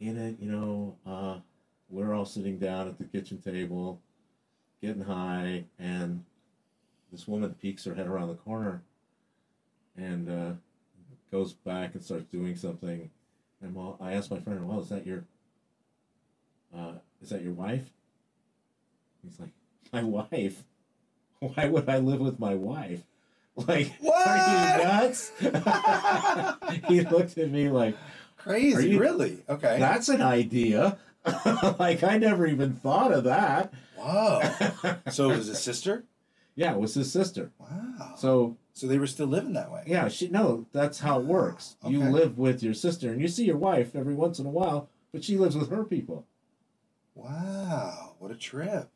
[0.01, 1.39] in it, you know, uh,
[1.89, 4.01] we're all sitting down at the kitchen table,
[4.81, 6.24] getting high, and
[7.12, 8.82] this woman peeks her head around the corner
[9.97, 10.52] and uh,
[11.31, 13.10] goes back and starts doing something.
[13.60, 15.24] And well, I asked my friend, "Well, is that your
[16.74, 17.90] uh, is that your wife?"
[19.23, 19.51] He's like,
[19.93, 20.64] "My wife?
[21.55, 23.02] Why would I live with my wife?"
[23.55, 24.27] Like, What?
[24.28, 25.31] are you nuts?
[26.89, 27.97] he looked at me like,
[28.39, 29.43] Crazy, you- really?
[29.48, 29.78] Okay.
[29.78, 30.97] that's an idea.
[31.78, 33.73] like I never even thought of that.
[33.98, 34.40] wow.
[35.10, 36.05] So it was his sister.
[36.55, 37.51] yeah, it was his sister.
[37.59, 38.14] Wow.
[38.16, 39.85] So So they were still living that way.
[39.86, 41.77] yeah, she no, that's how it works.
[41.86, 44.89] You live with your sister and you see your wife every once in a while,
[45.12, 46.24] but she lives with her people.
[47.14, 48.14] Wow.
[48.19, 48.89] What a trip.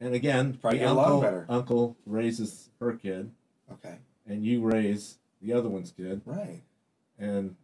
[0.00, 3.30] And again, Probably the uncle uncle raises her kid
[3.72, 3.96] Okay.
[4.26, 6.62] and you raise the other one's kid Right.
[7.18, 7.56] and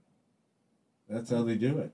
[1.09, 1.93] that's how they do it.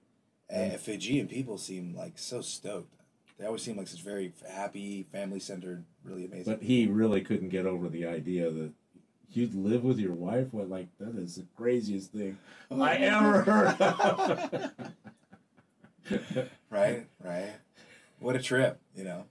[0.53, 2.95] Uh, Fijian people seem like so stoked.
[3.39, 6.53] They always seem like such very happy, family centered, really amazing.
[6.53, 8.73] But he really couldn't get over the idea that
[9.31, 10.49] you'd live with your wife.
[10.53, 12.37] What like that is the craziest thing
[12.71, 14.73] I ever heard of.
[16.71, 17.51] right, right.
[18.19, 19.25] What a trip, you know.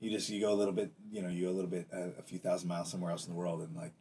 [0.00, 2.08] You just you go a little bit, you know, you go a little bit uh,
[2.18, 3.92] a few thousand miles somewhere else in the world, and like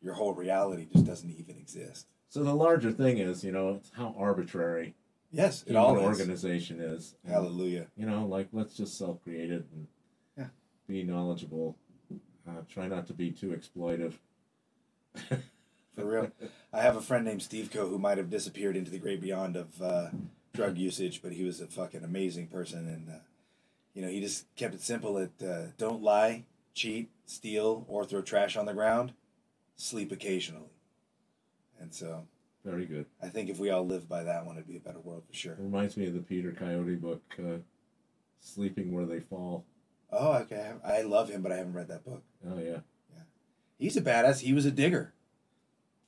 [0.00, 2.06] your whole reality just doesn't even exist.
[2.28, 4.94] so the larger thing is, you know, it's how arbitrary
[5.32, 7.14] Yes, it human all organization is.
[7.24, 7.88] And, Hallelujah.
[7.96, 9.86] You know, like let's just self-create it and
[10.36, 10.46] Yeah.
[10.86, 11.76] be knowledgeable.
[12.48, 14.14] Uh, try not to be too exploitive.
[15.94, 16.30] For real.
[16.72, 19.56] I have a friend named Steve Co who might have disappeared into the great beyond
[19.56, 20.10] of uh,
[20.54, 23.18] drug usage, but he was a fucking amazing person, and uh,
[23.94, 25.18] you know he just kept it simple.
[25.18, 26.44] At uh, don't lie,
[26.74, 29.12] cheat, steal, or throw trash on the ground.
[29.76, 30.70] Sleep occasionally,
[31.80, 32.26] and so
[32.64, 33.06] Very good.
[33.22, 35.34] I think if we all lived by that one, it'd be a better world for
[35.34, 35.52] sure.
[35.52, 37.58] It reminds me of the Peter Coyote book, uh,
[38.40, 39.64] "Sleeping Where They Fall."
[40.10, 40.72] Oh, okay.
[40.84, 42.22] I love him, but I haven't read that book.
[42.48, 42.80] Oh yeah,
[43.12, 43.22] Yeah.
[43.78, 44.40] He's a badass.
[44.40, 45.12] He was a digger.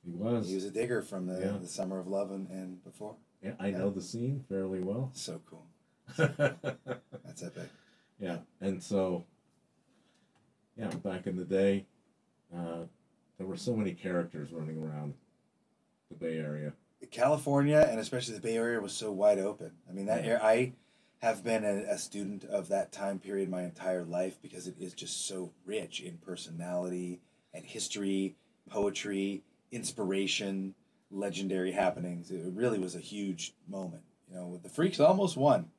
[0.03, 0.49] he was.
[0.49, 1.57] He was a digger from the, Yeah.
[1.61, 3.15] the Summer of Love and, and before.
[3.43, 5.11] Yeah, I know the scene fairly well.
[5.13, 5.65] So cool.
[6.17, 7.69] That's epic.
[8.19, 9.25] Yeah, and so,
[10.77, 11.85] yeah, back in the day,
[12.55, 12.83] uh,
[13.37, 15.15] there were so many characters running around
[16.09, 16.73] the Bay Area.
[17.09, 19.71] California and especially the Bay Area was so wide open.
[19.89, 20.39] I mean, that Yeah.
[20.41, 20.73] I
[21.21, 24.93] have been a, a student of that time period my entire life because it is
[24.93, 27.21] just so rich in personality
[27.53, 28.35] and history,
[28.69, 30.75] poetry, inspiration,
[31.09, 32.31] legendary happenings.
[32.31, 34.03] It really was a huge moment.
[34.29, 35.69] You know, the Freaks almost won.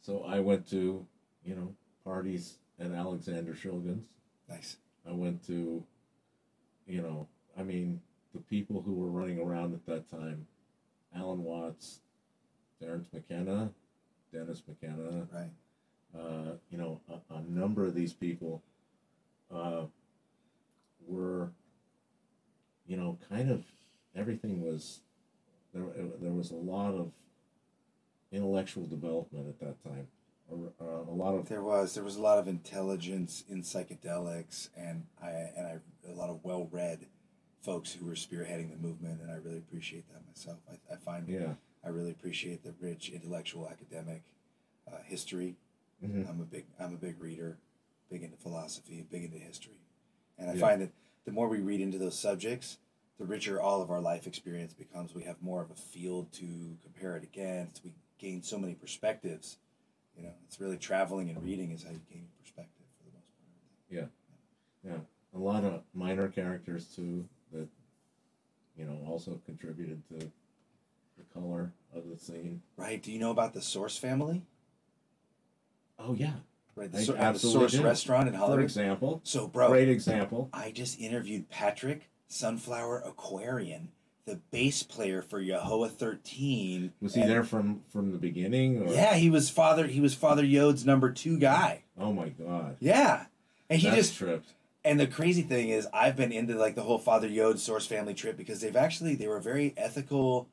[0.00, 1.06] So I went to,
[1.44, 1.74] you know,
[2.04, 4.06] parties at Alexander Shulgin's.
[4.48, 4.76] Nice.
[5.08, 5.84] I went to,
[6.86, 7.28] you know,
[7.58, 8.00] I mean,
[8.34, 10.46] the people who were running around at that time,
[11.14, 12.00] Alan Watts,
[12.80, 13.70] Terence McKenna,
[14.32, 15.50] Dennis McKenna, Right.
[16.18, 18.62] uh, you know, a, a number of these people
[19.54, 19.82] uh,
[21.06, 21.50] were,
[22.86, 23.64] you know, kind of
[24.16, 25.00] everything was
[25.74, 25.84] there.
[26.20, 27.12] There was a lot of
[28.32, 30.08] intellectual development at that time.
[30.50, 35.06] A, a lot of There was there was a lot of intelligence in psychedelics, and
[35.22, 35.78] I and I
[36.10, 37.06] a lot of well read
[37.62, 40.58] folks who were spearheading the movement, and I really appreciate that myself.
[40.68, 41.54] I, I find yeah.
[41.84, 44.22] I really appreciate the rich intellectual academic
[44.90, 45.56] uh, history.
[46.04, 46.28] Mhm.
[46.28, 47.58] I'm a big I'm a big reader,
[48.10, 49.78] big into philosophy, big into history,
[50.36, 50.60] and I Yeah.
[50.60, 50.90] find that
[51.26, 52.78] the more we read into those subjects,
[53.18, 55.14] the richer all of our life experience becomes.
[55.14, 57.84] We have more of a field to compare it against.
[57.84, 59.56] We gain so many perspectives
[60.16, 63.30] You know, it's really traveling and reading is how you gain perspective for the most
[63.38, 63.48] part.
[63.88, 64.06] Yeah.
[64.84, 65.00] yeah, yeah,
[65.34, 67.68] a lot of minor characters too that
[68.76, 70.18] you know also contributed to
[71.18, 72.60] the color of the scene.
[72.76, 73.02] Right?
[73.02, 74.42] Do you know about the Source family?
[75.98, 76.32] Oh yeah,
[76.76, 77.82] Right, the, Sour- the Source do.
[77.82, 78.60] restaurant in Hollywood.
[78.60, 80.48] for example, So, bro, great example.
[80.52, 83.88] I just interviewed Patrick Sunflower Aquarian,
[84.26, 86.92] the bass player for Ya Ho Wha 13.
[87.00, 88.82] Was he and- there from from the beginning?
[88.82, 88.92] Or?
[88.92, 89.86] Yeah, he was father.
[89.86, 91.82] He was Father Yod's number two guy.
[91.98, 92.76] Oh my God.
[92.80, 93.26] Yeah,
[93.68, 94.50] and he That's just tripped.
[94.84, 98.14] and the crazy thing is, I've been into like the whole Father Yod Source family
[98.14, 100.48] trip because they've actually they were a very ethical,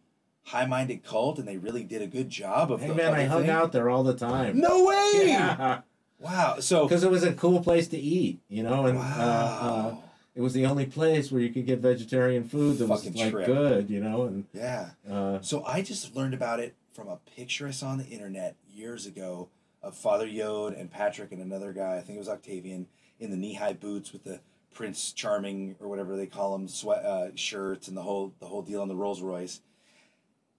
[0.46, 2.82] high-minded cult, and they really did a good job of.
[2.82, 3.50] Hey man, I hung thing.
[3.52, 4.60] out there all the time.
[4.60, 4.94] No way!
[5.28, 5.82] Yeah,
[6.20, 6.58] Wow.
[6.60, 10.04] So because it was a cool place to eat, you know, and uh, uh, wow.
[10.38, 13.48] It was the only place where you could get vegetarian food that was like trip.
[13.48, 14.92] good, you know, and yeah.
[15.12, 18.56] uh, So I just learned about it from a picture I saw on the internet
[18.72, 19.50] years ago
[19.82, 22.86] of Father Yod and Patrick and another guy, I think it was Octavian,
[23.20, 24.40] in the knee-high boots with the
[24.72, 28.62] Prince Charming or whatever they call them sweat uh, shirts and the whole the whole
[28.62, 29.62] deal on the Rolls Royce.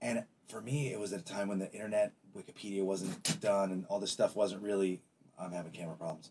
[0.02, 3.86] And for me, it was at a time when the internet, Wikipedia wasn't done, and
[3.88, 5.02] all this stuff wasn't really.
[5.38, 6.30] I'm having camera problems.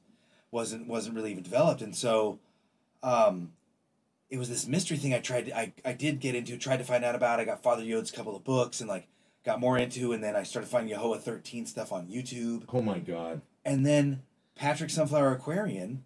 [0.52, 2.40] wasn't wasn't really even developed, and so.
[3.04, 3.54] Um,
[4.30, 6.84] it was this mystery thing I tried to, I, I did get into, tried to
[6.84, 7.40] find out about.
[7.40, 9.08] I got Father Yod's couple of books and like
[9.46, 12.64] got more into and then I started finding Ya Ho Wha 13 stuff on YouTube.
[12.74, 14.24] oh my God, And then
[14.56, 16.04] Patrick Sunflower Aquarian,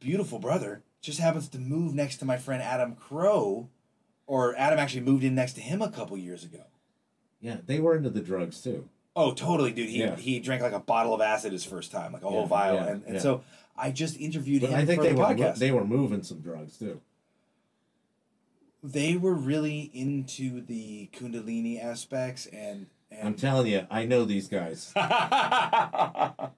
[0.00, 3.70] beautiful brother, just happens to move next to my friend Adam Crow,
[4.26, 6.64] or Adam actually moved in next to him a couple years ago.
[7.40, 8.88] yeah, they were into the drugs too.
[9.14, 9.88] Oh, totally, dude.
[9.88, 10.16] He, Yeah.
[10.16, 12.74] he drank like a bottle of acid his first time, like a whole Yeah, vial.
[12.74, 13.42] yeah, and and so
[13.78, 15.56] I just interviewed But him I think for they the were podcast.
[15.58, 17.00] they were moving some drugs too.
[18.82, 22.86] they were really into the Kundalini aspects and.
[23.22, 24.92] I'm telling you, I know these guys.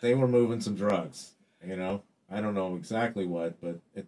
[0.00, 1.32] They were moving some drugs.
[1.66, 4.06] You know, I don't know exactly what, but it,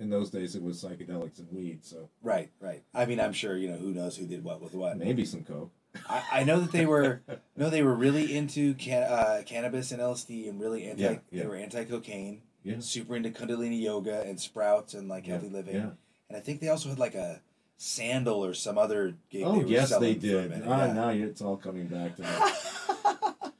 [0.00, 1.84] in those days it was psychedelics and weed.
[1.84, 2.82] So right, right.
[2.92, 4.98] I mean, I'm sure you know who knows who did what with what.
[4.98, 5.70] maybe some coke.
[6.08, 7.22] I, I know that they were
[7.56, 11.02] no, they were really into can, uh, cannabis and LSD and really anti.
[11.02, 11.42] Yeah, yeah.
[11.42, 12.42] They were anti cocaine.
[12.62, 12.76] Yeah.
[12.80, 15.74] Super into Kundalini yoga and sprouts and like Yeah, healthy living.
[15.76, 15.90] yeah.
[16.28, 17.40] And I think they also had like a
[17.76, 19.44] sandal or some other gig.
[19.44, 20.62] Oh they yes, they selling for a did.
[20.66, 20.92] Ah, yeah.
[20.92, 22.28] now it's all coming back to me.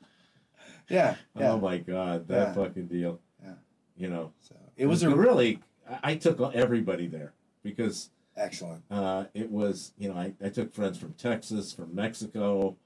[0.89, 1.53] yeah, yeah.
[1.53, 3.19] Oh my god, that fucking deal.
[3.43, 3.55] Yeah.
[3.97, 5.61] You know, so it was a really.
[5.89, 7.33] I I took everybody there
[7.63, 8.83] because excellent.
[8.91, 12.77] uh, it was you know I, I took friends from Texas, from Mexico.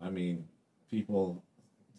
[0.00, 0.46] I mean,
[0.90, 1.42] people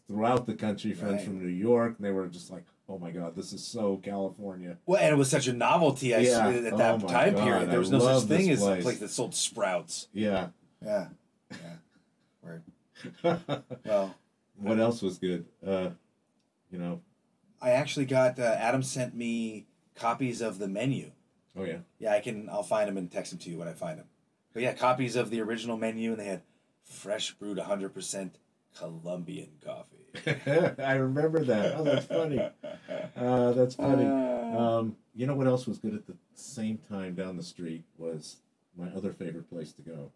[0.08, 1.26] throughout the country, friends Right.
[1.26, 1.96] from New York.
[1.98, 4.78] And they were just like, oh my god, this is so California.
[4.86, 6.14] Well, and it was such a novelty.
[6.14, 6.48] I Yeah.
[6.50, 8.84] at Oh that time God, period, there I was no such thing as a place.
[8.84, 10.08] place that sold sprouts.
[10.14, 10.50] Yeah.
[10.84, 11.08] Yeah,
[11.52, 11.58] yeah.
[12.44, 12.64] Word.
[13.86, 14.16] Well,
[14.58, 15.46] what else was good?
[15.66, 15.90] Uh,
[16.72, 17.02] you know.
[17.62, 19.66] I actually got uh, Adam sent me
[19.96, 21.12] copies of the menu.
[21.58, 21.78] Oh yeah.
[22.00, 22.50] Yeah, I can.
[22.50, 24.08] I'll find them and text them to you when I find them.
[24.54, 26.42] But yeah, copies of the original menu, and they had
[26.84, 28.32] fresh brewed 100%
[28.78, 30.06] Colombian coffee.
[30.82, 31.76] I remember that.
[31.78, 32.40] Oh, that's funny.
[33.18, 34.06] Uh, that's funny.
[34.06, 37.84] Uh, Um, you know what else was good at the same time down the street
[37.98, 38.38] was
[38.78, 40.12] my other favorite place to go,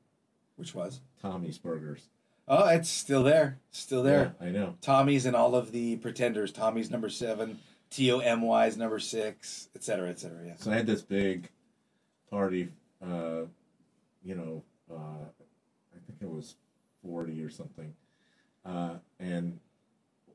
[0.57, 0.99] which was?
[1.21, 2.09] Tommy's Burgers.
[2.47, 3.59] Oh, it's still there.
[3.71, 4.35] Still there.
[4.41, 4.75] Yeah, I know.
[4.81, 6.51] Tommy's and all of the pretenders.
[6.51, 7.59] Tommy's number seven.
[7.89, 10.45] T O M Y's number six, et cetera, et cetera.
[10.45, 10.53] Yeah.
[10.57, 11.49] So I had this big
[12.29, 12.69] party.
[13.01, 13.45] Uh,
[14.23, 15.25] you know, uh,
[15.95, 16.55] I think it was
[17.01, 17.93] forty or something,
[18.65, 19.59] uh, and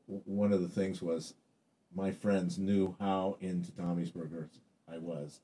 [0.08, 1.34] w- one of the things was
[1.94, 4.60] my friends knew how into Tommy's Burgers
[4.90, 5.40] I was.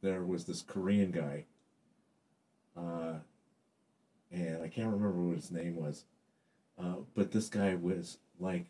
[0.00, 1.44] There was this Korean guy,
[2.76, 3.14] uh,
[4.30, 6.04] and I can't remember what his name was,
[6.78, 8.66] uh, but this guy was like,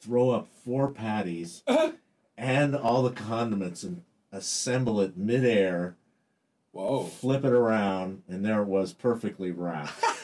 [0.00, 1.62] throw up four patties
[2.38, 4.02] and all the condiments and
[4.32, 5.96] assemble it midair,
[6.72, 7.04] Whoa.
[7.04, 9.92] flip it around, and there it was perfectly wrapped.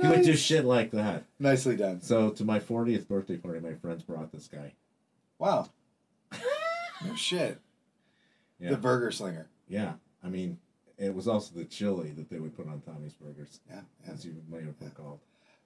[0.00, 1.24] He would do shit like that.
[1.40, 2.00] Nicely done.
[2.02, 4.74] So to my 40th birthday party, my friends brought this guy.
[5.38, 5.70] Wow.
[7.04, 7.60] no shit.
[8.60, 8.70] Yeah.
[8.70, 9.48] The burger slinger.
[9.68, 10.58] Yeah, I mean,
[10.98, 13.80] it was also the chili that they would put on Tommy's Burgers, Yeah.
[14.06, 14.12] yeah.
[14.12, 15.18] as you may have recalled.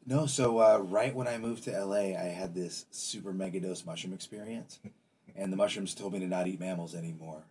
[0.07, 3.85] No, so uh, right when I moved to LA, I had this super mega dose
[3.87, 4.81] mushroom experience,
[5.37, 7.43] and the mushrooms told me to not eat mammals anymore.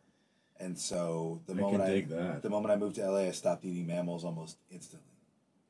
[0.59, 2.43] And so the I moment I that.
[2.43, 5.07] the moment I moved to LA, I stopped eating mammals almost instantly.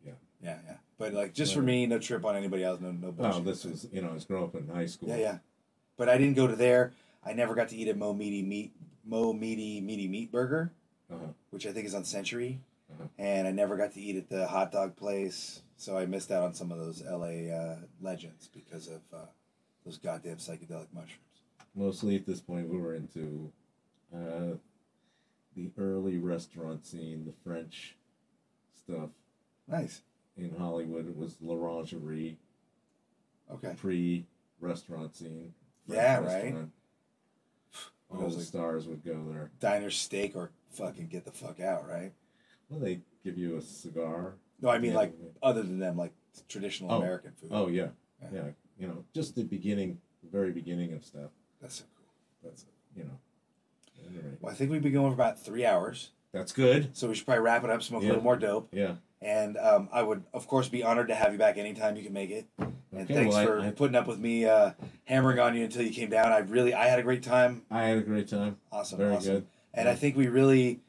[0.05, 0.13] Yeah.
[0.43, 0.75] Yeah, yeah.
[0.97, 3.35] But like just for me, no trip on anybody else, no no bullshit.
[3.35, 5.07] Oh, this was, you know, I was growing up in high school.
[5.09, 5.37] Yeah, yeah.
[5.97, 6.91] But I didn't go to there.
[7.23, 8.73] I never got to eat a Mo Meaty Meat
[9.05, 10.71] Mo Meaty Meaty Meat Burger,
[11.11, 11.27] Uh-huh.
[11.51, 12.59] which I think is on Century.
[13.17, 16.43] And I never got to eat at the hot dog place, so I missed out
[16.43, 19.25] on some of those LA uh, legends because of uh,
[19.85, 21.17] those goddamn psychedelic mushrooms.
[21.75, 23.51] Mostly at this point, we were into
[24.13, 24.55] uh,
[25.55, 27.95] the early restaurant scene, the French
[28.75, 29.09] stuff
[29.67, 30.01] Nice.
[30.37, 31.07] in Hollywood.
[31.07, 32.35] It was L'Orangerie,
[33.51, 33.73] Okay.
[33.77, 34.25] pre
[34.59, 35.53] restaurant scene.
[35.87, 36.55] Yeah, right.
[38.09, 39.51] All the like stars would go there.
[39.59, 42.11] diner steak or fucking get the fuck out, right?
[42.71, 44.35] Well, they give you a cigar.
[44.61, 44.97] No, I mean Yeah.
[44.97, 46.13] like other than them, like
[46.47, 46.97] traditional Oh.
[46.97, 47.49] American food.
[47.51, 47.89] Oh yeah,
[48.21, 48.27] Yeah.
[48.33, 48.43] yeah.
[48.79, 51.31] You know, just the beginning, the very beginning of stuff.
[51.61, 52.49] That's so cool.
[52.49, 52.65] That's
[52.95, 53.19] you know.
[54.07, 56.95] Anyway, Well, I think we've been going for about three hours, that's good.
[56.97, 58.95] so we should probably wrap it up, smoke a little more dope, Yeah.
[59.21, 62.13] and um, I would, of course, be honored to have you back anytime you can
[62.13, 62.47] make it.
[62.57, 64.71] And Okay, thanks well, for I- putting up with me uh,
[65.05, 66.31] hammering on you until you came down.
[66.31, 67.61] I really, I had a great time.
[67.69, 68.57] I had a great time.
[68.71, 69.33] Awesome, Very awesome.
[69.35, 69.47] good.
[69.73, 70.81] And I think we really,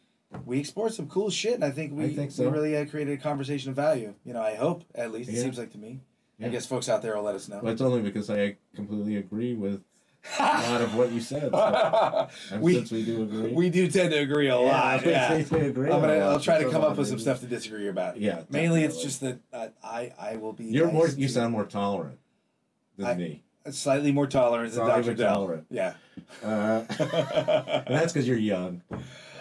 [0.44, 2.44] we explored some cool shit, and I think we, I think so.
[2.44, 4.14] we really uh, created a conversation of value.
[4.24, 5.42] You know, I hope at least it Yeah.
[5.42, 6.00] seems like to me.
[6.40, 6.48] I Yeah.
[6.50, 7.60] guess folks out there will let us know.
[7.62, 9.82] Well, it's only because I completely agree with
[10.38, 11.50] a lot of what you said.
[11.52, 15.04] So, and we, since we do agree, we do tend to agree a lot.
[15.04, 15.36] Yeah.
[15.50, 16.14] we agree I'm gonna.
[16.14, 16.32] a lot.
[16.34, 18.18] I'll try to come up with some stuff to disagree about.
[18.18, 19.08] Yeah, Mainly, it's definitely.
[19.08, 19.20] just
[19.52, 20.64] that uh, I I will be.
[20.64, 21.08] You're nice more.
[21.08, 22.18] You to- sound more tolerant
[22.96, 23.42] than I- me.
[23.70, 25.14] slightly more tolerant than Slightly Dr.
[25.14, 25.34] Del.
[25.34, 25.66] tolerant.
[25.70, 25.94] Yeah.
[26.42, 26.84] Uh,
[27.86, 28.82] and that's because you're young.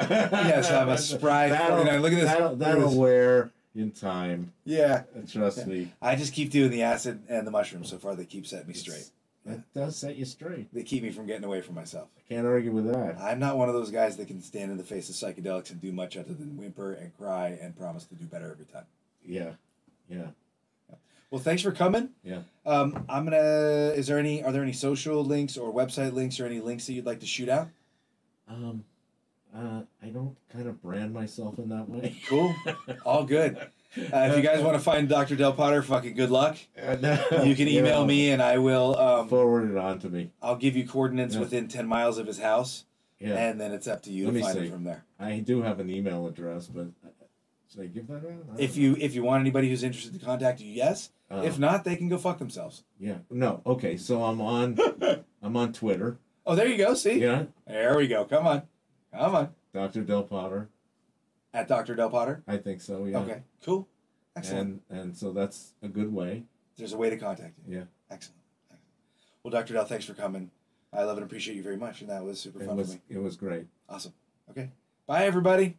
[0.09, 2.01] Yes, I'm a spry That'll, 49.
[2.01, 2.29] Look at this.
[2.29, 2.97] That'll, that'll this.
[2.97, 4.53] wear in time.
[4.65, 5.03] Yeah.
[5.31, 5.91] Trust me.
[6.01, 7.89] I just keep doing the acid and the mushrooms.
[7.89, 9.09] So far, they keep setting me straight.
[9.45, 10.71] It does set you straight.
[10.71, 12.09] They keep me from getting away from myself.
[12.15, 13.17] I can't argue with that.
[13.19, 15.81] I'm not one of those guys that can stand in the face of psychedelics and
[15.81, 18.85] do much other than whimper and cry and promise to do better every time.
[19.25, 19.53] Yeah,
[20.09, 20.27] yeah,
[21.31, 22.09] Well, thanks for coming.
[22.23, 22.41] yeah.
[22.67, 23.93] Um, I'm gonna.
[23.95, 24.43] Is there any?
[24.43, 27.25] Are there any social links or website links or any links that you'd like to
[27.25, 27.69] shoot out?
[28.47, 28.83] Um,
[29.55, 32.15] uh, I don't kind of brand myself in that way.
[32.27, 32.55] Cool.
[33.05, 33.57] All good.
[33.57, 33.67] Uh,
[34.29, 35.35] if you guys want to find Dr.
[35.35, 36.57] Del Potter, fucking good luck.
[36.77, 38.97] You can email know, me and I will.
[38.97, 40.31] Um, Forward it on to me.
[40.41, 41.41] I'll give you coordinates Yeah.
[41.41, 42.85] within ten miles of his house,
[43.19, 44.65] Yeah, and then it's up to you Let to find see.
[44.67, 45.03] it from there.
[45.19, 47.09] I do have an email address, but uh,
[47.69, 48.57] should I give that out?
[48.59, 48.81] If know.
[48.83, 51.09] you if you want anybody who's interested to contact you, yes.
[51.29, 52.83] Uh, if not, they can go fuck themselves.
[52.99, 53.61] yeah, no.
[53.65, 54.77] Okay, so I'm on.
[55.43, 56.17] I'm on Twitter.
[56.45, 56.93] Oh, there you go.
[56.93, 58.23] See, Yeah, there we go.
[58.25, 58.61] Come on,
[59.13, 59.49] come on.
[59.73, 60.03] Dr.
[60.03, 60.69] Del Potter.
[61.53, 61.95] At Dr.
[61.95, 62.43] Del Potter.
[62.47, 63.05] I think so.
[63.05, 63.19] Yeah.
[63.19, 63.87] Okay, cool.
[64.35, 64.81] Excellent.
[64.89, 66.43] And and so that's a good way.
[66.77, 67.75] There's a way to contact you.
[67.77, 67.83] Yeah.
[68.09, 68.39] Excellent.
[68.69, 68.83] Excellent.
[69.43, 69.73] Well, Dr.
[69.73, 70.49] Del, thanks for coming.
[70.93, 73.09] I love and appreciate you very much, and that was super It fun was with
[73.09, 73.15] me.
[73.15, 73.65] it was great.
[73.89, 74.13] Awesome.
[74.49, 74.69] Okay.
[75.07, 75.77] Bye, everybody.